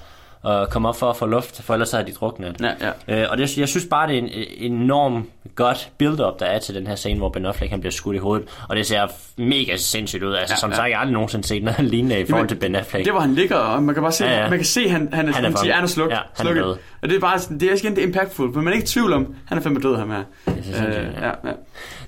at 0.52 0.69
komme 0.69 0.89
op 0.89 1.00
for 1.00 1.10
at 1.10 1.17
få 1.17 1.26
luft, 1.26 1.62
for 1.62 1.74
ellers 1.74 1.91
har 1.91 2.02
de 2.02 2.12
druknet. 2.12 2.62
Ja, 2.62 2.91
ja. 3.08 3.24
Øh, 3.24 3.32
og 3.32 3.38
det, 3.38 3.58
jeg 3.58 3.69
synes 3.69 3.86
bare, 3.89 4.08
det 4.08 4.15
er 4.15 4.21
en, 4.21 4.30
en 4.58 4.74
enorm 4.74 5.30
godt 5.56 5.91
build-up, 5.98 6.39
der 6.39 6.45
er 6.45 6.60
til 6.60 6.76
den 6.76 6.88
her 6.88 6.95
scene, 6.95 7.17
hvor 7.19 7.30
Ben 7.30 7.45
Affleck 7.45 7.71
han 7.71 7.80
bliver 7.80 7.91
skudt 7.91 8.15
i 8.15 8.19
hovedet. 8.19 8.48
Og 8.69 8.76
det 8.76 8.86
ser 8.86 9.08
mega 9.38 9.78
sindssygt 9.78 10.24
ud. 10.24 10.34
Altså, 10.34 10.54
ja, 10.54 10.60
som 10.60 10.69
ja. 10.69 10.76
sagt, 10.76 10.89
jeg 10.89 10.98
har 10.98 11.02
aldrig 11.02 11.13
nogensinde 11.13 11.48
set 11.48 11.63
noget 11.63 11.84
lignende 11.93 12.19
i 12.19 12.26
forhold 12.26 12.36
Jamen, 12.36 12.48
til 12.48 12.56
Ben 12.56 12.76
Affleck. 12.76 13.06
Det 13.06 13.13
var 13.13 13.19
han 13.19 13.36
ligger, 13.36 13.56
og 13.56 13.84
man 13.84 13.95
kan 13.95 14.02
bare 14.04 14.12
se, 14.12 14.26
ja, 14.26 14.43
ja. 14.43 14.50
man 14.50 14.60
kan 14.60 14.65
se 14.65 14.89
han, 14.89 15.10
han, 15.13 15.30
er, 15.30 15.34
han, 15.34 15.45
er, 15.45 15.58
han, 15.58 15.71
han 15.71 15.84
er 15.84 15.88
slukket. 15.88 16.15
Ja, 16.15 16.21
han 16.36 16.45
slukket. 16.45 16.62
Er 16.62 16.67
død. 16.67 16.78
og 17.02 17.10
det 17.10 17.15
er 17.15 17.19
bare 17.19 17.39
det 17.60 17.63
er 17.63 17.76
igen 17.76 17.95
det 17.95 18.02
impactful, 18.02 18.54
for 18.54 18.62
man 18.62 18.74
er 18.74 18.76
ikke 18.76 18.84
i 18.84 18.88
tvivl 18.88 19.13
om, 19.13 19.36
han 19.45 19.58
er 19.58 19.62
fandme 19.62 19.80
død 19.80 19.95
her 19.95 20.06
med. 20.06 20.15
Det 20.45 20.76
er 20.76 20.88
øh, 20.88 21.08
ja, 21.21 21.28
ja. 21.28 21.54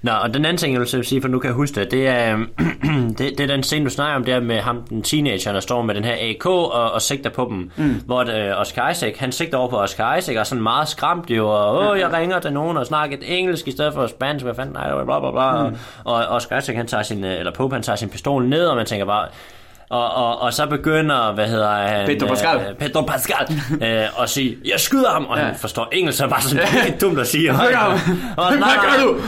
Nå, 0.02 0.12
og 0.12 0.34
den 0.34 0.46
anden 0.46 0.58
ting, 0.58 0.74
jeg 0.74 0.82
vil 0.82 1.06
sige, 1.06 1.22
for 1.22 1.28
nu 1.28 1.40
kan 1.40 1.48
jeg 1.48 1.56
huske 1.56 1.80
det, 1.80 1.92
det 1.92 2.08
er, 2.08 2.38
det, 3.18 3.18
det 3.18 3.40
er 3.40 3.48
den 3.48 3.64
scene, 3.64 3.86
du 3.86 3.90
snakker 3.90 4.16
om, 4.16 4.24
der 4.24 4.40
med 4.40 4.60
ham, 4.60 4.84
den 4.90 5.02
teenager, 5.02 5.54
der 5.54 5.60
står 5.60 5.82
med 5.82 5.96
den 5.96 6.04
her 6.04 6.16
AK 6.30 6.46
og, 6.46 6.92
og 6.92 7.02
sigter 7.02 7.30
på 7.30 7.48
dem. 7.50 7.72
Mm. 7.76 8.02
Hvor 8.06 8.24
det, 8.24 8.52
uh, 8.52 8.62
Oscar 8.62 8.90
Isaac, 8.90 9.18
han 9.18 9.32
sigter 9.32 9.58
over 9.58 9.70
på 9.70 9.78
Oscar 9.78 10.16
Isaac, 10.16 10.38
og 10.38 10.48
sådan 10.48 10.64
meget 10.64 10.88
skræmt 10.88 11.30
jo, 11.30 11.50
og 11.50 11.78
åh, 11.78 12.00
jeg 12.00 12.14
ringer 12.14 12.40
til 12.40 12.54
nogen 12.54 12.78
og 12.78 12.86
snakker 12.86 13.18
engelsk 13.22 13.68
i 13.68 13.72
stedet 13.72 13.94
for 13.94 14.08
spansk, 14.08 14.46
hvad 14.46 14.56
fanden, 14.56 14.74
nej, 14.74 15.04
bla 15.04 15.20
bla 15.20 15.32
bla. 15.32 15.70
Mm. 15.70 15.76
Og 16.04 16.16
Oscar 16.16 16.58
Isaac, 16.58 16.76
han 16.76 16.88
tager 16.88 17.04
sin, 17.04 17.24
øh, 17.24 17.40
eller 17.40 17.52
Pope, 17.52 17.76
han 17.76 17.84
tager 17.84 17.96
sin 17.96 18.10
pistol 18.10 18.46
ned, 18.46 18.66
og 18.66 18.76
man 18.76 18.86
tænker 18.86 19.06
bare, 19.06 19.28
og, 19.90 20.12
og, 20.12 20.42
og 20.42 20.54
så 20.54 20.66
begynder, 20.66 21.34
hvad 21.34 21.48
hedder 21.48 21.72
han? 21.72 22.08
Pedro 22.08 22.28
Pascal. 22.28 22.58
Øh, 22.58 22.76
Pedro 22.76 23.02
Pascal 23.02 23.62
øh, 23.82 24.04
og 24.16 24.30
sige, 24.30 24.58
jeg 24.66 24.80
skyder 24.80 25.10
ham, 25.10 25.26
og 25.26 25.38
ja. 25.38 25.44
han 25.44 25.56
forstår 25.56 25.88
engelsk, 25.92 26.18
så 26.18 26.28
bare 26.28 26.42
sådan 26.42 26.68
lidt 26.86 27.02
dumt 27.02 27.20
at 27.20 27.28
sige. 27.28 27.52
Hvad 27.52 27.68
gør 27.70 28.00
du? 29.04 29.20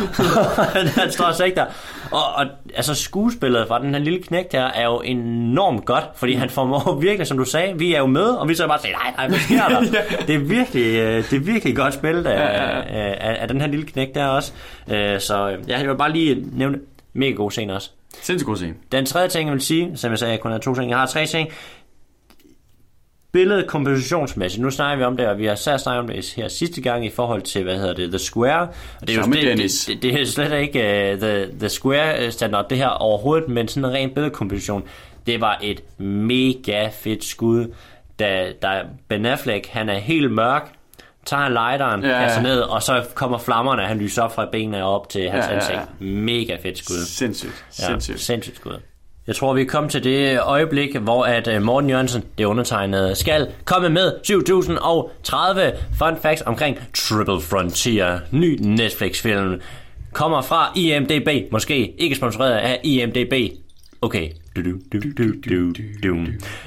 han 1.01 1.11
står 1.11 1.25
og 1.25 1.33
der. 1.55 1.65
Og, 2.11 2.35
og 2.35 2.45
altså 2.75 2.95
skuespillet 2.95 3.67
fra 3.67 3.79
den 3.81 3.93
her 3.93 4.01
lille 4.01 4.23
knægt 4.23 4.53
her 4.53 4.65
er 4.65 4.85
jo 4.85 4.99
enormt 4.99 5.85
godt, 5.85 6.03
fordi 6.15 6.33
han 6.33 6.49
formår 6.49 6.97
virkelig, 7.01 7.27
som 7.27 7.37
du 7.37 7.45
sagde, 7.45 7.77
vi 7.77 7.93
er 7.93 7.99
jo 7.99 8.05
med, 8.05 8.29
og 8.29 8.49
vi 8.49 8.55
så 8.55 8.67
bare 8.67 8.79
siger, 8.79 8.95
nej, 8.97 9.13
nej, 9.17 9.27
hvad 9.27 9.39
sker 9.39 9.67
der? 9.67 9.79
Det 10.27 10.35
er 10.35 10.39
virkelig, 10.39 10.99
øh, 10.99 11.29
det 11.29 11.33
er 11.33 11.39
virkelig 11.39 11.75
godt 11.75 11.93
spillet 11.93 12.25
af, 12.25 12.39
ja, 12.39 12.63
ja, 12.63 12.77
ja. 12.77 13.13
Af, 13.13 13.37
af, 13.41 13.47
den 13.47 13.61
her 13.61 13.67
lille 13.67 13.85
knægt 13.85 14.15
der 14.15 14.25
også. 14.25 14.53
Øh, 14.91 15.19
så 15.19 15.57
ja, 15.67 15.79
jeg 15.79 15.89
vil 15.89 15.97
bare 15.97 16.11
lige 16.11 16.45
nævne 16.53 16.79
mega 17.13 17.31
god 17.31 17.51
scene 17.51 17.75
også. 17.75 17.91
Sindssygt 18.13 18.45
god 18.45 18.55
scene. 18.55 18.73
Den 18.91 19.05
tredje 19.05 19.27
ting, 19.29 19.47
jeg 19.47 19.53
vil 19.53 19.61
sige, 19.61 19.97
som 19.97 20.11
jeg 20.11 20.19
sagde, 20.19 20.31
jeg 20.31 20.39
kun 20.39 20.51
har 20.51 20.59
to 20.59 20.75
ting. 20.75 20.89
Jeg 20.89 20.97
har 20.97 21.05
tre 21.05 21.25
ting. 21.25 21.49
Billedet 23.31 23.67
kompositionsmæssigt. 23.67 24.61
Nu 24.61 24.69
snakker 24.69 24.97
vi 24.97 25.03
om 25.03 25.17
det, 25.17 25.27
og 25.27 25.37
vi 25.37 25.45
har 25.45 25.55
særligt 25.55 25.83
snakket 25.83 25.99
om 25.99 26.07
det 26.07 26.33
her 26.35 26.47
sidste 26.47 26.81
gang 26.81 27.05
i 27.05 27.09
forhold 27.09 27.41
til, 27.41 27.63
hvad 27.63 27.77
hedder 27.77 27.93
det, 27.93 28.09
The 28.09 28.19
Square. 28.19 28.67
Og 29.01 29.07
det 29.07 29.17
er 29.17 29.21
jo 29.21 29.31
det, 29.31 29.57
det, 29.57 29.85
det, 29.87 30.03
det, 30.03 30.21
er 30.21 30.25
slet 30.25 30.61
ikke 30.61 30.79
uh, 30.79 31.19
the, 31.19 31.59
the 31.59 31.69
Square 31.69 32.31
standard, 32.31 32.69
det 32.69 32.77
her 32.77 32.87
overhovedet, 32.87 33.49
men 33.49 33.67
sådan 33.67 33.89
en 33.89 33.95
ren 33.95 34.09
billedkomposition. 34.13 34.83
Det 35.27 35.41
var 35.41 35.59
et 35.63 35.99
mega 35.99 36.89
fedt 36.91 37.23
skud, 37.23 37.73
da, 38.19 38.51
da 38.61 38.81
Ben 39.07 39.25
Affleck, 39.25 39.67
han 39.67 39.89
er 39.89 39.97
helt 39.97 40.31
mørk, 40.31 40.78
tager 41.29 41.43
han 41.43 41.53
lighteren, 41.53 42.03
ja, 42.03 42.19
kaster 42.19 42.41
ned, 42.41 42.59
og 42.59 42.83
så 42.83 43.03
kommer 43.13 43.37
flammerne, 43.37 43.81
han 43.81 43.97
lyser 43.97 44.21
op 44.21 44.35
fra 44.35 44.45
benene 44.51 44.83
op 44.83 45.09
til 45.09 45.29
hans 45.29 45.45
ja, 45.45 45.53
ansigt. 45.53 45.73
Ja, 45.73 45.79
ja. 45.79 46.11
Mega 46.11 46.57
fedt 46.63 46.77
skud. 46.77 47.05
Sindssygt. 47.05 47.65
Sindssygt. 47.69 48.15
Ja, 48.15 48.19
sindssygt 48.19 48.55
skud. 48.55 48.79
Jeg 49.27 49.35
tror, 49.35 49.53
vi 49.53 49.61
er 49.61 49.65
kommet 49.65 49.91
til 49.91 50.03
det 50.03 50.39
øjeblik, 50.41 50.95
hvor 50.95 51.23
at 51.23 51.47
øh, 51.47 51.61
Morten 51.61 51.89
Jørgensen, 51.89 52.23
det 52.37 52.45
undertegnede, 52.45 53.15
skal 53.15 53.47
komme 53.65 53.89
med 53.89 54.13
7030 54.23 55.71
fun 55.97 56.17
facts 56.21 56.43
omkring 56.45 56.77
Triple 56.95 57.41
Frontier, 57.41 58.19
ny 58.31 58.57
Netflix-film. 58.61 59.61
Kommer 60.13 60.41
fra 60.41 60.71
IMDB, 60.75 61.51
måske 61.51 62.01
ikke 62.01 62.15
sponsoreret 62.15 62.57
af 62.57 62.79
IMDB. 62.83 63.33
Okay, 64.01 64.29
du, 64.55 64.61
du, 64.61 64.71
du, 64.93 64.99
du, 65.17 65.33
du, 65.49 65.73
du. 66.03 66.15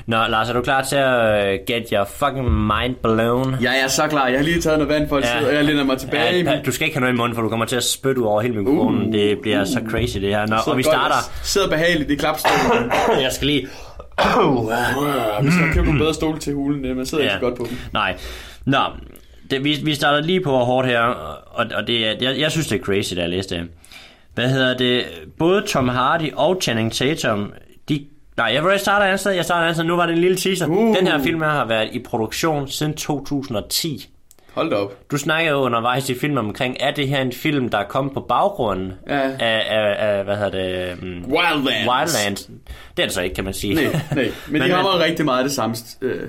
Nå, 0.06 0.16
Lars, 0.28 0.48
er 0.48 0.52
du 0.52 0.60
klar 0.60 0.82
til 0.82 0.96
at 0.96 1.60
uh, 1.60 1.66
get 1.66 1.88
your 1.92 2.04
fucking 2.04 2.50
mind 2.52 2.94
blown? 3.02 3.56
Ja, 3.62 3.70
jeg 3.70 3.80
er 3.84 3.88
så 3.88 4.06
klar. 4.08 4.28
Jeg 4.28 4.38
har 4.38 4.44
lige 4.44 4.60
taget 4.60 4.78
noget 4.78 4.94
vand 4.94 5.08
for 5.08 5.16
at 5.16 5.24
ja. 5.24 5.46
og 5.46 5.54
jeg 5.54 5.64
lænder 5.64 5.84
mig 5.84 5.98
tilbage. 5.98 6.50
Ja, 6.50 6.60
du 6.66 6.72
skal 6.72 6.84
ikke 6.84 6.96
have 6.96 7.00
noget 7.00 7.14
i 7.14 7.16
munden, 7.16 7.34
for 7.34 7.42
du 7.42 7.48
kommer 7.48 7.66
til 7.66 7.76
at 7.76 7.84
spytte 7.84 8.20
ud 8.20 8.26
over 8.26 8.40
hele 8.40 8.54
mikrofonen. 8.54 9.06
Uh, 9.06 9.12
det 9.12 9.38
bliver 9.42 9.60
uh, 9.60 9.66
så 9.66 9.82
crazy, 9.90 10.18
det 10.18 10.28
her. 10.28 10.46
Nå, 10.46 10.56
og 10.66 10.78
vi 10.78 10.82
starter... 10.82 11.14
Sidder 11.42 11.68
behageligt 11.68 12.10
i 12.10 12.14
klapstolen. 12.14 12.92
jeg 13.24 13.32
skal 13.32 13.46
lige... 13.46 13.68
Oh, 14.36 14.56
uh, 14.64 15.46
vi 15.46 15.50
skal 15.50 15.72
købe 15.72 15.86
nogle 15.86 16.00
bedre 16.00 16.14
stole 16.14 16.38
til 16.38 16.54
hulen, 16.54 16.96
man 16.96 17.06
sidder 17.06 17.24
ja. 17.24 17.30
ikke 17.30 17.40
så 17.40 17.48
godt 17.48 17.58
på 17.58 17.66
dem. 17.70 17.76
Nej. 17.92 18.16
Nå, 18.64 18.82
det, 19.50 19.64
vi, 19.64 19.78
vi 19.84 19.94
starter 19.94 20.20
lige 20.20 20.40
på 20.40 20.50
hårdt 20.58 20.88
her, 20.88 21.00
og, 21.00 21.66
og 21.74 21.86
det 21.86 22.06
er, 22.06 22.14
jeg, 22.20 22.38
jeg 22.38 22.50
synes, 22.50 22.66
det 22.66 22.80
er 22.80 22.84
crazy, 22.84 23.14
da 23.14 23.20
jeg 23.20 23.30
læste 23.30 23.54
det. 23.54 23.68
Hvad 24.34 24.48
hedder 24.48 24.76
det? 24.76 25.04
Både 25.38 25.62
Tom 25.66 25.88
Hardy 25.88 26.32
og 26.36 26.58
Channing 26.62 26.92
Tatum 26.92 27.52
de 27.88 28.06
Nej, 28.36 28.46
jeg 28.46 28.64
vil 28.64 28.78
starte 28.78 29.04
andet 29.04 29.20
sted. 29.20 29.32
Jeg 29.32 29.44
starter 29.44 29.62
andet 29.62 29.76
sted. 29.76 29.84
Nu 29.84 29.96
var 29.96 30.06
det 30.06 30.12
en 30.12 30.20
lille 30.20 30.36
teaser. 30.36 30.66
Uh. 30.66 30.96
Den 30.96 31.06
her 31.06 31.22
film 31.22 31.42
her 31.42 31.48
har 31.48 31.64
været 31.64 31.88
i 31.92 31.98
produktion 31.98 32.68
siden 32.68 32.94
2010. 32.94 34.08
Hold 34.54 34.70
da 34.70 34.76
op. 34.76 35.10
Du 35.10 35.16
snakker 35.16 35.50
jo 35.50 35.56
undervejs 35.56 36.10
i 36.10 36.18
filmen 36.18 36.38
omkring, 36.38 36.76
er 36.80 36.90
det 36.90 37.08
her 37.08 37.20
en 37.20 37.32
film, 37.32 37.68
der 37.68 37.78
er 37.78 37.88
kommet 37.88 38.14
på 38.14 38.20
baggrunden 38.20 38.92
ja. 39.08 39.20
af, 39.20 39.36
af, 39.40 40.08
af, 40.08 40.24
hvad 40.24 40.36
hedder 40.36 40.50
det? 40.50 40.98
Um, 41.02 41.08
Wildlands. 41.08 41.88
Wildlands. 41.88 42.50
Det 42.96 43.02
er 43.02 43.06
det 43.06 43.12
så 43.12 43.22
ikke, 43.22 43.34
kan 43.34 43.44
man 43.44 43.54
sige. 43.54 43.74
Nej, 43.74 43.84
nej. 43.84 44.02
Men, 44.14 44.32
Men 44.60 44.62
de 44.62 44.70
har 44.70 44.82
været 44.82 45.00
rigtig 45.00 45.24
meget 45.24 45.44
det 45.44 45.52
samme. 45.52 45.76
Øh. 46.00 46.28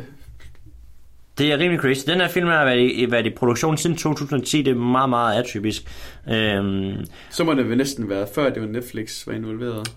Det 1.37 1.51
er 1.53 1.57
rimelig 1.57 1.79
crazy. 1.79 2.05
Den 2.07 2.21
her 2.21 2.27
film 2.27 2.47
har 2.47 2.65
været 2.65 2.79
i, 2.79 3.11
været 3.11 3.25
i 3.25 3.29
produktion 3.29 3.77
siden 3.77 3.97
2010. 3.97 4.61
Det 4.61 4.71
er 4.71 4.75
meget, 4.75 5.09
meget 5.09 5.39
atypisk. 5.39 5.83
Øhm, 6.31 7.05
så 7.29 7.43
må 7.43 7.53
det 7.53 7.69
vel 7.69 7.77
næsten 7.77 8.09
være 8.09 8.27
før 8.35 8.49
det 8.49 8.61
var 8.61 8.67
Netflix 8.67 9.27
var 9.27 9.33
involveret. 9.33 9.91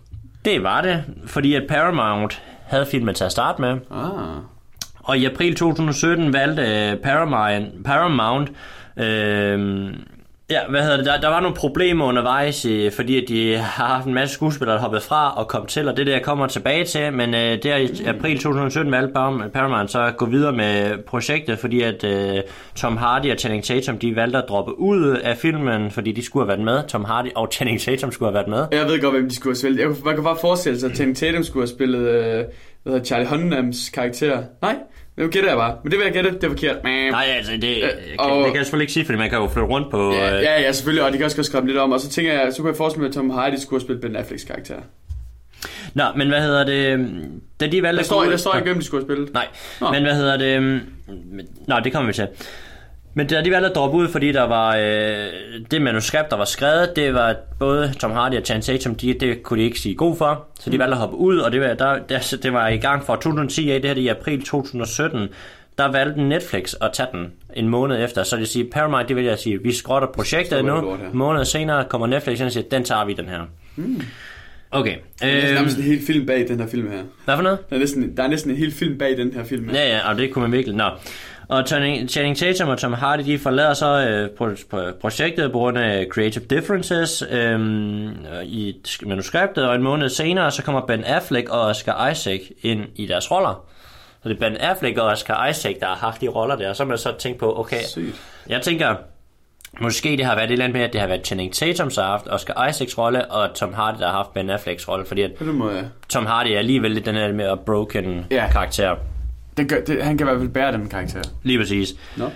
Det 0.44 0.62
var 0.62 0.80
det, 0.80 1.04
fordi 1.26 1.54
at 1.54 1.62
Paramount 1.68 2.42
havde 2.64 2.86
filmen 2.86 3.14
til 3.14 3.24
at 3.24 3.32
starte 3.32 3.60
med. 3.60 3.76
Ah. 3.90 4.42
Og 4.98 5.18
i 5.18 5.24
april 5.24 5.54
2017 5.54 6.32
valgte 6.32 6.98
Paramount, 7.02 7.84
Paramount 7.84 8.50
øh, 8.96 9.88
Ja, 10.50 10.60
hvad 10.68 10.82
hedder 10.82 10.96
det? 10.96 11.06
Der, 11.06 11.20
der 11.20 11.28
var 11.28 11.40
nogle 11.40 11.56
problemer 11.56 12.04
undervejs, 12.04 12.64
øh, 12.64 12.92
fordi 12.92 13.22
at 13.22 13.28
de 13.28 13.56
har 13.56 13.86
haft 13.86 14.06
en 14.06 14.14
masse 14.14 14.34
skuespillere, 14.34 14.76
der 14.76 14.82
hoppet 14.82 15.02
fra 15.02 15.38
og 15.38 15.48
kom 15.48 15.66
til, 15.66 15.88
og 15.88 15.96
det 15.96 16.06
der 16.06 16.18
kommer 16.22 16.46
tilbage 16.46 16.84
til, 16.84 17.12
men 17.12 17.34
øh, 17.34 17.62
der 17.62 17.76
i 17.76 18.04
april 18.06 18.38
2017 18.38 18.92
valgte 18.92 19.12
Paramount 19.54 19.90
så 19.90 20.00
at 20.02 20.16
gå 20.16 20.26
videre 20.26 20.52
med 20.52 20.98
projektet, 21.06 21.58
fordi 21.58 21.82
at 21.82 22.04
øh, 22.04 22.42
Tom 22.74 22.96
Hardy 22.96 23.32
og 23.32 23.38
Channing 23.38 23.64
Tatum, 23.64 23.98
de 23.98 24.16
valgte 24.16 24.38
at 24.38 24.44
droppe 24.48 24.78
ud 24.78 25.16
af 25.24 25.36
filmen, 25.36 25.90
fordi 25.90 26.12
de 26.12 26.24
skulle 26.24 26.42
have 26.42 26.48
været 26.48 26.64
med. 26.64 26.88
Tom 26.88 27.04
Hardy 27.04 27.28
og 27.36 27.48
Channing 27.52 27.80
Tatum 27.80 28.12
skulle 28.12 28.28
have 28.28 28.34
været 28.34 28.48
med. 28.48 28.78
Jeg 28.78 28.88
ved 28.88 29.00
godt, 29.02 29.14
hvem 29.14 29.28
de 29.28 29.34
skulle 29.34 29.50
have 29.50 29.58
spillet. 29.58 29.78
Jeg 29.78 29.86
kunne, 29.86 29.98
man 30.04 30.14
kan 30.14 30.24
bare 30.24 30.38
forestille 30.40 30.80
sig, 30.80 30.90
at 30.90 30.96
Channing 30.96 31.16
Tatum 31.16 31.42
skulle 31.42 31.62
have 31.62 31.74
spillet 31.74 32.08
øh, 32.08 32.44
hvad 32.82 32.92
hedder 32.92 33.04
Charlie 33.04 33.28
Hunnams 33.28 33.90
karakter. 33.90 34.42
Nej, 34.62 34.76
nu 35.16 35.28
gætter 35.28 35.50
jeg 35.50 35.58
bare. 35.58 35.76
Men 35.82 35.90
det 35.90 35.98
vil 35.98 36.04
jeg 36.04 36.12
gætte, 36.12 36.30
det 36.30 36.44
er 36.44 36.48
forkert. 36.48 36.84
Nej, 36.84 37.26
altså, 37.36 37.52
det, 37.52 37.76
øh, 37.76 37.80
kan, 37.80 37.90
og, 38.18 38.36
det 38.36 38.46
kan 38.46 38.56
jeg 38.56 38.64
selvfølgelig 38.64 38.84
ikke 38.84 38.92
sige, 38.92 39.04
fordi 39.04 39.18
man 39.18 39.30
kan 39.30 39.38
jo 39.38 39.48
flytte 39.48 39.68
rundt 39.68 39.90
på... 39.90 40.12
Ja, 40.12 40.36
ja, 40.36 40.60
ja 40.60 40.72
selvfølgelig, 40.72 41.04
og 41.04 41.12
de 41.12 41.16
kan 41.16 41.24
også 41.24 41.42
skrive 41.42 41.66
lidt 41.66 41.78
om. 41.78 41.92
Og 41.92 42.00
så 42.00 42.08
tænker 42.08 42.32
jeg, 42.32 42.52
så 42.52 42.62
kunne 42.62 42.70
jeg 42.70 42.76
forestille 42.76 43.02
mig, 43.02 43.08
at 43.08 43.14
Tom 43.14 43.30
Hardy 43.30 43.54
skulle 43.54 43.80
have 43.80 43.86
spillet 43.86 44.02
Ben 44.02 44.16
Afflecks 44.16 44.44
karakter. 44.44 44.76
Nå, 45.94 46.04
men 46.16 46.28
hvad 46.28 46.42
hedder 46.42 46.64
det? 46.64 47.10
Da 47.60 47.66
de 47.66 47.82
valgte 47.82 47.98
der 47.98 48.04
står, 48.04 48.24
der 48.24 48.36
står 48.36 48.54
ikke, 48.54 48.66
hvem 48.68 48.78
de 48.78 48.84
skulle 48.84 49.04
have 49.04 49.14
spillet. 49.14 49.34
Nej, 49.34 49.46
Nå. 49.80 49.90
men 49.90 50.02
hvad 50.02 50.14
hedder 50.14 50.36
det? 50.36 50.82
Nå, 51.68 51.76
det 51.84 51.92
kommer 51.92 52.06
vi 52.06 52.12
til. 52.12 52.28
Men 53.16 53.26
da 53.26 53.42
de 53.42 53.50
valgte 53.50 53.68
at 53.68 53.74
droppe 53.74 53.98
ud, 53.98 54.08
fordi 54.08 54.32
der 54.32 54.42
var 54.42 54.76
øh, 54.76 55.62
det 55.70 55.82
manuskript, 55.82 56.30
der 56.30 56.36
var 56.36 56.44
skrevet, 56.44 56.96
det 56.96 57.14
var 57.14 57.36
både 57.58 57.92
Tom 58.00 58.12
Hardy 58.12 58.34
og 58.34 58.42
Channing 58.44 58.64
Tatum, 58.64 58.94
de, 58.94 59.14
det 59.14 59.42
kunne 59.42 59.60
de 59.60 59.64
ikke 59.64 59.80
sige 59.80 59.94
god 59.94 60.16
for, 60.16 60.46
så 60.60 60.70
de 60.70 60.76
mm. 60.76 60.80
valgte 60.80 60.94
at 60.94 60.98
hoppe 60.98 61.16
ud, 61.16 61.38
og 61.38 61.52
det 61.52 61.60
var, 61.60 61.74
der, 61.74 61.98
der, 61.98 62.36
det 62.42 62.52
var 62.52 62.68
i 62.68 62.76
gang 62.76 63.04
fra 63.04 63.14
2010 63.14 63.70
af, 63.70 63.82
det 63.82 63.90
her 63.90 63.96
i 63.96 64.08
april 64.08 64.42
2017, 64.44 65.28
der 65.78 65.92
valgte 65.92 66.22
Netflix 66.22 66.74
at 66.80 66.90
tage 66.92 67.08
den 67.12 67.32
en 67.54 67.68
måned 67.68 68.04
efter, 68.04 68.22
så 68.22 68.36
det 68.36 68.48
siger 68.48 68.66
Paramount, 68.72 69.08
det 69.08 69.16
vil 69.16 69.24
jeg 69.24 69.38
sige, 69.38 69.62
vi 69.62 69.72
skrotter 69.72 70.08
projektet 70.08 70.64
nu, 70.64 70.98
måneder 71.12 71.44
senere 71.44 71.84
kommer 71.84 72.06
Netflix 72.06 72.40
og 72.40 72.52
siger, 72.52 72.68
den 72.70 72.84
tager 72.84 73.04
vi 73.04 73.12
den 73.12 73.28
her. 73.28 73.40
Mm. 73.76 74.02
Okay. 74.70 74.96
Der 75.20 75.26
er 75.26 75.62
næsten 75.62 75.82
en 75.84 75.88
hel 75.90 76.06
film 76.06 76.26
bag 76.26 76.48
den 76.48 76.60
her 76.60 76.66
film 76.66 76.90
her. 76.90 77.02
Hvad 77.24 77.36
for 77.36 77.42
noget? 77.42 77.58
Der 77.70 77.76
er 77.76 77.80
næsten, 77.80 78.16
der 78.16 78.22
er 78.22 78.28
næsten 78.28 78.50
en 78.50 78.56
hel 78.56 78.72
film 78.72 78.98
bag 78.98 79.16
den 79.16 79.32
her 79.34 79.44
film 79.44 79.68
her. 79.68 79.80
Ja, 79.80 79.88
ja, 79.96 80.08
og 80.10 80.18
det 80.18 80.32
kunne 80.32 80.42
man 80.42 80.52
virkelig. 80.52 80.76
Nå. 80.76 80.90
Og 81.48 81.66
Channing 81.66 82.36
Tatum 82.36 82.68
og 82.68 82.78
Tom 82.78 82.92
Hardy, 82.92 83.20
de 83.24 83.38
forlader 83.38 83.74
så 83.74 84.08
øh, 84.08 84.28
pro- 84.40 84.92
projektet 85.00 85.52
på 85.52 85.58
grund 85.58 85.78
af 85.78 86.06
creative 86.10 86.44
differences 86.50 87.24
øh, 87.30 87.60
i 88.44 88.74
manuskriptet, 89.02 89.68
og 89.68 89.74
en 89.74 89.82
måned 89.82 90.08
senere, 90.08 90.50
så 90.50 90.62
kommer 90.62 90.86
Ben 90.86 91.04
Affleck 91.04 91.48
og 91.48 91.60
Oscar 91.60 92.08
Isaac 92.10 92.40
ind 92.62 92.80
i 92.96 93.06
deres 93.06 93.30
roller. 93.30 93.64
Så 94.22 94.28
det 94.28 94.34
er 94.34 94.48
Ben 94.48 94.56
Affleck 94.56 94.98
og 94.98 95.06
Oscar 95.06 95.46
Isaac, 95.48 95.76
der 95.80 95.86
har 95.86 95.94
haft 95.96 96.20
de 96.20 96.28
roller 96.28 96.56
der, 96.56 96.68
og 96.68 96.76
så 96.76 96.82
har 96.82 96.88
man 96.88 96.98
så 96.98 97.12
tænkt 97.18 97.38
på, 97.38 97.58
okay, 97.60 97.82
Sygt. 97.88 98.20
jeg 98.48 98.62
tænker, 98.62 98.94
Måske 99.80 100.16
det 100.16 100.24
har 100.24 100.34
været 100.34 100.44
et 100.48 100.52
eller 100.52 100.64
andet 100.64 100.76
med, 100.78 100.84
at 100.86 100.92
det 100.92 101.00
har 101.00 101.08
været 101.08 101.26
Channing 101.26 101.52
Tatum, 101.52 101.90
der 101.90 102.02
har 102.02 102.10
haft 102.10 102.28
Oscar 102.28 102.66
Isaacs 102.68 102.98
rolle, 102.98 103.30
og 103.30 103.54
Tom 103.54 103.74
Hardy, 103.74 103.98
der 103.98 104.06
har 104.06 104.12
haft 104.16 104.34
Ben 104.34 104.50
Afflecks 104.50 104.88
rolle, 104.88 105.06
fordi 105.06 105.22
at 105.22 105.30
den 105.38 105.52
måde, 105.52 105.76
ja. 105.76 105.82
Tom 106.08 106.26
Hardy 106.26 106.48
er 106.48 106.58
alligevel 106.58 106.90
lidt 106.90 107.06
den 107.06 107.14
her 107.14 107.32
mere 107.32 107.56
broken 107.56 108.24
Ja. 108.30 108.48
karakter. 108.52 108.96
Det 109.56 109.68
gør, 109.68 109.80
det, 109.80 110.04
han 110.04 110.18
kan 110.18 110.26
i 110.26 110.28
hvert 110.30 110.38
fald 110.40 110.48
bære 110.50 110.72
den 110.72 110.88
karakter. 110.88 111.22
Lige 111.42 111.58
præcis. 111.58 111.88
Nå. 112.16 112.30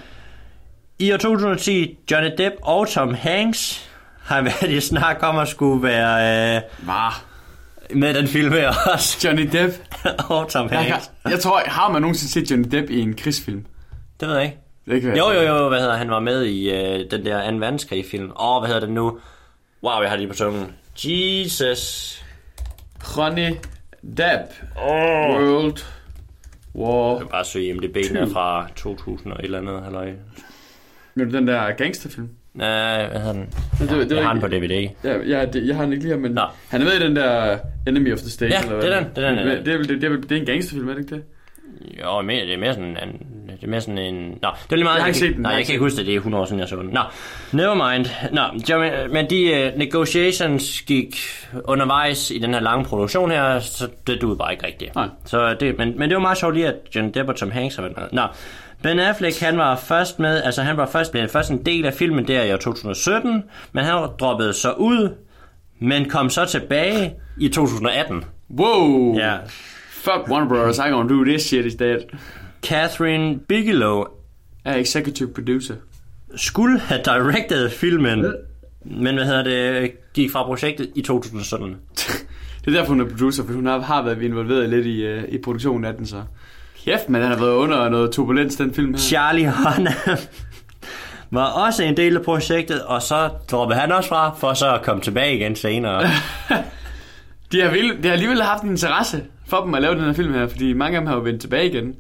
I 0.99 1.13
år 1.13 1.17
2010, 1.17 1.99
Johnny 2.11 2.31
Depp 2.39 2.55
og 2.63 2.89
Tom 2.89 3.15
Hanks 3.15 3.91
har 4.23 4.43
været 4.63 4.71
i 4.71 4.81
snak 4.81 5.17
om 5.23 5.39
at 5.39 5.49
skulle 5.49 5.83
være 5.83 6.57
øh, 6.57 6.63
Var. 6.87 7.25
med 7.95 8.15
den 8.15 8.27
film 8.27 8.53
her 8.53 8.73
også. 8.95 9.29
Johnny 9.29 9.49
Depp. 9.53 9.75
og 10.31 10.49
Tom 10.49 10.69
Jeg, 10.71 10.79
Hanks. 10.79 11.11
har, 11.25 11.31
jeg 11.31 11.41
tror, 11.41 11.63
har 11.67 11.89
man 11.93 12.03
nogensinde 12.03 12.33
set 12.33 12.51
Johnny 12.51 12.69
Depp 12.71 12.91
i 12.91 13.01
en 13.01 13.15
krigsfilm? 13.17 13.67
Det 14.21 14.29
ved 14.29 14.35
jeg 14.35 14.45
ikke. 14.45 14.57
Det 14.87 15.03
kan 15.03 15.17
Jo, 15.17 15.31
jo, 15.31 15.41
jo, 15.41 15.69
hvad 15.69 15.81
hedder 15.81 15.97
han 15.97 16.11
var 16.11 16.21
med 16.21 16.45
i 16.45 16.71
øh, 16.71 17.11
den 17.11 17.25
der 17.25 17.51
2. 17.51 17.57
verdenskrig 17.57 18.05
film. 18.11 18.31
Åh, 18.41 18.61
hvad 18.61 18.67
hedder 18.69 18.81
det 18.87 18.91
nu? 18.95 19.19
Wow, 19.83 20.01
jeg 20.01 20.11
har 20.11 20.17
det 20.17 20.21
lige 20.21 20.29
på 20.29 20.37
tungen. 20.37 20.67
Jesus. 21.05 22.23
Johnny 23.17 23.49
Depp. 24.03 24.53
Oh. 24.77 25.43
World 25.43 25.85
War. 26.75 27.11
Jeg 27.11 27.19
kan 27.19 27.29
bare 27.31 27.45
søge 27.45 27.73
MDB'en 27.75 28.19
er 28.19 28.27
fra 28.33 28.69
2000 28.77 29.33
og 29.33 29.39
et 29.39 29.45
eller 29.45 29.59
andet, 29.59 29.83
halløj. 29.83 30.13
Men 31.15 31.33
den 31.33 31.47
der 31.49 31.71
gangsterfilm. 31.73 32.29
Nej, 32.55 33.09
hvad 33.09 33.21
hedder 33.21 33.33
den? 33.33 33.47
det- 33.81 33.89
det 33.91 34.11
var 34.11 34.17
jeg 34.17 34.25
har 34.25 34.33
den 34.33 34.41
på 34.43 34.49
DVD. 34.49 34.89
Ja, 35.05 35.19
ja 35.39 35.45
det, 35.47 35.67
jeg 35.69 35.77
har 35.77 35.83
den 35.83 35.93
ikke 35.93 36.05
lige 36.05 36.15
her, 36.15 36.21
men 36.21 36.33
Nå. 36.33 36.43
han 36.69 36.81
er 36.81 36.85
med 36.85 36.93
i 36.93 36.99
den 37.07 37.17
der 37.17 37.59
Enemy 37.89 38.13
of 38.13 38.19
the 38.19 38.31
State. 38.31 38.55
Ja, 38.55 38.61
eller 38.63 38.75
hvad 38.77 38.83
det 38.87 38.95
er 38.97 39.01
den, 39.01 39.09
det 39.17 39.25
er 39.25 39.29
den, 39.29 39.37
Men 39.39 39.49
ja. 39.49 39.63
Det 39.63 39.69
er, 39.75 39.77
vel- 39.79 39.89
det, 39.89 40.05
er, 40.05 40.09
vel- 40.09 40.23
det 40.23 40.33
er 40.33 40.37
en 40.41 40.47
gangsterfilm, 40.47 40.89
er 40.89 40.95
det 40.95 41.01
ikke 41.01 41.15
det? 41.15 41.25
Jo, 42.01 42.23
mere, 42.23 42.45
det 42.47 42.55
er 42.55 42.59
mere 42.59 42.75
sådan 42.75 42.97
en, 43.09 43.23
det 43.57 43.65
er 43.65 43.69
mere 43.69 43.81
sådan 43.81 43.99
en... 43.99 44.15
Nå, 44.43 44.49
det 44.65 44.73
er 44.73 44.77
lige 44.77 44.85
meget... 44.85 44.95
Jeg 44.95 45.03
har 45.03 45.07
ikke 45.07 45.19
set 45.19 45.35
den, 45.35 45.43
Nej, 45.43 45.53
jeg 45.53 45.67
kan 45.67 45.73
ikke 45.73 45.85
huske 45.85 45.97
det, 45.97 46.07
det 46.07 46.13
er 46.13 46.17
100 46.17 46.43
år 46.43 46.47
siden, 46.47 46.61
jeg 46.61 46.69
så 46.69 46.77
den. 46.77 46.91
Nå, 46.91 47.01
never 47.53 47.75
mind. 47.75 48.07
Nå, 48.33 48.43
men 49.13 49.31
de 49.31 49.71
uh, 49.73 49.79
negotiations 49.79 50.83
gik 50.83 51.17
undervejs 51.65 52.31
i 52.31 52.39
den 52.39 52.55
her 52.55 52.61
lange 52.61 52.85
produktion 52.85 53.31
her, 53.31 53.61
så 53.61 53.89
det 54.07 54.21
duede 54.21 54.37
bare 54.37 54.53
ikke 54.53 54.67
rigtigt. 54.67 54.95
Nej. 54.95 55.09
Så 55.25 55.55
det, 55.55 55.79
men, 55.79 55.99
men 55.99 56.11
det 56.11 56.17
var 56.17 56.23
meget 56.23 56.39
sjovt 56.39 56.55
lige, 56.55 56.67
at 56.67 56.75
John 56.95 57.11
Depp 57.11 57.29
og 57.29 57.37
Tom 57.37 57.51
Hanks 57.51 57.77
har 57.77 57.83
været 57.83 57.97
med. 57.97 58.09
Nå, 58.13 58.23
Ben 58.83 58.99
Affleck, 58.99 59.41
han 59.41 59.59
var 59.59 59.77
først 59.77 60.19
med, 60.19 60.43
altså 60.43 60.63
han 60.63 60.77
var 60.77 60.87
først, 60.87 61.13
blev 61.13 61.29
først 61.29 61.51
en 61.51 61.67
del 61.67 61.87
af 61.87 61.95
filmen 61.95 62.29
der 62.29 62.43
i 62.43 62.53
år 62.53 62.57
2017, 62.57 63.45
men 63.73 63.85
han 63.85 64.09
droppede 64.21 64.53
så 64.53 64.73
ud, 64.73 65.15
men 65.79 66.09
kom 66.09 66.31
så 66.31 66.45
tilbage 66.45 67.15
i 67.39 67.49
2018. 67.49 68.25
Wow! 68.59 69.19
Ja. 69.19 69.37
Fuck 69.91 70.31
Warner 70.31 70.49
Bros. 70.49 70.79
I'm 70.79 70.91
gonna 70.91 71.09
do 71.09 71.25
this 71.25 71.43
shit 71.43 71.65
instead. 71.65 71.99
Catherine 72.63 73.39
Bigelow 73.49 74.05
Er 74.65 74.75
executive 74.77 75.29
producer. 75.35 75.75
skulle 76.37 76.79
have 76.81 77.01
directed 77.05 77.71
filmen, 77.71 78.35
men 78.85 79.15
hvad 79.15 79.25
hedder 79.25 79.43
det, 79.43 79.93
gik 80.15 80.31
fra 80.31 80.43
projektet 80.45 80.91
i 80.95 81.03
2017. 81.03 81.69
Det 82.65 82.67
er 82.67 82.79
derfor, 82.79 82.93
hun 82.93 83.01
er 83.01 83.09
producer, 83.09 83.47
for 83.47 83.53
hun 83.53 83.67
har, 83.67 83.81
har 83.81 84.03
været 84.03 84.23
involveret 84.23 84.69
lidt 84.69 84.87
i, 84.87 85.15
uh, 85.17 85.25
i 85.29 85.39
produktionen 85.39 85.85
af 85.85 85.95
den 85.95 86.07
så. 86.07 86.23
Kæft, 86.85 87.09
men 87.09 87.23
han 87.23 87.31
har 87.31 87.39
været 87.39 87.53
under 87.55 87.89
noget 87.89 88.11
turbulens, 88.13 88.57
den 88.57 88.75
film 88.75 88.93
her. 88.95 88.99
Charlie 88.99 89.53
Hunnam 89.53 90.19
var 91.31 91.47
også 91.47 91.83
en 91.83 91.97
del 91.97 92.17
af 92.17 92.23
projektet, 92.23 92.83
og 92.83 93.03
så 93.03 93.31
droppede 93.51 93.79
han 93.81 93.93
også 93.93 94.09
fra, 94.09 94.35
for 94.35 94.55
så 94.55 94.75
at 94.75 94.83
komme 94.83 95.03
tilbage 95.03 95.37
igen 95.37 95.57
senere. 95.57 96.03
De 97.53 97.61
har, 97.61 97.71
vel, 97.71 98.03
de 98.03 98.09
har 98.09 98.13
alligevel 98.13 98.43
haft 98.43 98.63
en 98.63 98.71
interesse 98.71 99.25
for 99.47 99.65
dem 99.65 99.75
at 99.75 99.83
lave 99.83 99.95
den 99.95 100.05
her 100.05 100.13
film 100.13 100.33
her, 100.35 100.47
fordi 100.49 100.73
mange 100.73 100.97
af 100.97 101.01
dem 101.01 101.07
har 101.09 101.15
jo 101.15 101.21
vendt 101.23 101.41
tilbage 101.41 101.67
igen. 101.71 101.95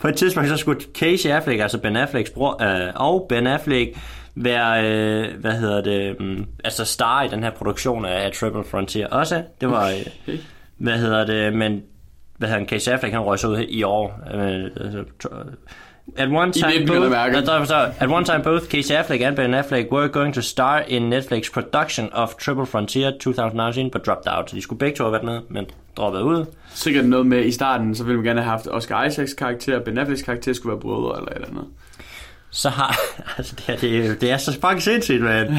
På 0.00 0.08
et 0.08 0.16
tidspunkt 0.16 0.48
så 0.48 0.56
skulle 0.56 0.80
Casey 0.94 1.30
Affleck, 1.30 1.60
altså 1.60 1.78
Ben 1.78 1.96
Afflecks 1.96 2.30
bror, 2.30 2.62
øh, 2.62 2.92
og 2.94 3.26
Ben 3.28 3.46
Affleck 3.46 3.98
være, 4.34 4.84
øh, 4.84 5.40
hvad 5.40 5.52
hedder 5.52 5.80
det, 5.80 6.16
um, 6.20 6.46
altså 6.64 6.84
star 6.84 7.22
i 7.22 7.28
den 7.28 7.42
her 7.42 7.50
produktion 7.50 8.04
af, 8.04 8.24
af 8.24 8.32
Triple 8.32 8.64
Frontier 8.64 9.08
også. 9.08 9.42
Det 9.60 9.70
var, 9.70 9.88
øh, 9.88 10.38
hvad 10.76 10.98
hedder 10.98 11.26
det, 11.26 11.52
men 11.52 11.82
hvad 12.36 12.48
hedder 12.48 12.60
han, 12.60 12.68
Casey 12.68 12.92
Affleck, 12.92 13.14
han 13.14 13.22
røg 13.22 13.38
så 13.38 13.48
ud 13.48 13.64
i 13.68 13.82
år. 13.82 14.20
Øh, 14.34 14.64
altså, 14.80 15.04
At 16.16 16.28
one 16.30 16.52
time, 16.52 16.86
both, 16.86 17.12
at 18.00 18.08
one 18.10 18.24
time 18.24 18.42
both 18.42 18.68
Casey 18.70 18.94
Affleck 18.94 19.22
and 19.22 19.36
Ben 19.36 19.54
Affleck 19.54 19.90
were 19.92 20.08
going 20.08 20.34
to 20.34 20.42
star 20.42 20.80
in 20.88 21.10
Netflix 21.12 21.52
production 21.52 22.08
of 22.12 22.36
Triple 22.38 22.66
Frontier 22.66 23.10
2019, 23.20 23.90
but 23.90 24.04
dropped 24.06 24.26
out. 24.26 24.50
Så 24.50 24.56
de 24.56 24.62
skulle 24.62 24.78
begge 24.78 24.96
to 24.96 25.04
have 25.04 25.12
været 25.12 25.24
med, 25.24 25.40
men 25.50 25.66
droppede 25.96 26.24
ud. 26.24 26.44
Sikkert 26.74 27.04
noget 27.04 27.26
med 27.26 27.44
i 27.44 27.52
starten, 27.52 27.94
så 27.94 28.04
ville 28.04 28.16
man 28.16 28.24
gerne 28.26 28.40
have 28.42 28.50
haft 28.50 28.66
Oscar 28.70 29.04
Isaacs 29.04 29.34
karakter, 29.34 29.80
Ben 29.80 29.98
Afflecks 29.98 30.22
karakter 30.22 30.52
skulle 30.52 30.70
være 30.72 30.80
brødre 30.80 31.18
eller 31.18 31.30
et 31.30 31.34
eller 31.34 31.48
andet. 31.48 31.64
så 32.50 32.68
har... 32.68 32.96
Altså, 33.38 33.54
det, 33.56 33.74
er, 33.74 33.76
det, 33.78 34.06
er, 34.06 34.14
det 34.14 34.30
er 34.30 34.36
så 34.36 34.52
fucking 34.52 34.82
sindssygt, 34.82 35.22
man. 35.22 35.54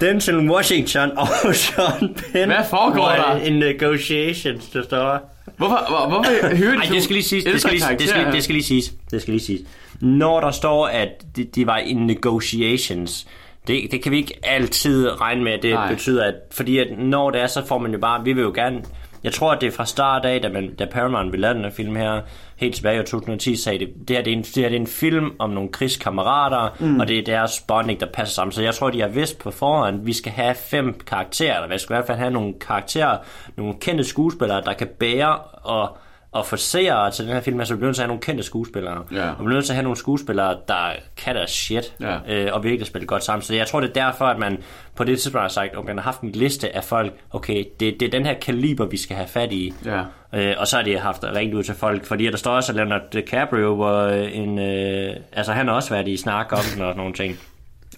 Denzel 0.00 0.50
Washington 0.50 1.10
og 1.18 1.28
Sean 1.54 2.14
Penn 2.32 2.50
Hvad 2.50 2.64
foregår 2.70 3.08
der? 3.08 3.36
in 3.36 3.52
negotiations, 3.58 4.66
der 4.68 4.82
står. 4.82 5.33
Hvorfor, 5.56 5.84
hvor, 5.88 6.08
hvorfor 6.08 6.56
hører 6.56 6.72
de 6.72 6.76
Nej, 6.76 6.86
det 6.92 7.02
skal 7.02 7.14
lige 7.14 7.24
siges. 7.24 7.44
Det 7.44 7.60
skal 7.60 7.72
lige, 7.72 7.98
det, 7.98 8.08
skal, 8.08 8.32
det 8.32 8.44
skal 8.44 8.54
lige 8.54 8.64
siges. 8.64 8.92
Det 9.10 9.22
skal 9.22 9.32
lige 9.32 9.44
siges. 9.44 9.62
Når 10.00 10.40
der 10.40 10.50
står, 10.50 10.86
at 10.86 11.08
de, 11.36 11.44
de 11.44 11.66
var 11.66 11.78
in 11.78 11.96
negotiations, 11.96 13.26
det, 13.66 13.88
det 13.90 14.02
kan 14.02 14.12
vi 14.12 14.16
ikke 14.16 14.34
altid 14.42 15.20
regne 15.20 15.44
med, 15.44 15.52
at 15.52 15.62
det. 15.62 15.74
Nej. 15.74 15.88
betyder, 15.88 16.24
at, 16.24 16.34
fordi 16.50 16.78
at 16.78 16.98
når 16.98 17.30
det 17.30 17.40
er, 17.40 17.46
så 17.46 17.66
får 17.66 17.78
man 17.78 17.92
jo 17.92 17.98
bare, 17.98 18.24
vi 18.24 18.32
vil 18.32 18.42
jo 18.42 18.52
gerne, 18.54 18.82
jeg 19.24 19.32
tror, 19.32 19.52
at 19.52 19.60
det 19.60 19.66
er 19.66 19.70
fra 19.70 19.86
start 19.86 20.24
af, 20.24 20.40
da, 20.40 20.48
man, 20.48 20.74
da 20.74 20.84
Paramount 20.84 21.32
ville 21.32 21.42
lave 21.42 21.54
den 21.54 21.64
her 21.64 21.70
film 21.70 21.96
her, 21.96 22.20
helt 22.56 22.74
tilbage 22.74 23.02
i 23.02 23.06
2010, 23.06 23.56
sagde 23.56 23.78
det, 23.78 24.08
det 24.08 24.16
her, 24.16 24.24
det 24.24 24.32
er 24.32 24.36
en, 24.36 24.42
det 24.42 24.56
her 24.56 24.68
det 24.68 24.76
er 24.76 24.80
en 24.80 24.86
film 24.86 25.32
om 25.38 25.50
nogle 25.50 25.68
krigskammerater, 25.68 26.76
mm. 26.80 27.00
og 27.00 27.08
det 27.08 27.18
er 27.18 27.24
deres 27.24 27.60
bonding, 27.60 28.00
der 28.00 28.06
passer 28.06 28.34
sammen. 28.34 28.52
Så 28.52 28.62
jeg 28.62 28.74
tror, 28.74 28.90
de 28.90 29.00
har 29.00 29.08
vidst 29.08 29.38
på 29.38 29.50
forhånd, 29.50 30.00
at 30.00 30.06
vi 30.06 30.12
skal 30.12 30.32
have 30.32 30.54
fem 30.54 31.00
karakterer, 31.06 31.54
eller 31.54 31.74
vi 31.74 31.78
skal 31.78 31.94
i 31.94 31.96
hvert 31.96 32.06
fald 32.06 32.18
have 32.18 32.30
nogle 32.30 32.54
karakterer, 32.60 33.18
nogle 33.56 33.74
kendte 33.80 34.04
skuespillere, 34.04 34.62
der 34.64 34.72
kan 34.72 34.88
bære 34.98 35.38
og 35.62 35.98
og 36.34 36.46
for 36.46 36.56
seere 36.56 37.10
til 37.10 37.24
den 37.26 37.34
her 37.34 37.40
film, 37.40 37.60
altså 37.60 37.74
vi 37.74 37.78
bliver 37.78 37.88
nødt 37.88 37.96
til 37.96 38.02
at 38.02 38.04
have 38.04 38.08
nogle 38.08 38.20
kendte 38.22 38.42
skuespillere. 38.44 39.02
Ja. 39.12 39.28
Og 39.30 39.38
vi 39.38 39.44
bliver 39.44 39.54
nødt 39.54 39.64
til 39.64 39.72
at 39.72 39.76
have 39.76 39.82
nogle 39.82 39.96
skuespillere, 39.96 40.56
der 40.68 40.88
kan 41.16 41.34
deres 41.34 41.50
shit, 41.50 41.94
Ja. 42.00 42.16
øh, 42.28 42.48
og 42.52 42.64
virkelig 42.64 42.86
spille 42.86 43.06
godt 43.06 43.24
sammen. 43.24 43.42
Så 43.42 43.54
jeg 43.54 43.66
tror, 43.66 43.80
det 43.80 43.88
er 43.88 43.92
derfor, 44.06 44.24
at 44.24 44.38
man 44.38 44.58
på 44.96 45.04
det 45.04 45.20
tidspunkt 45.20 45.42
har 45.42 45.48
sagt, 45.48 45.76
okay, 45.76 45.86
man 45.86 45.96
har 45.98 46.02
haft 46.02 46.20
en 46.20 46.30
liste 46.30 46.76
af 46.76 46.84
folk, 46.84 47.12
okay, 47.30 47.64
det, 47.80 48.00
det 48.00 48.06
er 48.06 48.10
den 48.10 48.26
her 48.26 48.34
kaliber, 48.34 48.86
vi 48.86 48.96
skal 48.96 49.16
have 49.16 49.28
fat 49.28 49.52
i. 49.52 49.72
Ja. 49.84 50.02
Øh, 50.34 50.54
og 50.58 50.66
så 50.66 50.76
har 50.76 50.82
de 50.82 50.98
haft 50.98 51.24
rent 51.24 51.54
ud 51.54 51.62
til 51.62 51.74
folk, 51.74 52.04
fordi 52.04 52.24
der 52.30 52.36
står 52.36 52.50
også, 52.52 52.72
at 52.72 52.76
Leonardo 52.76 53.04
DiCaprio, 53.12 53.74
hvor 53.74 54.06
en, 54.08 54.58
øh, 54.58 55.16
altså 55.32 55.52
han 55.52 55.68
har 55.68 55.74
også 55.74 55.90
været 55.94 56.08
i 56.08 56.16
snak 56.16 56.52
om 56.52 56.58
den 56.74 56.82
og 56.84 56.96
nogle 56.96 57.14
ting. 57.14 57.38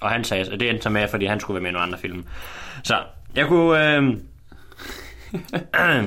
Og 0.01 0.11
han 0.11 0.25
sagde, 0.25 0.53
at 0.53 0.61
det 0.61 0.69
endte 0.71 0.83
så 0.83 0.91
med, 0.91 1.09
fordi 1.09 1.27
han 1.27 1.41
skulle 1.41 1.55
være 1.55 1.63
med 1.63 1.71
i 1.71 1.73
nogle 1.73 1.87
andre 1.87 1.99
film. 1.99 2.25
Så 2.85 2.97
jeg 3.37 3.47
kunne... 3.47 3.97
Øh, 3.97 4.15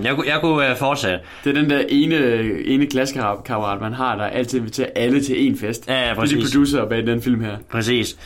jeg 0.04 0.16
kunne, 0.16 0.28
jeg 0.28 0.40
kunne 0.42 0.72
uh, 0.72 0.78
fortsætte. 0.78 1.20
Det 1.44 1.50
er 1.58 1.62
den 1.62 1.70
der 1.70 1.84
ene, 1.90 2.16
ene 2.66 2.86
klassekammerat, 2.86 3.82
man 3.82 3.94
har, 3.94 4.16
der 4.16 4.24
altid 4.26 4.60
inviterer 4.60 4.90
alle 4.96 5.24
til 5.24 5.48
en 5.48 5.58
fest. 5.58 5.88
Ja, 5.88 5.94
ja, 5.94 6.02
Det 6.02 6.10
er 6.10 6.16
præcis. 6.16 6.38
de 6.38 6.44
producer 6.44 6.86
bag 6.86 7.08
den 7.08 7.22
film 7.22 7.42
her. 7.42 7.58
Præcis. 7.72 8.18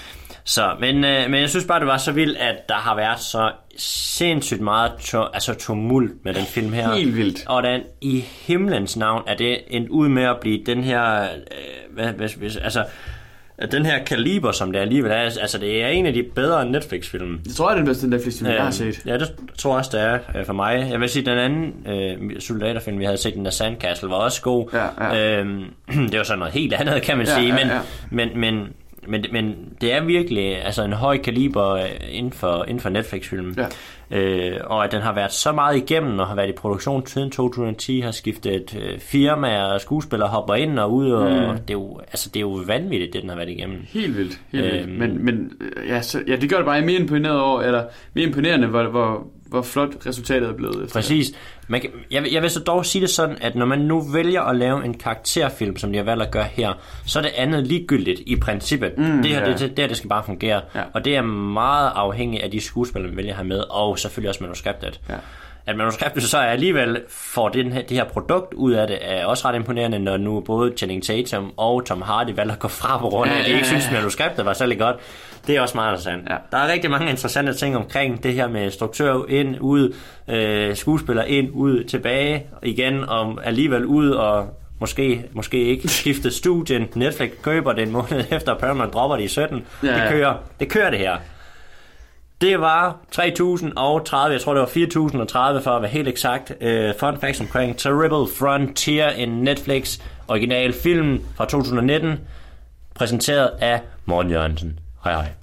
Så, 0.46 0.76
men, 0.80 0.96
øh, 0.96 1.30
men 1.30 1.42
jeg 1.42 1.50
synes 1.50 1.66
bare, 1.66 1.80
det 1.80 1.88
var 1.88 1.98
så 1.98 2.12
vildt, 2.12 2.38
at 2.38 2.70
der 2.70 2.76
har 2.76 2.96
været 2.96 3.20
så 3.20 3.52
sindssygt 3.78 4.62
meget 4.62 4.92
to, 5.00 5.22
altså 5.34 5.54
tumult 5.54 6.12
med 6.26 6.34
den 6.34 6.46
film 6.46 6.74
her. 6.74 6.94
Helt 6.94 7.16
vildt. 7.16 7.44
Og 7.48 7.64
den 7.64 7.82
i 8.02 8.20
himlens 8.20 8.98
navn 8.98 9.24
er 9.28 9.36
det 9.36 9.58
endt 9.68 9.90
ud 9.90 10.08
med 10.10 10.24
at 10.24 10.36
blive 10.42 10.64
den 10.66 10.84
her, 10.84 11.22
øh, 11.24 11.28
hvad, 11.94 12.06
hvad, 12.08 12.30
hvad, 12.38 12.50
altså, 12.64 12.84
den 13.72 13.86
her 13.86 14.04
kaliber, 14.04 14.52
som 14.52 14.72
det 14.72 14.80
alligevel 14.80 15.12
er. 15.12 15.16
Altså, 15.16 15.58
det 15.58 15.84
er 15.84 15.88
en 15.88 16.06
af 16.06 16.14
de 16.14 16.24
bedre 16.36 16.66
Netflix-film. 16.66 17.40
Jeg 17.46 17.54
tror, 17.56 17.66
det 17.68 17.72
er 17.74 17.78
den 17.78 17.86
bedste 17.86 18.10
Netflix-film, 18.10 18.50
jeg 18.52 18.64
har 18.64 18.72
set. 18.72 19.02
Ja, 19.06 19.18
det 19.18 19.34
tror 19.58 19.72
jeg 19.72 19.78
også, 19.78 19.90
det 19.94 20.02
er 20.02 20.20
øh, 20.40 20.46
for 20.46 20.54
mig. 20.54 20.88
Jeg 20.92 21.00
vil 21.00 21.10
sige, 21.10 21.26
den 21.26 21.38
anden 21.38 21.74
øh, 21.88 22.42
soldaterfilm, 22.42 23.00
vi 23.00 23.06
havde 23.06 23.18
set, 23.18 23.34
den 23.34 23.46
der 23.46 23.52
Sandcastle, 23.52 24.10
var 24.10 24.16
også 24.16 24.42
god. 24.42 24.70
Ja, 24.74 25.16
ja. 25.16 25.40
Øhm, 25.40 25.64
det 26.12 26.18
var 26.18 26.24
så 26.24 26.36
noget 26.36 26.54
helt 26.54 26.74
andet, 26.74 27.02
kan 27.02 27.18
man 27.18 27.26
Ja, 27.28 27.34
sige. 27.36 27.48
ja, 27.48 27.54
men, 27.54 27.68
ja. 27.68 27.80
Men, 28.12 28.30
men, 28.40 28.68
men, 29.08 29.26
men 29.32 29.56
det 29.82 29.94
er 29.94 30.04
virkelig 30.04 30.66
altså 30.66 30.84
en 30.84 30.94
høj 30.94 31.18
kaliber 31.18 31.70
øh, 31.74 31.90
inden 32.10 32.32
for, 32.32 32.64
inden 32.68 32.80
for 32.80 32.90
Netflix-film. 32.90 33.56
Ja. 33.58 33.68
Øh, 34.18 34.60
og 34.64 34.84
at 34.86 34.92
den 34.92 35.02
har 35.02 35.14
været 35.16 35.32
så 35.32 35.52
meget 35.52 35.78
igennem 35.78 36.20
og 36.20 36.28
har 36.28 36.36
været 36.36 36.50
i 36.50 36.52
produktion 36.52 37.08
siden 37.08 37.32
2010, 37.32 38.00
har 38.00 38.12
skiftet 38.12 38.78
øh, 38.82 39.00
firmaer 39.00 39.64
og 39.64 39.82
skuespillere 39.82 40.30
hopper 40.30 40.56
ind 40.56 40.80
og 40.80 40.94
ud, 40.94 41.12
og 41.12 41.30
Mm. 41.32 41.58
det, 41.58 41.70
er 41.70 41.74
jo, 41.74 42.00
altså, 42.00 42.30
det 42.30 42.36
er 42.40 42.42
jo 42.42 42.62
vanvittigt, 42.68 43.14
det 43.14 43.22
den 43.22 43.30
har 43.30 43.38
været 43.38 43.50
igennem. 43.50 43.78
Helt 43.88 44.18
vildt. 44.18 44.40
Helt 44.52 44.64
vildt. 44.66 44.88
Øhm. 44.88 44.92
Men, 45.00 45.26
men 45.26 45.52
øh, 45.62 45.88
ja, 45.90 46.02
så, 46.02 46.24
ja, 46.28 46.36
det 46.36 46.50
gør 46.50 46.58
det 46.58 46.66
bare 46.66 46.82
mere 46.82 47.00
imponeret 47.00 47.40
over, 47.42 47.62
eller 47.62 47.84
mere 48.14 48.26
imponerende, 48.26 48.68
hvor, 48.68 48.84
hvor, 48.84 49.28
hvor 49.54 49.62
flot 49.62 49.90
resultatet 50.06 50.50
er 50.50 50.54
blevet. 50.54 50.84
Efter 50.84 50.94
Præcis. 51.00 51.32
Man 51.68 51.82
kan, 51.82 51.90
jeg, 52.12 52.24
vil- 52.24 52.32
jeg 52.32 52.42
vil 52.42 52.50
så 52.50 52.60
dog 52.60 52.86
sige 52.86 53.02
det 53.02 53.10
sådan, 53.10 53.38
at 53.42 53.56
når 53.56 53.66
man 53.66 53.80
nu 53.80 54.02
vælger 54.14 54.42
at 54.42 54.56
lave 54.56 54.86
en 54.86 54.94
karakterfilm, 54.94 55.78
som 55.78 55.92
de 55.92 55.98
har 55.98 56.06
valgt 56.06 56.24
at 56.24 56.32
gøre 56.32 56.44
her, 56.52 56.74
så 57.06 57.20
er 57.20 57.24
det 57.24 57.32
andet 57.38 57.68
ligegyldigt 57.68 58.22
i 58.26 58.36
princippet. 58.36 58.98
Mm, 58.98 59.22
det 59.22 59.32
her, 59.32 59.40
ja. 59.40 59.50
det, 59.52 59.60
det, 59.60 59.78
det, 59.78 59.90
det 59.90 59.98
skal 59.98 60.10
bare 60.10 60.24
fungere. 60.24 60.62
Ja. 60.76 60.82
Og 60.94 61.06
det 61.06 61.16
er 61.16 61.22
meget 61.22 61.92
afhængigt 61.96 62.44
af 62.44 62.52
de 62.52 62.62
skuespillere, 62.62 63.10
man 63.10 63.18
vælger 63.18 63.32
at 63.32 63.36
have 63.38 63.48
med, 63.48 63.60
og 63.70 64.00
selvfølgelig 64.00 64.30
også 64.30 64.44
manuskriptet. 64.44 65.00
Ja. 65.10 65.16
At 65.66 65.78
manuskriptet 65.78 66.24
så 66.24 66.38
alligevel 66.38 67.02
får 67.10 67.50
den 67.50 67.72
her, 67.72 67.82
det 67.82 67.98
her 67.98 68.04
produkt 68.04 68.54
ud 68.54 68.72
af 68.72 68.88
det, 68.88 68.98
er 69.02 69.26
også 69.26 69.48
ret 69.48 69.56
imponerende, 69.56 70.00
når 70.00 70.18
nu 70.18 70.40
både 70.40 70.74
Channing 70.78 71.04
Tatum 71.04 71.54
og 71.58 71.86
Tom 71.86 72.02
Hardy 72.02 72.30
valgte 72.36 72.54
at 72.54 72.60
gå 72.60 72.68
fra 72.68 72.98
på 72.98 73.10
grund 73.10 73.32
af, 73.32 73.40
at 73.40 73.46
de 73.46 73.52
ikke 73.52 73.68
synes, 73.68 73.90
manuskriptet 73.92 74.46
var 74.46 74.54
særlig 74.54 74.80
godt. 74.80 74.96
Det 75.48 75.56
er 75.56 75.62
også 75.62 75.78
meget 75.78 75.92
interessant. 75.92 76.30
Ja. 76.30 76.36
Der 76.52 76.58
er 76.58 76.72
rigtig 76.72 76.92
mange 76.92 77.10
interessante 77.10 77.54
ting 77.54 77.78
omkring 77.78 78.24
det 78.24 78.34
her 78.34 78.48
med 78.48 78.72
struktør 78.72 79.26
ind, 79.30 79.58
ud, 79.60 79.96
øh, 80.28 80.76
skuespiller 80.76 81.24
ind, 81.24 81.50
ud, 81.54 81.84
tilbage, 81.84 82.46
igen, 82.64 83.04
og 83.04 83.40
alligevel 83.44 83.86
ud, 83.86 84.10
og 84.10 84.48
måske, 84.80 85.26
måske 85.32 85.64
ikke 85.64 85.88
skifte 86.00 86.32
studien. 86.32 86.88
Netflix 86.96 87.30
køber 87.42 87.74
det 87.74 87.84
en 87.84 87.92
måned 87.92 88.24
efter, 88.32 88.58
Paramount 88.58 88.94
dropper 88.94 89.18
det 89.18 89.24
i 89.24 89.28
17. 89.28 89.66
Ja, 89.84 89.88
Det 89.88 89.98
ja. 89.98 90.10
kører, 90.10 90.36
det 90.60 90.70
kører 90.70 90.90
det 90.90 91.00
her. 91.00 91.18
Det 92.42 92.60
var 92.62 92.98
3.030, 93.16 93.24
jeg 93.24 94.42
tror 94.42 94.54
det 94.54 94.62
var 94.62 95.56
4.030 95.56 95.64
for 95.64 95.72
at 95.72 95.82
være 95.82 95.92
helt 95.92 96.08
eksakt. 96.08 96.52
Uh, 96.62 97.00
fun 97.00 97.18
facts 97.22 97.40
omkring 97.42 97.78
Terrible 97.78 98.36
Frontier, 98.38 99.10
en 99.10 99.30
Netflix 99.30 100.00
original 100.28 100.74
film 100.74 101.22
fra 101.36 101.46
2019, 101.46 102.20
præsenteret 102.96 103.50
af 103.60 103.82
Morten 104.06 104.32
Jørgensen. 104.32 104.80
Hej 105.04 105.14
hej. 105.14 105.34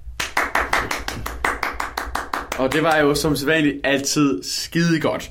Og 2.59 2.73
det 2.73 2.83
var 2.83 2.97
jo 2.97 3.15
som 3.15 3.37
sædvanligt 3.37 3.81
altid 3.85 4.43
skide 4.43 5.01
godt. 5.01 5.31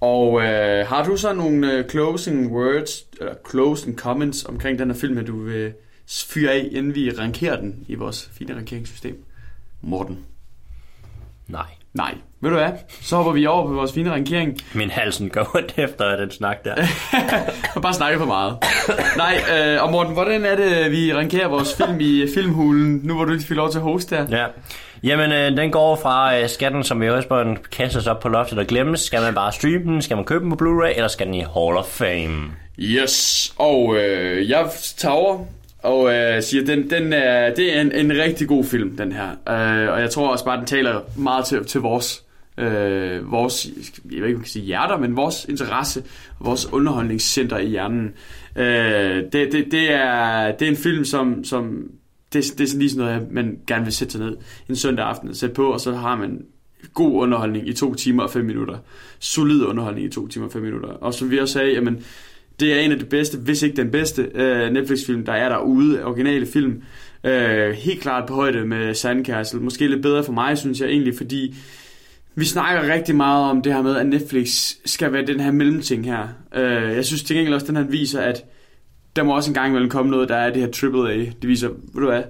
Og 0.00 0.42
øh, 0.42 0.86
har 0.86 1.04
du 1.04 1.16
så 1.16 1.32
nogle 1.32 1.72
øh, 1.72 1.88
closing 1.88 2.52
words, 2.52 3.04
eller 3.20 3.34
closing 3.50 3.98
comments 3.98 4.44
omkring 4.44 4.78
den 4.78 4.90
her 4.90 4.98
film, 4.98 5.18
at 5.18 5.26
du 5.26 5.42
vil 5.42 5.72
fyre 6.08 6.52
af, 6.52 6.68
inden 6.72 6.94
vi 6.94 7.10
rankerer 7.10 7.60
den 7.60 7.84
i 7.88 7.94
vores 7.94 8.30
fine 8.32 8.56
rankeringssystem? 8.56 9.24
Morten. 9.80 10.18
Nej. 11.46 11.66
Nej. 11.94 12.14
Ved 12.40 12.50
du 12.50 12.56
hvad? 12.56 12.70
Så 13.02 13.16
hopper 13.16 13.32
vi 13.32 13.46
over 13.46 13.66
på 13.66 13.72
vores 13.72 13.92
fine 13.92 14.10
rankering. 14.10 14.58
Min 14.74 14.90
halsen 14.90 15.28
går 15.28 15.56
ondt 15.56 15.74
efter 15.76 16.16
den 16.16 16.30
snak 16.30 16.64
der. 16.64 16.74
Og 17.74 17.82
bare 17.86 17.94
snakke 17.94 18.18
for 18.18 18.26
meget. 18.26 18.56
Nej, 19.16 19.40
øh, 19.58 19.82
og 19.82 19.90
Morten, 19.90 20.12
hvordan 20.12 20.44
er 20.44 20.56
det, 20.56 20.92
vi 20.92 21.14
rankerer 21.14 21.48
vores 21.48 21.76
film 21.76 22.00
i 22.00 22.20
øh, 22.22 22.28
filmhulen, 22.34 23.00
nu 23.04 23.14
hvor 23.14 23.24
du 23.24 23.32
lige 23.32 23.46
fik 23.46 23.56
lov 23.56 23.70
til 23.70 23.78
at 23.78 23.84
hoste 23.84 24.16
der? 24.16 24.26
Ja. 24.38 24.46
Jamen, 25.02 25.32
øh, 25.32 25.56
den 25.56 25.70
går 25.70 25.96
fra 25.96 26.38
øh, 26.38 26.48
skatten, 26.48 26.84
som 26.84 27.00
vi 27.00 27.10
også 27.10 27.28
på 27.28 27.44
kastes 27.76 28.06
op 28.06 28.20
på 28.20 28.28
loftet 28.28 28.58
og 28.58 28.66
glemmes. 28.66 29.00
Skal 29.00 29.22
man 29.22 29.34
bare 29.34 29.52
streame 29.52 29.84
den? 29.84 30.02
Skal 30.02 30.16
man 30.16 30.24
købe 30.24 30.44
den 30.44 30.56
på 30.56 30.64
Blu-ray? 30.64 30.96
Eller 30.96 31.08
skal 31.08 31.26
den 31.26 31.34
i 31.34 31.40
Hall 31.40 31.76
of 31.76 31.84
Fame? 31.86 32.50
Yes, 32.78 33.52
og 33.58 33.96
øh, 33.96 34.50
jeg 34.50 34.66
tager 34.96 35.14
over 35.14 35.44
og 35.82 36.14
øh, 36.14 36.42
siger, 36.42 36.64
den, 36.64 36.90
den 36.90 37.12
er, 37.12 37.54
det 37.54 37.76
er 37.76 37.80
en, 37.80 37.92
en 37.92 38.12
rigtig 38.12 38.48
god 38.48 38.64
film, 38.64 38.96
den 38.96 39.12
her. 39.12 39.28
Øh, 39.28 39.92
og 39.92 40.00
jeg 40.00 40.10
tror 40.10 40.28
også 40.28 40.44
bare, 40.44 40.56
den 40.56 40.66
taler 40.66 41.00
meget 41.16 41.44
til, 41.44 41.64
til 41.64 41.80
vores, 41.80 42.22
øh, 42.58 43.32
vores, 43.32 43.66
jeg 44.10 44.20
ved 44.20 44.26
ikke, 44.26 44.26
om 44.26 44.32
man 44.32 44.40
kan 44.40 44.48
sige 44.48 44.64
hjerter, 44.64 44.98
men 44.98 45.16
vores 45.16 45.46
interesse, 45.48 46.02
vores 46.40 46.72
underholdningscenter 46.72 47.58
i 47.58 47.66
hjernen. 47.66 48.12
Øh, 48.56 49.22
det, 49.32 49.52
det, 49.52 49.66
det, 49.70 49.92
er, 49.92 50.52
det 50.52 50.66
er 50.66 50.70
en 50.70 50.76
film, 50.76 51.04
som, 51.04 51.44
som 51.44 51.90
det, 52.32 52.44
det 52.58 52.74
er 52.74 52.78
lige 52.78 52.90
sådan 52.90 53.06
noget, 53.06 53.30
man 53.30 53.58
gerne 53.66 53.84
vil 53.84 53.92
sætte 53.92 54.12
sig 54.12 54.20
ned 54.20 54.36
en 54.68 54.76
søndag 54.76 55.06
aften 55.06 55.28
og 55.28 55.36
sætte 55.36 55.54
på, 55.54 55.66
og 55.72 55.80
så 55.80 55.94
har 55.94 56.16
man 56.16 56.44
god 56.94 57.22
underholdning 57.22 57.68
i 57.68 57.72
to 57.72 57.94
timer 57.94 58.22
og 58.22 58.30
fem 58.30 58.44
minutter. 58.44 58.78
Solid 59.18 59.64
underholdning 59.64 60.06
i 60.06 60.10
to 60.10 60.28
timer 60.28 60.46
og 60.46 60.52
fem 60.52 60.62
minutter. 60.62 60.88
Og 60.88 61.14
som 61.14 61.30
vi 61.30 61.38
også 61.38 61.52
sagde, 61.52 61.72
jamen, 61.72 62.04
det 62.60 62.72
er 62.72 62.80
en 62.80 62.92
af 62.92 62.98
de 62.98 63.04
bedste, 63.04 63.38
hvis 63.38 63.62
ikke 63.62 63.76
den 63.76 63.90
bedste 63.90 64.30
øh, 64.34 64.70
Netflix-film, 64.72 65.24
der 65.24 65.32
er 65.32 65.48
derude, 65.48 66.04
originale 66.04 66.46
film. 66.46 66.82
Øh, 67.24 67.70
helt 67.70 68.00
klart 68.00 68.28
på 68.28 68.34
højde 68.34 68.66
med 68.66 68.94
Sandcastle. 68.94 69.60
Måske 69.60 69.88
lidt 69.88 70.02
bedre 70.02 70.24
for 70.24 70.32
mig, 70.32 70.58
synes 70.58 70.80
jeg 70.80 70.88
egentlig, 70.88 71.14
fordi 71.16 71.54
vi 72.38 72.44
snakker 72.44 72.92
rigtig 72.92 73.16
meget 73.16 73.50
om 73.50 73.62
det 73.62 73.74
her 73.74 73.82
med, 73.82 73.96
at 73.96 74.06
Netflix 74.06 74.72
skal 74.84 75.12
være 75.12 75.26
den 75.26 75.40
her 75.40 75.50
mellemting 75.50 76.04
her. 76.04 76.28
Øh, 76.54 76.96
jeg 76.96 77.04
synes 77.04 77.22
til 77.22 77.36
gengæld 77.36 77.54
også, 77.54 77.64
at 77.64 77.68
den 77.68 77.76
her 77.76 77.84
viser, 77.84 78.20
at 78.20 78.44
der 79.16 79.22
må 79.22 79.36
også 79.36 79.50
en 79.50 79.54
gang 79.54 79.68
imellem 79.68 79.90
komme 79.90 80.10
noget, 80.10 80.28
der 80.28 80.36
er 80.36 80.52
det 80.52 80.62
her 80.62 80.90
AAA. 80.92 81.16
Det 81.16 81.48
viser, 81.48 81.68
ved 81.68 82.02
du 82.02 82.06
hvad, 82.06 82.22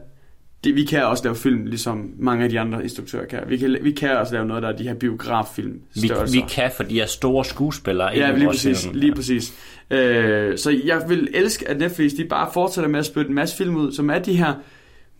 det, 0.65 0.75
vi 0.75 0.85
kan 0.85 1.05
også 1.05 1.25
lave 1.25 1.37
film, 1.37 1.67
ligesom 1.67 2.11
mange 2.19 2.45
af 2.45 2.51
de 2.51 2.61
andre 2.61 2.83
instruktører 2.83 3.27
kan. 3.27 3.41
Vi 3.49 3.57
kan, 3.57 3.79
vi 3.83 3.91
kan 3.91 4.17
også 4.17 4.33
lave 4.33 4.47
noget, 4.47 4.63
der 4.63 4.69
er 4.69 4.77
de 4.77 4.83
her 4.83 4.95
biograffilm 4.95 5.81
Vi, 5.95 6.11
vi 6.33 6.45
kan, 6.51 6.71
for 6.77 6.83
de 6.83 7.01
er 7.01 7.07
store 7.07 7.45
skuespillere. 7.45 8.11
Ja, 8.15 8.37
lige 8.37 8.49
præcis. 8.49 8.85
film. 8.85 8.99
Lige 8.99 9.15
præcis. 9.15 9.55
Øh, 9.91 10.59
så 10.59 10.81
jeg 10.85 11.03
vil 11.09 11.29
elske, 11.35 11.69
at 11.69 11.79
Netflix 11.79 12.13
de 12.17 12.25
bare 12.25 12.51
fortsætter 12.53 12.91
med 12.91 12.99
at 12.99 13.07
spytte 13.07 13.29
en 13.29 13.35
masse 13.35 13.57
film 13.57 13.77
ud, 13.77 13.93
som 13.93 14.11
er 14.11 14.19
de 14.19 14.37
her... 14.37 14.55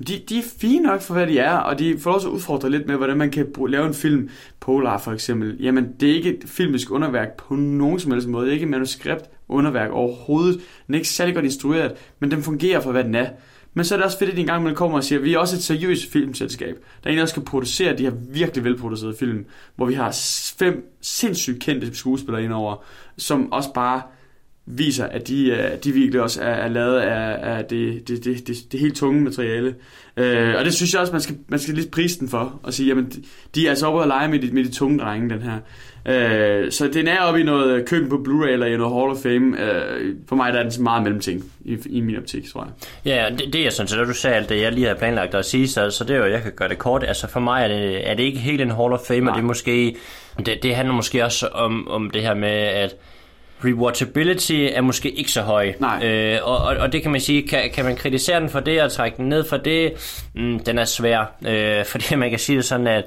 De, 0.07 0.23
de 0.29 0.39
er 0.39 0.43
fine 0.61 0.83
nok 0.83 1.01
for, 1.01 1.15
hvad 1.15 1.27
de 1.27 1.39
er, 1.39 1.57
og 1.57 1.79
de 1.79 1.99
får 1.99 2.13
også 2.13 2.29
udfordret 2.29 2.71
lidt 2.71 2.87
med, 2.87 2.97
hvordan 2.97 3.17
man 3.17 3.31
kan 3.31 3.47
bruge, 3.55 3.71
lave 3.71 3.87
en 3.87 3.95
film. 3.95 4.29
Polar 4.61 4.99
for 4.99 5.13
eksempel. 5.13 5.57
Jamen, 5.61 5.93
det 6.01 6.11
er 6.11 6.15
ikke 6.15 6.35
et 6.35 6.45
filmisk 6.47 6.91
underværk 6.91 7.37
på 7.37 7.55
nogen 7.55 8.01
som 8.01 8.13
helst 8.13 8.29
måde. 8.29 8.45
Det 8.45 8.51
er 8.51 8.55
ikke 8.55 8.65
et 8.65 8.71
manuskript 8.71 9.25
underværk 9.49 9.91
overhovedet. 9.91 10.61
Den 10.87 10.95
er 10.95 10.99
ikke 10.99 11.09
særlig 11.09 11.35
godt 11.35 11.45
instrueret, 11.45 11.93
men 12.21 12.31
den 12.31 12.43
fungerer 12.43 12.81
for, 12.81 12.93
hvad 12.93 13.05
den 13.05 13.15
er. 13.15 13.29
Men 13.75 13.85
så 13.85 13.95
er 13.95 13.97
det 13.97 14.05
også 14.05 14.19
fedt, 14.19 14.31
at 14.31 14.37
de 14.37 14.41
en 14.41 14.47
gang 14.47 14.65
man 14.65 14.75
kommer 14.75 14.99
og 14.99 15.05
siger, 15.05 15.19
at 15.19 15.25
vi 15.25 15.35
er 15.35 15.39
også 15.39 15.57
et 15.57 15.63
seriøst 15.63 16.13
filmselskab, 16.13 16.75
der 16.77 17.11
egentlig 17.11 17.23
også 17.23 17.35
kan 17.35 17.45
producere 17.45 17.97
de 17.97 18.03
her 18.03 18.13
virkelig 18.31 18.65
velproducerede 18.65 19.17
film, 19.19 19.45
hvor 19.77 19.87
vi 19.87 19.95
har 19.95 20.17
fem 20.59 20.95
sindssygt 21.01 21.61
kendte 21.61 21.97
skuespillere 21.97 22.45
indover, 22.45 22.85
som 23.17 23.53
også 23.53 23.73
bare 23.73 24.03
viser, 24.71 25.07
at 25.07 25.29
de, 25.29 25.51
øh, 25.51 25.71
de 25.85 25.93
virkelig 25.93 26.21
også 26.21 26.43
er, 26.43 26.55
er 26.55 26.69
lavet 26.69 27.01
af, 27.01 27.57
af 27.57 27.65
det, 27.65 28.09
det, 28.09 28.25
det, 28.25 28.47
det, 28.47 28.57
det 28.73 28.81
helt 28.81 28.97
tunge 28.97 29.21
materiale. 29.21 29.75
Øh, 30.17 30.55
og 30.59 30.65
det 30.65 30.75
synes 30.75 30.93
jeg 30.93 31.01
også, 31.01 31.13
man 31.13 31.21
skal, 31.21 31.37
man 31.49 31.59
skal 31.59 31.75
lidt 31.75 31.91
prise 31.91 32.21
den 32.21 32.29
for, 32.29 32.61
og 32.63 32.75
sige, 32.75 32.89
jamen, 32.89 33.05
de, 33.05 33.23
de 33.55 33.67
er 33.67 33.71
altså 33.71 33.87
oppe 33.87 34.03
at 34.03 34.09
lege 34.09 34.29
med 34.29 34.39
de, 34.39 34.51
med 34.53 34.65
de 34.65 34.71
tunge 34.71 34.99
drenge, 34.99 35.31
den 35.31 35.43
her. 35.43 35.59
Øh, 36.07 36.73
så 36.73 36.89
den 36.93 37.09
er 37.09 37.21
oppe 37.21 37.41
i 37.41 37.43
noget 37.43 37.87
køben 37.87 38.09
på 38.09 38.17
Blu-ray 38.17 38.49
eller 38.49 38.67
i 38.67 38.77
noget 38.77 38.95
Hall 38.95 39.11
of 39.11 39.17
Fame. 39.23 39.63
Øh, 39.63 40.15
for 40.29 40.37
mig 40.37 40.53
der 40.53 40.59
er 40.59 40.63
den 40.63 40.73
sådan 40.73 40.85
meget 40.85 41.03
mellemting 41.03 41.45
i, 41.65 41.79
i 41.87 42.01
min 42.01 42.17
optik, 42.17 42.53
tror 42.53 42.65
jeg. 42.65 42.73
Ja, 43.05 43.37
det, 43.39 43.53
det 43.53 43.67
er 43.67 43.71
sådan, 43.71 43.89
så 43.89 43.97
da 43.97 44.05
du 44.05 44.15
sagde 44.15 44.37
alt 44.37 44.49
det, 44.49 44.61
jeg 44.61 44.73
lige 44.73 44.87
havde 44.87 44.99
planlagt 44.99 45.35
at 45.35 45.45
sige, 45.45 45.69
så, 45.69 45.91
så 45.91 46.05
det 46.05 46.17
er 46.17 46.21
jo, 46.21 46.27
jeg 46.27 46.43
kan 46.43 46.53
gøre 46.57 46.69
det 46.69 46.79
kort. 46.79 47.05
Altså 47.05 47.29
for 47.29 47.41
mig 47.41 47.65
er 47.65 47.69
det, 47.69 48.11
er 48.11 48.15
det 48.15 48.23
ikke 48.23 48.39
helt 48.39 48.61
en 48.61 48.71
Hall 48.71 48.93
of 48.93 49.01
Fame, 49.09 49.21
Nej. 49.21 49.29
og 49.29 49.35
det 49.37 49.43
er 49.43 49.47
måske, 49.47 49.97
det, 50.47 50.63
det 50.63 50.75
handler 50.75 50.95
måske 50.95 51.25
også 51.25 51.47
om, 51.47 51.89
om 51.89 52.11
det 52.11 52.23
her 52.23 52.35
med, 52.35 52.49
at 52.51 52.97
rewatchability 53.65 54.69
er 54.73 54.81
måske 54.81 55.11
ikke 55.11 55.31
så 55.31 55.43
høj. 55.43 55.73
Nej. 55.81 56.07
Øh, 56.07 56.39
og, 56.43 56.59
og, 56.59 56.77
og 56.77 56.93
det 56.93 57.03
kan 57.03 57.11
man 57.11 57.21
sige, 57.21 57.49
kan, 57.49 57.71
kan 57.75 57.85
man 57.85 57.97
kritisere 57.97 58.41
den 58.41 58.49
for 58.49 58.61
det 58.61 58.83
og 58.83 58.93
trække 58.93 59.17
den 59.17 59.29
ned 59.29 59.45
for 59.45 59.57
det? 59.57 59.93
Mm, 60.35 60.59
den 60.59 60.79
er 60.79 60.85
svær, 60.85 61.33
øh, 61.49 61.85
fordi 61.93 62.15
man 62.15 62.31
kan 62.31 62.39
sige 62.39 62.57
det 62.57 62.65
sådan, 62.65 62.87
at 62.87 63.05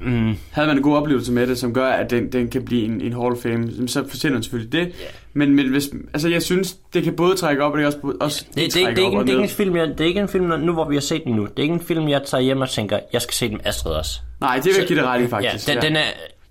Mm, 0.00 0.36
havde 0.50 0.68
man 0.68 0.76
en 0.76 0.82
god 0.82 0.96
oplevelse 0.96 1.32
med 1.32 1.46
det, 1.46 1.58
som 1.58 1.74
gør, 1.74 1.86
at 1.86 2.10
den, 2.10 2.32
den 2.32 2.48
kan 2.48 2.64
blive 2.64 2.84
en, 2.84 3.00
en 3.00 3.12
Hall 3.12 3.32
of 3.32 3.38
Fame, 3.42 3.88
så 3.88 4.04
fortjener 4.08 4.36
den 4.36 4.42
selvfølgelig 4.42 4.72
det. 4.72 4.86
Ja. 4.86 4.92
Men, 5.32 5.54
men 5.54 5.68
hvis, 5.68 5.88
altså 6.12 6.28
jeg 6.28 6.42
synes, 6.42 6.76
det 6.94 7.02
kan 7.02 7.16
både 7.16 7.36
trække 7.36 7.64
op, 7.64 7.72
og 7.72 7.78
det 7.78 7.82
kan 7.82 7.86
også, 7.86 8.16
også 8.20 8.44
det, 8.48 8.54
det, 8.56 8.64
det, 8.64 8.72
trække 8.72 9.00
det, 9.00 9.06
er 9.06 9.10
ikke, 9.10 9.20
det, 9.20 9.28
er 9.28 9.32
ikke 9.32 9.42
en 9.42 9.48
film, 9.48 9.76
jeg, 9.76 9.88
det 9.88 10.00
er 10.00 10.04
ikke 10.04 10.20
en 10.20 10.28
film, 10.28 10.44
nu 10.60 10.72
hvor 10.72 10.88
vi 10.88 10.96
har 10.96 11.00
set 11.00 11.24
den 11.24 11.32
nu, 11.32 11.42
det 11.42 11.58
er 11.58 11.62
ikke 11.62 11.74
en 11.74 11.80
film, 11.80 12.08
jeg 12.08 12.22
tager 12.22 12.42
hjem 12.42 12.60
og 12.60 12.70
tænker, 12.70 12.98
jeg 13.12 13.22
skal 13.22 13.34
se 13.34 13.48
den 13.48 13.60
Astrid 13.64 13.92
også. 13.92 14.20
Nej, 14.40 14.56
det 14.56 14.64
vil 14.64 14.74
jeg 14.78 14.86
give 14.86 14.98
dig 14.98 15.06
ret 15.06 15.20
i, 15.20 15.22
Ja, 15.22 15.28
faktisk. 15.28 15.68
den, 15.68 15.82
den 15.82 15.96
er, 15.96 16.02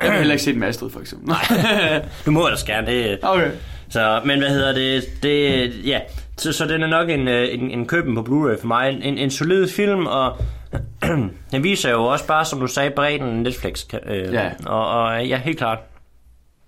Jeg 0.02 0.10
vil 0.10 0.18
heller 0.18 0.34
ikke 0.34 0.44
se 0.44 0.52
den 0.52 0.60
med 0.60 0.68
Astrid, 0.68 0.90
for 0.90 1.00
eksempel. 1.00 1.36
du 2.26 2.32
må 2.32 2.46
ellers 2.46 2.64
gerne, 2.64 2.88
det, 2.88 3.20
okay. 3.22 3.52
Så, 3.90 4.22
men 4.26 4.40
hvad 4.40 4.50
hedder 4.50 4.74
det? 4.74 5.04
det 5.24 5.72
ja, 5.86 6.00
så, 6.38 6.52
så 6.54 6.66
den 6.66 6.84
er 6.84 6.88
nok 6.88 7.10
en, 7.10 7.28
øh, 7.28 7.48
en, 7.54 7.72
en 7.72 7.86
køben 7.88 8.16
på 8.16 8.22
Blu-ray 8.22 8.62
for 8.62 8.68
mig. 8.68 9.00
En, 9.04 9.18
en 9.18 9.32
solid 9.32 9.68
film, 9.68 10.06
og 10.06 10.38
den 11.52 11.64
viser 11.64 11.92
jo 11.92 12.04
også 12.06 12.28
bare, 12.28 12.46
som 12.46 12.60
du 12.60 12.68
sagde, 12.68 12.92
bredden 12.96 13.44
Netflix. 13.44 13.86
Øh, 14.08 14.34
Ja. 14.34 14.50
Og, 14.66 14.90
og 14.90 15.26
ja, 15.26 15.38
helt 15.38 15.58
klart. 15.58 15.80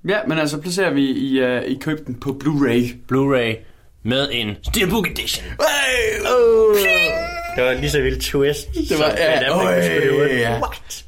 Ja, 0.07 0.17
men 0.27 0.37
altså 0.37 0.61
placerer 0.61 0.91
vi 0.93 1.01
i, 1.01 1.43
uh, 1.43 1.61
i 1.61 1.77
køb 1.81 2.07
den 2.07 2.15
på 2.15 2.39
Blu-ray. 2.43 2.95
Blu-ray 3.11 3.55
med 4.03 4.29
en 4.31 4.55
Steelbook 4.63 5.07
Edition. 5.07 5.45
Hey, 5.45 6.25
oh. 6.25 7.28
Det 7.55 7.63
var 7.63 7.73
lige 7.73 7.89
så 7.89 8.01
vildt 8.01 8.21
twist. 8.21 8.67
Det 8.89 8.99
var, 8.99 9.05
ja, 9.05 9.23
Affleck 9.23 9.77
øh, 9.77 10.07
skulle 10.11 10.29
det 10.29 10.39
ja. 10.39 10.59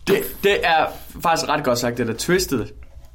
Det, 0.07 0.17
det 0.43 0.57
er 0.65 0.85
faktisk 1.21 1.49
ret 1.49 1.63
godt 1.63 1.79
sagt, 1.79 1.97
det 1.97 2.07
der 2.07 2.13
Twisted 2.13 2.65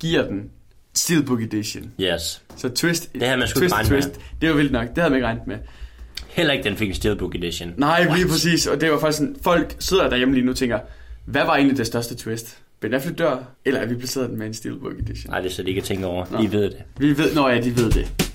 giver 0.00 0.26
den 0.26 0.50
Steelbook 0.94 1.42
Edition. 1.42 1.90
Yes. 2.00 2.42
Så 2.56 2.68
twist, 2.68 3.12
Det 3.12 3.22
havde 3.22 3.36
man 3.38 3.48
sgu 3.48 3.60
twist, 3.60 3.74
regnet 3.74 3.90
med. 3.92 4.02
twist, 4.02 4.20
det 4.40 4.48
var 4.48 4.54
vildt 4.56 4.72
nok. 4.72 4.88
Det 4.88 4.98
havde 4.98 5.10
man 5.10 5.16
ikke 5.16 5.26
regnet 5.26 5.46
med. 5.46 5.56
Heller 6.28 6.52
ikke 6.52 6.64
den 6.64 6.76
fik 6.76 6.88
en 6.88 6.94
Steelbook 6.94 7.34
Edition. 7.34 7.72
Nej, 7.76 8.06
lige 8.16 8.28
præcis. 8.28 8.66
Og 8.66 8.80
det 8.80 8.90
var 8.90 8.98
faktisk 8.98 9.18
sådan, 9.18 9.36
folk 9.42 9.76
sidder 9.78 10.08
derhjemme 10.08 10.34
lige 10.34 10.44
nu 10.44 10.50
og 10.50 10.56
tænker, 10.56 10.78
hvad 11.24 11.44
var 11.44 11.54
egentlig 11.56 11.78
det 11.78 11.86
største 11.86 12.14
twist? 12.14 12.58
Ben 12.80 12.94
Affleck 12.94 13.18
dør, 13.18 13.36
eller 13.64 13.80
er 13.80 13.86
vi 13.86 13.94
placeret 13.94 14.28
den 14.30 14.38
med 14.38 14.46
en 14.46 14.54
Steelbook 14.54 14.92
Edition? 14.98 15.30
Nej, 15.30 15.40
det 15.40 15.50
er 15.50 15.54
så 15.54 15.62
de 15.62 15.68
ikke 15.68 15.80
tænker 15.80 16.06
over. 16.06 16.26
Nå. 16.30 16.42
I 16.42 16.52
ved 16.52 16.62
det. 16.62 16.76
Vi 16.98 17.18
ved, 17.18 17.34
når 17.34 17.48
ja, 17.48 17.60
de 17.60 17.76
ved 17.76 17.90
det. 17.90 18.25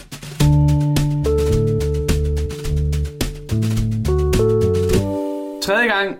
Tredje 5.71 5.87
gang 5.87 6.17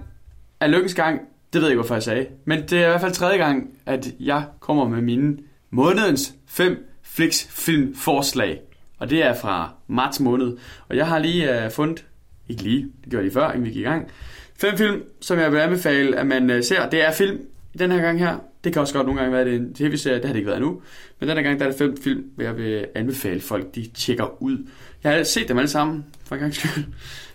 er 0.59 0.67
lykkens 0.67 0.93
gang. 0.93 1.21
Det 1.53 1.61
ved 1.61 1.67
jeg 1.67 1.71
ikke, 1.71 1.81
hvorfor 1.81 1.95
jeg 1.95 2.03
sagde. 2.03 2.27
Men 2.45 2.61
det 2.61 2.73
er 2.73 2.85
i 2.85 2.89
hvert 2.89 3.01
fald 3.01 3.11
tredje 3.11 3.37
gang, 3.37 3.69
at 3.85 4.07
jeg 4.19 4.45
kommer 4.59 4.87
med 4.87 5.01
mine 5.01 5.37
månedens 5.69 6.33
fem 6.47 6.85
Flix 7.03 7.47
film 7.47 7.95
forslag. 7.95 8.61
Og 8.97 9.09
det 9.09 9.25
er 9.25 9.33
fra 9.33 9.73
marts 9.87 10.19
måned. 10.19 10.57
Og 10.89 10.95
jeg 10.97 11.07
har 11.07 11.19
lige 11.19 11.65
uh, 11.65 11.71
fundet, 11.71 12.05
ikke 12.49 12.63
lige, 12.63 12.81
det 12.81 13.09
gjorde 13.09 13.17
jeg 13.17 13.23
lige 13.23 13.33
før, 13.33 13.51
inden 13.51 13.65
vi 13.65 13.69
gik 13.69 13.77
i 13.77 13.83
gang, 13.83 14.11
fem 14.59 14.77
film, 14.77 15.03
som 15.21 15.39
jeg 15.39 15.51
vil 15.51 15.57
anbefale, 15.57 16.17
at 16.17 16.27
man 16.27 16.49
uh, 16.49 16.63
ser. 16.63 16.89
Det 16.89 17.07
er 17.07 17.11
film 17.11 17.39
i 17.73 17.77
den 17.77 17.91
her 17.91 18.01
gang 18.01 18.19
her. 18.19 18.37
Det 18.63 18.73
kan 18.73 18.81
også 18.81 18.93
godt 18.93 19.05
nogle 19.05 19.21
gange 19.21 19.31
være, 19.31 19.41
at 19.41 19.47
det 19.47 19.55
er 19.55 19.59
en 19.59 19.73
tv-serie. 19.73 20.17
Det 20.17 20.25
har 20.25 20.33
det 20.33 20.39
ikke 20.39 20.49
været 20.49 20.61
nu. 20.61 20.81
Men 21.19 21.29
den 21.29 21.37
her 21.37 21.43
gang, 21.43 21.59
der 21.59 21.65
er 21.65 21.69
det 21.69 21.77
fem 21.79 21.97
film, 22.03 22.23
hvor 22.35 22.43
jeg 22.43 22.57
vil 22.57 22.85
anbefale 22.95 23.41
folk, 23.41 23.75
de 23.75 23.87
tjekker 23.93 24.41
ud. 24.41 24.57
Jeg 25.03 25.11
har 25.11 25.23
set 25.23 25.47
dem 25.47 25.57
alle 25.57 25.69
sammen, 25.69 26.05
for 26.25 26.35
en 26.35 26.41
gang 26.41 26.55
skyld. 26.55 26.83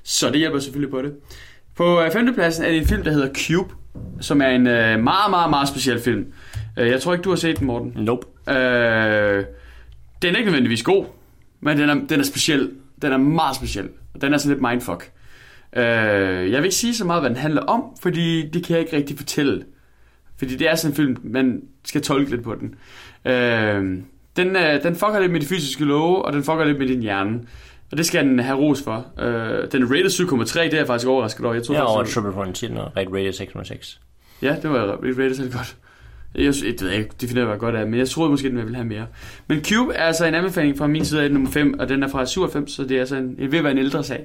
Så 0.03 0.31
det 0.31 0.39
hjælper 0.39 0.59
selvfølgelig 0.59 0.91
på 0.91 1.03
det. 1.03 1.15
På 1.77 2.03
øh, 2.03 2.11
femtepladsen 2.11 2.65
er 2.65 2.69
det 2.69 2.79
en 2.79 2.87
film, 2.87 3.03
der 3.03 3.11
hedder 3.13 3.29
Cube, 3.35 3.75
som 4.21 4.43
er 4.43 4.49
en 4.49 4.67
øh, 4.67 5.01
meget, 5.01 5.31
meget, 5.31 5.51
meget 5.51 5.69
speciel 5.69 6.01
film. 6.01 6.33
Øh, 6.79 6.89
jeg 6.89 7.01
tror 7.01 7.13
ikke, 7.13 7.23
du 7.23 7.29
har 7.29 7.37
set 7.37 7.59
den, 7.59 7.67
Morten. 7.67 7.93
Nope. 7.97 8.27
Øh, 8.51 9.45
den 10.23 10.35
er 10.35 10.39
ikke 10.39 10.51
nødvendigvis 10.51 10.83
god, 10.83 11.05
men 11.61 11.79
den 11.79 11.89
er, 11.89 11.95
den 11.95 12.21
er 12.21 12.25
speciel. 12.25 12.71
Den 13.03 13.13
er 13.13 13.17
meget 13.17 13.57
speciel. 13.57 13.89
Og 14.15 14.21
den 14.21 14.35
er 14.35 14.39
sådan 14.39 14.57
lidt 14.57 14.69
mindfuck. 14.71 15.11
Øh, 15.77 15.83
jeg 16.53 16.59
vil 16.59 16.65
ikke 16.65 16.75
sige 16.77 16.95
så 16.95 17.05
meget, 17.05 17.23
hvad 17.23 17.31
den 17.31 17.39
handler 17.39 17.63
om, 17.63 17.83
fordi 18.01 18.51
det 18.51 18.65
kan 18.65 18.75
jeg 18.75 18.81
ikke 18.81 18.97
rigtig 18.97 19.17
fortælle. 19.17 19.65
Fordi 20.39 20.57
det 20.57 20.71
er 20.71 20.75
sådan 20.75 20.93
en 20.93 20.97
film, 20.97 21.17
man 21.23 21.63
skal 21.85 22.03
tolke 22.03 22.31
lidt 22.31 22.43
på 22.43 22.55
den. 22.55 22.75
Øh, 23.33 24.03
den, 24.37 24.57
øh, 24.57 24.83
den 24.83 24.97
fucker 24.97 25.21
lidt 25.21 25.33
med 25.33 25.41
de 25.41 25.47
fysiske 25.47 25.85
love, 25.85 26.25
og 26.25 26.33
den 26.33 26.45
fucker 26.45 26.65
lidt 26.65 26.79
med 26.79 26.87
din 26.87 27.01
hjerne. 27.01 27.41
Og 27.91 27.99
det 27.99 28.07
skal 28.07 28.25
den 28.25 28.39
have 28.39 28.59
ros 28.59 28.83
for. 28.83 29.07
Øh, 29.19 29.73
den 29.73 29.83
er 29.83 29.87
rated 29.87 30.11
7,3, 30.11 30.65
det 30.65 30.75
er 30.75 30.79
jeg 30.79 30.87
faktisk 30.87 31.09
overrasket 31.09 31.45
over. 31.45 31.55
Jeg 31.55 31.63
tror 31.63 31.75
Jeg 31.75 31.81
er 31.81 31.85
over 31.85 31.99
faktisk, 31.99 32.15
Triple 32.15 32.33
Frontier 32.33 32.81
og 32.81 32.93
Red 32.97 33.07
Radio 33.13 33.33
606. 33.33 34.01
Ja, 34.43 34.57
det 34.63 34.71
var 34.71 34.87
rated 35.03 35.35
så 35.35 35.43
godt. 35.43 35.77
Jeg, 36.35 36.45
jeg 36.45 36.75
ved 36.81 36.91
ikke, 36.91 37.11
definerer, 37.21 37.47
hvad 37.47 37.57
godt 37.57 37.75
er, 37.75 37.85
men 37.85 37.99
jeg 37.99 38.09
troede 38.09 38.31
måske, 38.31 38.49
den 38.49 38.57
ville 38.57 38.75
have 38.75 38.89
mere. 38.89 39.07
Men 39.47 39.65
Cube 39.65 39.95
er 39.95 40.03
altså 40.03 40.27
en 40.27 40.35
anbefaling 40.35 40.79
fra 40.79 40.87
min 40.87 41.05
side 41.05 41.23
af 41.23 41.31
nummer 41.31 41.51
5, 41.51 41.75
og 41.79 41.89
den 41.89 42.03
er 42.03 42.09
fra 42.09 42.27
97, 42.27 42.73
så 42.73 42.85
det 42.85 42.97
er 42.97 43.01
altså 43.01 43.17
en, 43.17 43.37
en 43.39 43.53
ved 43.53 43.59
at 43.59 43.65
være 43.65 43.73
en 43.73 43.79
ældre 43.79 44.05
sag. 44.05 44.25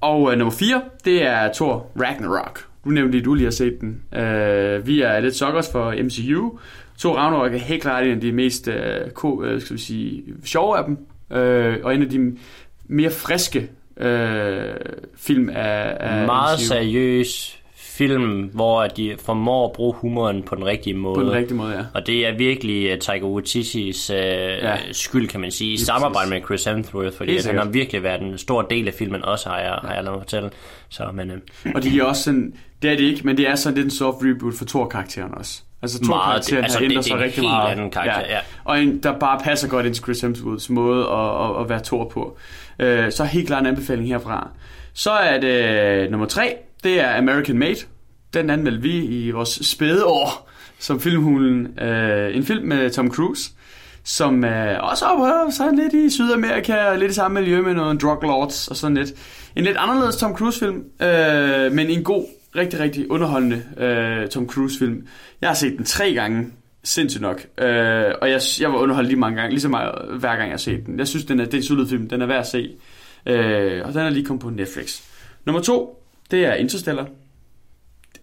Og 0.00 0.32
øh, 0.32 0.38
nummer 0.38 0.52
4, 0.52 0.82
det 1.04 1.26
er 1.26 1.52
Thor 1.52 1.86
Ragnarok. 2.00 2.66
Du 2.84 2.90
nævnte 2.90 3.12
lige, 3.12 3.24
du 3.24 3.34
lige 3.34 3.44
har 3.44 3.50
set 3.50 3.80
den. 3.80 4.20
Øh, 4.20 4.86
vi 4.86 5.00
er 5.00 5.20
lidt 5.20 5.36
suckers 5.36 5.72
for 5.72 5.94
MCU. 6.02 6.58
Thor 6.98 7.16
Ragnarok 7.16 7.54
er 7.54 7.58
helt 7.58 7.82
klart 7.82 8.04
en 8.04 8.12
af 8.12 8.20
de 8.20 8.32
mest 8.32 8.68
øh, 8.68 9.10
ko, 9.10 9.42
øh, 9.42 9.60
skal 9.60 9.76
vi 9.76 9.80
sige, 9.80 10.22
sjove 10.44 10.78
af 10.78 10.84
dem, 10.84 10.98
øh, 11.38 11.76
og 11.82 11.94
en 11.94 12.02
af 12.02 12.08
de 12.08 12.36
mere 12.90 13.10
friske 13.10 13.68
øh, 13.96 14.74
film 15.16 15.48
af, 15.48 15.96
af 16.00 16.26
Meget 16.26 16.60
seriøs 16.60 17.60
film, 17.74 18.50
hvor 18.54 18.86
de 18.86 19.16
formår 19.18 19.66
at 19.66 19.72
bruge 19.72 19.94
humoren 19.94 20.42
på 20.42 20.54
den 20.54 20.64
rigtige 20.64 20.94
måde. 20.94 21.14
På 21.14 21.22
den 21.22 21.32
rigtige 21.32 21.56
måde, 21.56 21.72
ja. 21.72 21.84
Og 21.94 22.06
det 22.06 22.26
er 22.26 22.36
virkelig 22.36 22.92
uh, 22.92 22.98
Taika 22.98 23.26
Waititis 23.26 24.10
uh, 24.10 24.16
ja. 24.16 24.76
skyld, 24.92 25.28
kan 25.28 25.40
man 25.40 25.50
sige, 25.50 25.72
i 25.72 25.76
samarbejde 25.76 26.30
med 26.30 26.40
Chris 26.44 26.64
Hemsworth, 26.64 27.16
fordi 27.16 27.36
at 27.36 27.46
han 27.46 27.58
har 27.58 27.64
virkelig 27.64 28.02
været 28.02 28.22
en 28.22 28.38
stor 28.38 28.62
del 28.62 28.88
af 28.88 28.94
filmen 28.94 29.24
også, 29.24 29.48
har 29.48 29.58
jeg, 29.58 29.78
har 29.82 29.94
jeg 29.94 30.04
lavet 30.04 30.18
mig 30.18 30.22
fortælle. 30.22 30.50
Så, 30.88 31.10
men, 31.14 31.30
uh, 31.30 31.36
Og 31.74 31.82
de 31.82 31.98
er 31.98 32.04
også 32.04 32.22
sådan, 32.22 32.54
det 32.82 32.90
er 32.90 32.96
det 32.96 33.04
ikke, 33.04 33.22
men 33.24 33.36
det 33.36 33.48
er 33.48 33.54
sådan 33.54 33.76
lidt 33.76 33.84
en 33.84 33.90
soft 33.90 34.16
reboot 34.22 34.54
for 34.54 34.64
Thor-karakteren 34.64 35.34
også. 35.34 35.62
Altså 35.82 35.98
Meget, 36.02 36.08
Thor-karakteren 36.10 36.56
det- 36.56 36.62
altså, 36.64 36.78
har 36.78 36.84
det- 36.84 36.90
ændret 36.92 37.04
det 37.04 37.10
er 37.12 37.16
sig 37.16 37.24
rigtig 37.24 37.42
meget. 37.42 37.70
anden 37.72 37.90
karakter, 37.90 38.20
ja. 38.34 38.38
Og 38.64 38.82
en, 38.82 38.98
der 39.02 39.18
bare 39.18 39.40
passer 39.44 39.68
godt 39.68 39.86
ind 39.86 39.94
til 39.94 40.04
Chris 40.04 40.20
Hemsworths 40.20 40.70
måde 40.70 41.06
at, 41.06 41.44
at, 41.50 41.60
at 41.62 41.68
være 41.68 41.80
Thor 41.84 42.08
på. 42.08 42.36
Øh, 42.78 43.12
så 43.12 43.24
helt 43.24 43.46
klart 43.46 43.60
en 43.60 43.66
anbefaling 43.66 44.08
herfra. 44.08 44.48
Så 44.94 45.10
er 45.10 45.40
det 45.40 45.64
øh, 46.04 46.10
nummer 46.10 46.26
tre, 46.26 46.56
det 46.84 47.00
er 47.00 47.18
American 47.18 47.58
Made. 47.58 47.76
Den 48.34 48.50
anmeldte 48.50 48.82
vi 48.82 49.04
i 49.04 49.30
vores 49.30 49.58
spæde 49.62 50.04
år 50.06 50.48
som 50.78 51.00
filmhulen. 51.00 51.78
Øh, 51.80 52.36
en 52.36 52.44
film 52.44 52.64
med 52.68 52.90
Tom 52.90 53.10
Cruise 53.14 53.50
som 54.04 54.44
øh, 54.44 54.76
også 54.90 55.04
opholder 55.04 55.50
sig 55.50 55.66
lidt 55.72 55.92
i 55.92 56.10
Sydamerika, 56.10 56.84
og 56.84 56.98
lidt 56.98 57.10
i 57.10 57.14
samme 57.14 57.40
miljø 57.40 57.60
med 57.62 57.74
nogle 57.74 57.98
drug 57.98 58.18
lords 58.22 58.68
og 58.68 58.76
sådan 58.76 58.96
lidt. 58.96 59.10
En 59.56 59.64
lidt 59.64 59.76
anderledes 59.76 60.16
Tom 60.16 60.36
Cruise-film, 60.36 60.84
øh, 61.02 61.72
men 61.72 61.90
en 61.90 62.02
god, 62.04 62.24
rigtig, 62.56 62.80
rigtig 62.80 63.10
underholdende 63.10 63.62
øh, 63.76 64.28
Tom 64.28 64.48
Cruise-film. 64.48 65.06
Jeg 65.40 65.48
har 65.48 65.54
set 65.54 65.76
den 65.76 65.84
tre 65.84 66.14
gange, 66.14 66.52
sindssygt 66.84 67.22
nok, 67.22 67.46
øh, 67.58 68.14
og 68.22 68.30
jeg, 68.30 68.40
jeg 68.60 68.72
var 68.72 68.78
underholdt 68.78 69.08
lige 69.08 69.20
mange 69.20 69.40
gange, 69.40 69.50
lige 69.50 69.60
så 69.60 69.68
meget 69.68 70.18
hver 70.18 70.36
gang 70.36 70.42
jeg 70.42 70.52
har 70.52 70.56
set 70.56 70.86
den. 70.86 70.98
Jeg 70.98 71.08
synes, 71.08 71.24
den 71.24 71.40
er, 71.40 71.44
det 71.44 71.54
er 71.54 71.58
en 71.58 71.64
solid 71.64 71.88
film, 71.88 72.08
den 72.08 72.22
er 72.22 72.26
værd 72.26 72.40
at 72.40 72.46
se, 72.46 72.76
øh, 73.26 73.82
og 73.86 73.94
den 73.94 74.00
er 74.00 74.10
lige 74.10 74.24
kommet 74.24 74.42
på 74.42 74.50
Netflix. 74.50 75.00
Nummer 75.46 75.62
to, 75.62 76.04
det 76.30 76.46
er 76.46 76.54
Interstellar 76.54 77.06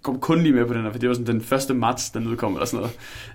kom 0.07 0.19
kun 0.19 0.43
lige 0.43 0.53
med 0.53 0.65
på 0.65 0.73
den 0.73 0.83
her, 0.83 0.91
for 0.91 0.99
det 0.99 1.09
var 1.09 1.15
sådan 1.15 1.27
den 1.27 1.41
første 1.41 1.73
marts, 1.73 2.09
den 2.09 2.27
udkom, 2.27 2.53
eller 2.53 2.65
sådan 2.65 2.89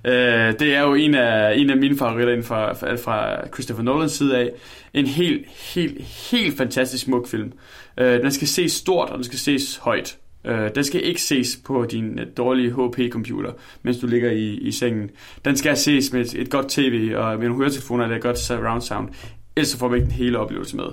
noget. 0.04 0.48
Øh, 0.48 0.58
det 0.60 0.74
er 0.74 0.80
jo 0.80 0.94
en 0.94 1.14
af, 1.14 1.54
en 1.56 1.70
af 1.70 1.76
mine 1.76 1.98
favoritter 1.98 2.32
inden 2.32 2.46
fra, 2.46 2.72
fra, 2.72 2.94
fra 2.94 3.48
Christopher 3.48 3.84
Nolans 3.84 4.12
side 4.12 4.38
af. 4.38 4.50
En 4.94 5.06
helt, 5.06 5.46
helt, 5.48 6.02
helt 6.30 6.56
fantastisk 6.56 7.04
smuk 7.04 7.28
film. 7.28 7.52
Øh, 7.98 8.22
den 8.22 8.32
skal 8.32 8.48
ses 8.48 8.72
stort, 8.72 9.10
og 9.10 9.16
den 9.16 9.24
skal 9.24 9.38
ses 9.38 9.76
højt. 9.76 10.18
Øh, 10.44 10.70
den 10.74 10.84
skal 10.84 11.06
ikke 11.06 11.22
ses 11.22 11.58
på 11.64 11.84
din 11.84 12.18
øh, 12.18 12.26
dårlige 12.36 12.70
HP-computer, 12.70 13.52
mens 13.82 13.98
du 13.98 14.06
ligger 14.06 14.30
i, 14.30 14.54
i 14.54 14.72
sengen. 14.72 15.10
Den 15.44 15.56
skal 15.56 15.76
ses 15.76 16.12
med 16.12 16.20
et, 16.20 16.34
et 16.34 16.50
godt 16.50 16.68
tv, 16.68 17.12
og 17.16 17.38
med 17.38 17.48
nogle 17.48 17.56
høretelefoner, 17.56 18.04
eller 18.04 18.16
et 18.16 18.22
godt 18.22 18.38
surround 18.38 18.82
sound. 18.82 19.08
Ellers 19.56 19.68
så 19.68 19.78
får 19.78 19.88
man 19.88 19.96
ikke 19.96 20.06
den 20.06 20.14
hele 20.14 20.38
oplevelse 20.38 20.76
med. 20.76 20.86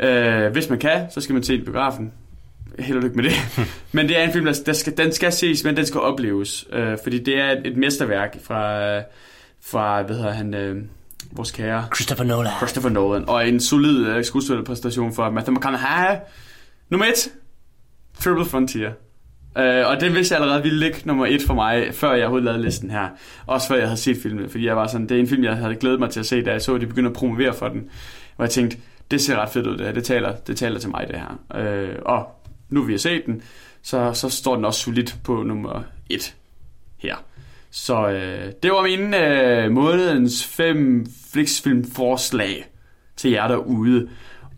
Øh, 0.00 0.52
hvis 0.52 0.70
man 0.70 0.78
kan, 0.78 1.10
så 1.10 1.20
skal 1.20 1.32
man 1.32 1.42
se 1.42 1.52
den 1.52 1.62
i 1.62 1.64
biografen 1.64 2.12
held 2.78 2.96
og 2.96 3.02
lykke 3.02 3.16
med 3.16 3.24
det. 3.24 3.32
men 3.92 4.08
det 4.08 4.18
er 4.18 4.24
en 4.24 4.32
film, 4.32 4.44
der, 4.44 4.62
der 4.66 4.72
skal, 4.72 4.96
den 4.96 5.12
skal 5.12 5.32
ses, 5.32 5.64
men 5.64 5.76
den 5.76 5.86
skal 5.86 6.00
opleves. 6.00 6.66
Øh, 6.72 6.98
fordi 7.02 7.18
det 7.18 7.40
er 7.40 7.50
et, 7.50 7.66
et 7.66 7.76
mesterværk 7.76 8.36
fra, 8.42 8.98
fra 9.60 10.02
hvad 10.02 10.16
hedder 10.16 10.32
han, 10.32 10.54
øh, 10.54 10.76
vores 11.32 11.50
kære 11.50 11.86
Christopher 11.94 12.24
Nolan. 12.24 12.52
Christopher 12.56 12.90
Nolan. 12.90 13.28
Og 13.28 13.48
en 13.48 13.60
solid 13.60 14.06
øh, 14.06 14.24
skuespillerpræstation 14.24 15.14
for 15.14 15.30
Matthew 15.30 15.56
McConaughey. 15.56 16.16
Nummer 16.90 17.06
et, 17.06 17.28
Triple 18.20 18.44
Frontier. 18.44 18.92
Øh, 19.58 19.86
og 19.86 20.00
det 20.00 20.14
vidste 20.14 20.34
jeg 20.34 20.42
allerede 20.42 20.62
ville 20.62 20.78
ligge 20.78 20.98
nummer 21.04 21.26
et 21.26 21.42
for 21.46 21.54
mig, 21.54 21.94
før 21.94 22.12
jeg 22.12 22.20
overhovedet 22.20 22.44
lavede 22.44 22.62
listen 22.62 22.90
her. 22.90 23.08
Også 23.46 23.68
før 23.68 23.76
jeg 23.76 23.86
havde 23.86 24.00
set 24.00 24.16
filmen, 24.22 24.50
fordi 24.50 24.66
jeg 24.66 24.76
var 24.76 24.86
sådan, 24.86 25.08
det 25.08 25.16
er 25.16 25.20
en 25.20 25.28
film, 25.28 25.44
jeg 25.44 25.56
havde 25.56 25.74
glædet 25.74 26.00
mig 26.00 26.10
til 26.10 26.20
at 26.20 26.26
se, 26.26 26.44
da 26.44 26.52
jeg 26.52 26.62
så, 26.62 26.74
at 26.74 26.80
de 26.80 26.86
begyndte 26.86 27.10
at 27.10 27.16
promovere 27.16 27.54
for 27.54 27.68
den. 27.68 27.90
Og 28.36 28.42
jeg 28.42 28.50
tænkte, 28.50 28.76
det 29.10 29.20
ser 29.20 29.36
ret 29.36 29.50
fedt 29.50 29.66
ud, 29.66 29.76
det 29.76 29.86
her. 29.86 29.92
Det 29.92 30.04
taler, 30.04 30.36
det 30.36 30.56
taler 30.56 30.78
til 30.78 30.90
mig, 30.90 31.06
det 31.08 31.16
her. 31.16 31.60
Øh, 31.60 31.96
og 32.02 32.26
nu 32.68 32.82
vi 32.82 32.92
har 32.92 32.98
set 32.98 33.22
den, 33.26 33.42
så, 33.82 34.12
så 34.12 34.28
står 34.28 34.54
den 34.54 34.64
også 34.64 34.80
solidt 34.80 35.16
på 35.24 35.42
nummer 35.42 35.82
et 36.10 36.34
her. 36.98 37.16
Så 37.70 38.08
øh, 38.08 38.52
det 38.62 38.70
var 38.70 38.82
min 38.82 39.14
øh, 39.14 39.72
månedens 39.72 40.46
fem 40.46 41.06
Flixfilm-forslag 41.32 42.66
til 43.16 43.30
jer 43.30 43.48
derude. 43.48 44.08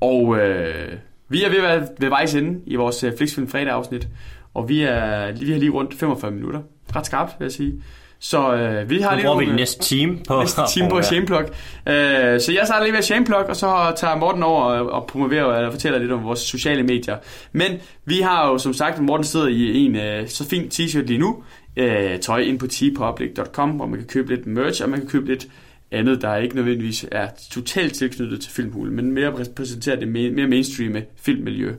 Og 0.01 0.39
øh, 0.39 0.99
vi 1.29 1.45
er 1.45 1.49
ved 1.49 1.59
at 1.59 1.65
være 1.65 1.89
ved 1.99 2.09
vejs 2.09 2.35
ende 2.35 2.61
i 2.67 2.77
vores 2.77 3.05
øh, 3.05 3.17
Flixfilm 3.17 3.49
fredag 3.49 3.73
afsnit. 3.73 4.09
Og 4.55 4.69
vi, 4.69 4.83
er, 4.83 5.33
vi 5.33 5.53
har 5.53 5.59
lige 5.59 5.71
rundt 5.71 5.95
45 5.95 6.31
minutter. 6.31 6.61
ret 6.97 7.07
skarpt, 7.07 7.33
vil 7.39 7.45
jeg 7.45 7.53
sige. 7.53 7.83
Så 8.21 8.55
øh, 8.55 8.91
vi 8.91 8.99
har 9.01 9.11
Nu 9.11 9.17
lige 9.17 9.27
bruger 9.27 9.39
vi 9.39 9.47
næste 9.47 9.83
time 9.83 10.19
på 10.29 10.41
næste 10.41 10.61
time 10.69 10.89
på 10.89 10.97
at 10.97 10.99
at 10.99 11.07
shameplug. 11.07 11.41
Øh, 11.87 12.41
så 12.41 12.53
jeg 12.53 12.63
starter 12.65 12.83
lige 12.83 12.95
ved 12.95 13.03
shameplug, 13.03 13.39
og 13.49 13.57
så 13.57 13.93
tager 13.97 14.17
Morten 14.17 14.43
over 14.43 14.63
og, 14.63 15.07
promoverer 15.07 15.57
eller 15.57 15.71
fortæller 15.71 15.99
lidt 15.99 16.13
om 16.13 16.25
vores 16.25 16.41
sociale 16.41 16.83
medier. 16.83 17.17
Men 17.53 17.73
vi 18.05 18.21
har 18.21 18.49
jo 18.49 18.59
som 18.59 18.73
sagt, 18.73 19.01
Morten 19.01 19.25
sidder 19.25 19.47
i 19.47 19.85
en 19.85 19.97
øh, 19.97 20.29
så 20.29 20.49
fin 20.49 20.71
t-shirt 20.75 21.07
lige 21.07 21.19
nu, 21.19 21.43
øh, 21.77 22.19
tøj 22.19 22.39
ind 22.39 22.59
på 22.59 22.67
tpublic.com, 22.67 23.71
hvor 23.71 23.87
man 23.87 23.99
kan 23.99 24.09
købe 24.09 24.35
lidt 24.35 24.47
merch, 24.47 24.83
og 24.83 24.91
man 24.91 25.01
kan 25.01 25.09
købe 25.09 25.27
lidt 25.27 25.47
andet, 25.91 26.23
der 26.23 26.37
ikke 26.37 26.57
nødvendigvis 26.57 27.07
er 27.13 27.29
totalt 27.51 27.95
tilknyttet 27.95 28.41
til 28.41 28.53
filmhulen, 28.53 28.97
men 28.97 29.13
mere 29.13 29.39
repræsenterer 29.39 29.97
det 29.97 30.09
mere, 30.09 30.31
mere 30.31 30.47
mainstream 30.47 30.97
filmmiljø. 31.17 31.75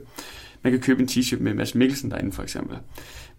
Man 0.62 0.72
kan 0.72 0.80
købe 0.80 1.02
en 1.02 1.08
t-shirt 1.08 1.42
med 1.42 1.54
Mads 1.54 1.74
Mikkelsen 1.74 2.10
derinde 2.10 2.32
for 2.32 2.42
eksempel. 2.42 2.76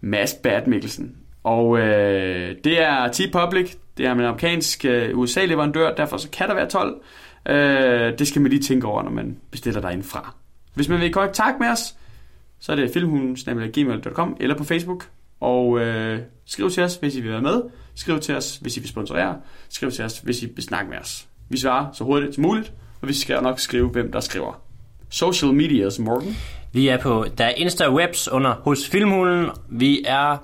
Mads 0.00 0.34
Bad 0.34 0.66
Mikkelsen. 0.66 1.16
Og 1.42 1.78
øh, 1.78 2.56
det 2.64 2.82
er 2.82 3.08
T-Public, 3.08 3.74
det 3.96 4.06
er 4.06 4.12
en 4.12 4.20
amerikansk 4.20 4.84
øh, 4.84 5.18
USA-leverandør, 5.18 5.94
derfor 5.94 6.16
så 6.16 6.30
kan 6.30 6.48
der 6.48 6.54
være 6.54 6.68
12. 6.68 7.02
Øh, 7.48 8.18
det 8.18 8.28
skal 8.28 8.42
man 8.42 8.50
lige 8.50 8.62
tænke 8.62 8.86
over, 8.86 9.02
når 9.02 9.10
man 9.10 9.36
bestiller 9.50 9.80
derinde 9.80 10.04
fra. 10.04 10.34
Hvis 10.74 10.88
man 10.88 11.00
vil 11.00 11.08
i 11.08 11.10
kontakt 11.10 11.60
med 11.60 11.68
os, 11.68 11.94
så 12.60 12.72
er 12.72 12.76
det 12.76 12.90
filmhulen.gmail.com 12.90 14.36
eller 14.40 14.56
på 14.56 14.64
Facebook. 14.64 15.08
Og 15.40 15.80
øh, 15.80 16.18
skriv 16.44 16.70
til 16.70 16.82
os, 16.82 16.96
hvis 16.96 17.16
I 17.16 17.20
vil 17.20 17.30
være 17.30 17.42
med. 17.42 17.62
Skriv 17.94 18.20
til 18.20 18.36
os, 18.36 18.56
hvis 18.56 18.76
I 18.76 18.80
vil 18.80 18.88
sponsorere. 18.88 19.36
Skriv 19.68 19.90
til 19.90 20.04
os, 20.04 20.18
hvis 20.18 20.42
I 20.42 20.46
vil 20.54 20.64
snakke 20.64 20.90
med 20.90 20.98
os. 20.98 21.26
Vi 21.48 21.58
svarer 21.58 21.92
så 21.92 22.04
hurtigt 22.04 22.34
som 22.34 22.42
muligt, 22.42 22.72
og 23.02 23.08
vi 23.08 23.14
skal 23.14 23.42
nok 23.42 23.58
skrive, 23.58 23.88
hvem 23.88 24.12
der 24.12 24.20
skriver. 24.20 24.62
Social 25.10 25.52
medias, 25.52 25.98
Morten. 25.98 26.36
Vi 26.72 26.88
er 26.88 26.98
på, 26.98 27.26
der 27.38 27.44
er 27.44 27.50
Insta 27.50 27.92
Webs 27.92 28.28
under 28.28 28.54
hos 28.54 28.88
Filmhulen. 28.88 29.46
Vi 29.68 30.04
er 30.06 30.36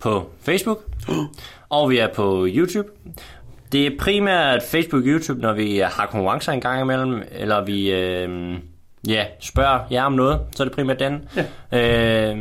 på 0.00 0.30
Facebook, 0.40 0.84
og 1.68 1.90
vi 1.90 1.98
er 1.98 2.08
på 2.14 2.46
YouTube. 2.50 2.88
Det 3.72 3.86
er 3.86 3.90
primært 3.98 4.62
Facebook 4.62 5.02
og 5.02 5.08
YouTube, 5.08 5.40
når 5.40 5.52
vi 5.52 5.78
har 5.78 6.06
konkurrencer 6.06 6.52
en 6.52 6.60
gang 6.60 6.82
imellem, 6.82 7.22
eller 7.32 7.64
vi 7.64 7.92
øh, 7.92 8.58
ja, 9.08 9.24
spørger 9.40 9.78
jer 9.90 10.04
om 10.04 10.12
noget, 10.12 10.40
så 10.56 10.62
er 10.62 10.64
det 10.64 10.74
primært 10.74 10.98
den. 10.98 11.28
Ja. 11.72 12.30
Øh, 12.32 12.38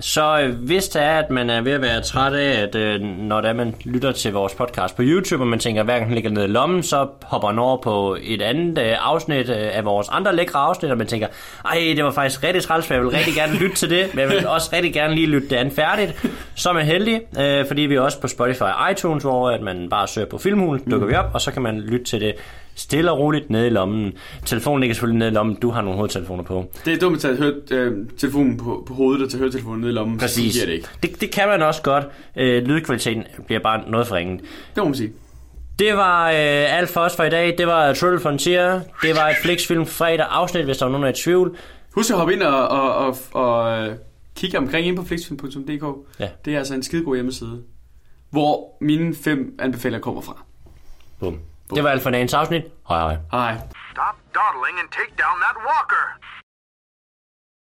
så 0.00 0.52
hvis 0.58 0.88
det 0.88 1.02
er, 1.02 1.18
at 1.18 1.30
man 1.30 1.50
er 1.50 1.60
ved 1.60 1.72
at 1.72 1.82
være 1.82 2.00
træt 2.00 2.32
af, 2.32 2.62
at 2.62 2.74
øh, 2.74 3.00
når 3.00 3.40
det 3.40 3.48
er, 3.48 3.52
man 3.52 3.74
lytter 3.84 4.12
til 4.12 4.32
vores 4.32 4.54
podcast 4.54 4.96
på 4.96 5.02
YouTube, 5.04 5.42
og 5.42 5.46
man 5.46 5.58
tænker, 5.58 5.80
at 5.80 5.86
hverken 5.86 6.14
ligger 6.14 6.30
ned 6.30 6.44
i 6.44 6.46
lommen, 6.46 6.82
så 6.82 7.06
hopper 7.22 7.48
man 7.48 7.58
over 7.58 7.76
på 7.76 8.16
et 8.22 8.42
andet 8.42 8.78
øh, 8.78 8.94
afsnit 9.00 9.48
øh, 9.48 9.76
af 9.76 9.84
vores 9.84 10.08
andre 10.08 10.36
lækre 10.36 10.58
afsnit, 10.58 10.90
og 10.90 10.98
man 10.98 11.06
tænker, 11.06 11.26
ej, 11.64 11.92
det 11.96 12.04
var 12.04 12.10
faktisk 12.10 12.44
rigtig 12.44 12.62
træls, 12.62 12.86
for 12.86 12.94
jeg 12.94 13.02
vil 13.02 13.10
rigtig 13.10 13.34
gerne 13.34 13.54
lytte 13.54 13.76
til 13.76 13.90
det, 13.90 14.14
men 14.14 14.20
jeg 14.20 14.28
vil 14.28 14.46
også 14.46 14.70
rigtig 14.72 14.92
gerne 14.92 15.14
lige 15.14 15.26
lytte 15.26 15.48
det 15.48 15.56
andet 15.56 15.74
færdigt. 15.74 16.26
Så 16.54 16.68
er 16.68 16.72
man 16.72 16.86
heldig, 16.86 17.20
øh, 17.40 17.66
fordi 17.66 17.82
vi 17.82 17.94
er 17.94 18.00
også 18.00 18.20
på 18.20 18.28
Spotify 18.28 18.62
og 18.62 18.90
iTunes, 18.90 19.22
hvor 19.22 19.50
at 19.50 19.60
man 19.60 19.88
bare 19.90 20.08
søger 20.08 20.28
på 20.28 20.38
Filmhulen, 20.38 20.90
dukker 20.90 21.06
vi 21.06 21.14
op, 21.14 21.30
og 21.34 21.40
så 21.40 21.52
kan 21.52 21.62
man 21.62 21.80
lytte 21.80 22.04
til 22.04 22.20
det 22.20 22.34
stille 22.74 23.10
og 23.12 23.18
roligt 23.18 23.50
nede 23.50 23.66
i 23.66 23.70
lommen. 23.70 24.12
Telefonen 24.46 24.80
ligger 24.80 24.94
selvfølgelig 24.94 25.18
nede 25.18 25.30
i 25.30 25.34
lommen, 25.34 25.56
du 25.62 25.70
har 25.70 25.82
nogle 25.82 25.96
hovedtelefoner 25.96 26.42
på. 26.42 26.64
Det 26.84 26.92
er 26.92 26.98
dumt 26.98 27.14
at 27.14 27.20
tage 27.20 27.36
hørt, 27.36 27.70
øh, 27.70 28.06
telefonen 28.18 28.56
på, 28.56 28.84
på 28.86 28.94
hovedet 28.94 29.24
og 29.24 29.30
tage 29.30 29.38
høretelefonen 29.38 29.80
ned 29.80 29.88
i 29.88 29.92
lommen. 29.92 30.18
Præcis. 30.18 30.54
fungerer 30.54 30.66
det 30.66 30.72
ikke. 30.72 30.88
Det, 31.02 31.20
det 31.20 31.30
kan 31.30 31.48
man 31.48 31.62
også 31.62 31.82
godt. 31.82 32.04
Øh, 32.36 32.62
lydkvaliteten 32.62 33.24
bliver 33.46 33.60
bare 33.60 33.90
noget 33.90 34.06
forringet. 34.06 34.40
Det 34.40 34.76
må 34.76 34.84
man 34.84 34.94
sige. 34.94 35.12
Det 35.78 35.96
var 35.96 36.28
øh, 36.30 36.78
alt 36.78 36.88
for 36.88 37.00
os 37.00 37.16
for 37.16 37.24
i 37.24 37.30
dag. 37.30 37.54
Det 37.58 37.66
var 37.66 37.92
Trill 37.92 38.20
Frontier. 38.20 38.80
Det 39.02 39.16
var 39.16 39.28
et 39.28 39.36
Flixfilm 39.42 39.86
fredag 39.86 40.26
afsnit, 40.30 40.64
hvis 40.64 40.78
der 40.78 40.84
var 40.84 40.92
nogen, 40.92 41.02
der 41.02 41.08
er 41.08 41.12
i 41.12 41.16
tvivl. 41.16 41.56
Husk 41.94 42.10
at 42.10 42.16
hoppe 42.16 42.32
ind 42.32 42.42
og, 42.42 42.68
og, 42.68 42.94
og, 42.94 43.16
og 43.32 43.78
øh, 43.88 43.94
kigge 44.36 44.58
omkring 44.58 44.86
ind 44.86 44.96
på 44.96 45.04
flixfilm.dk. 45.04 45.84
Ja. 46.20 46.28
Det 46.44 46.54
er 46.54 46.58
altså 46.58 46.74
en 46.74 46.82
skidegod 46.82 47.16
hjemmeside, 47.16 47.62
hvor 48.30 48.76
mine 48.80 49.14
fem 49.14 49.54
anbefalinger 49.58 50.00
kommer 50.00 50.20
fra. 50.20 50.44
Bum. 51.20 51.38
Det 51.74 51.82
var 51.84 51.90
alt 51.90 52.02
for 52.02 52.10
dagens 52.10 52.34
afsnit. 52.34 52.64
Hej 52.88 52.98
hej. 52.98 53.16
Hej. 53.32 53.54
Stop 53.92 54.16
dawdling 54.34 54.76
and 54.80 54.88
take 54.98 55.12
down 55.24 55.36
that 55.44 55.56
walker. 55.70 56.04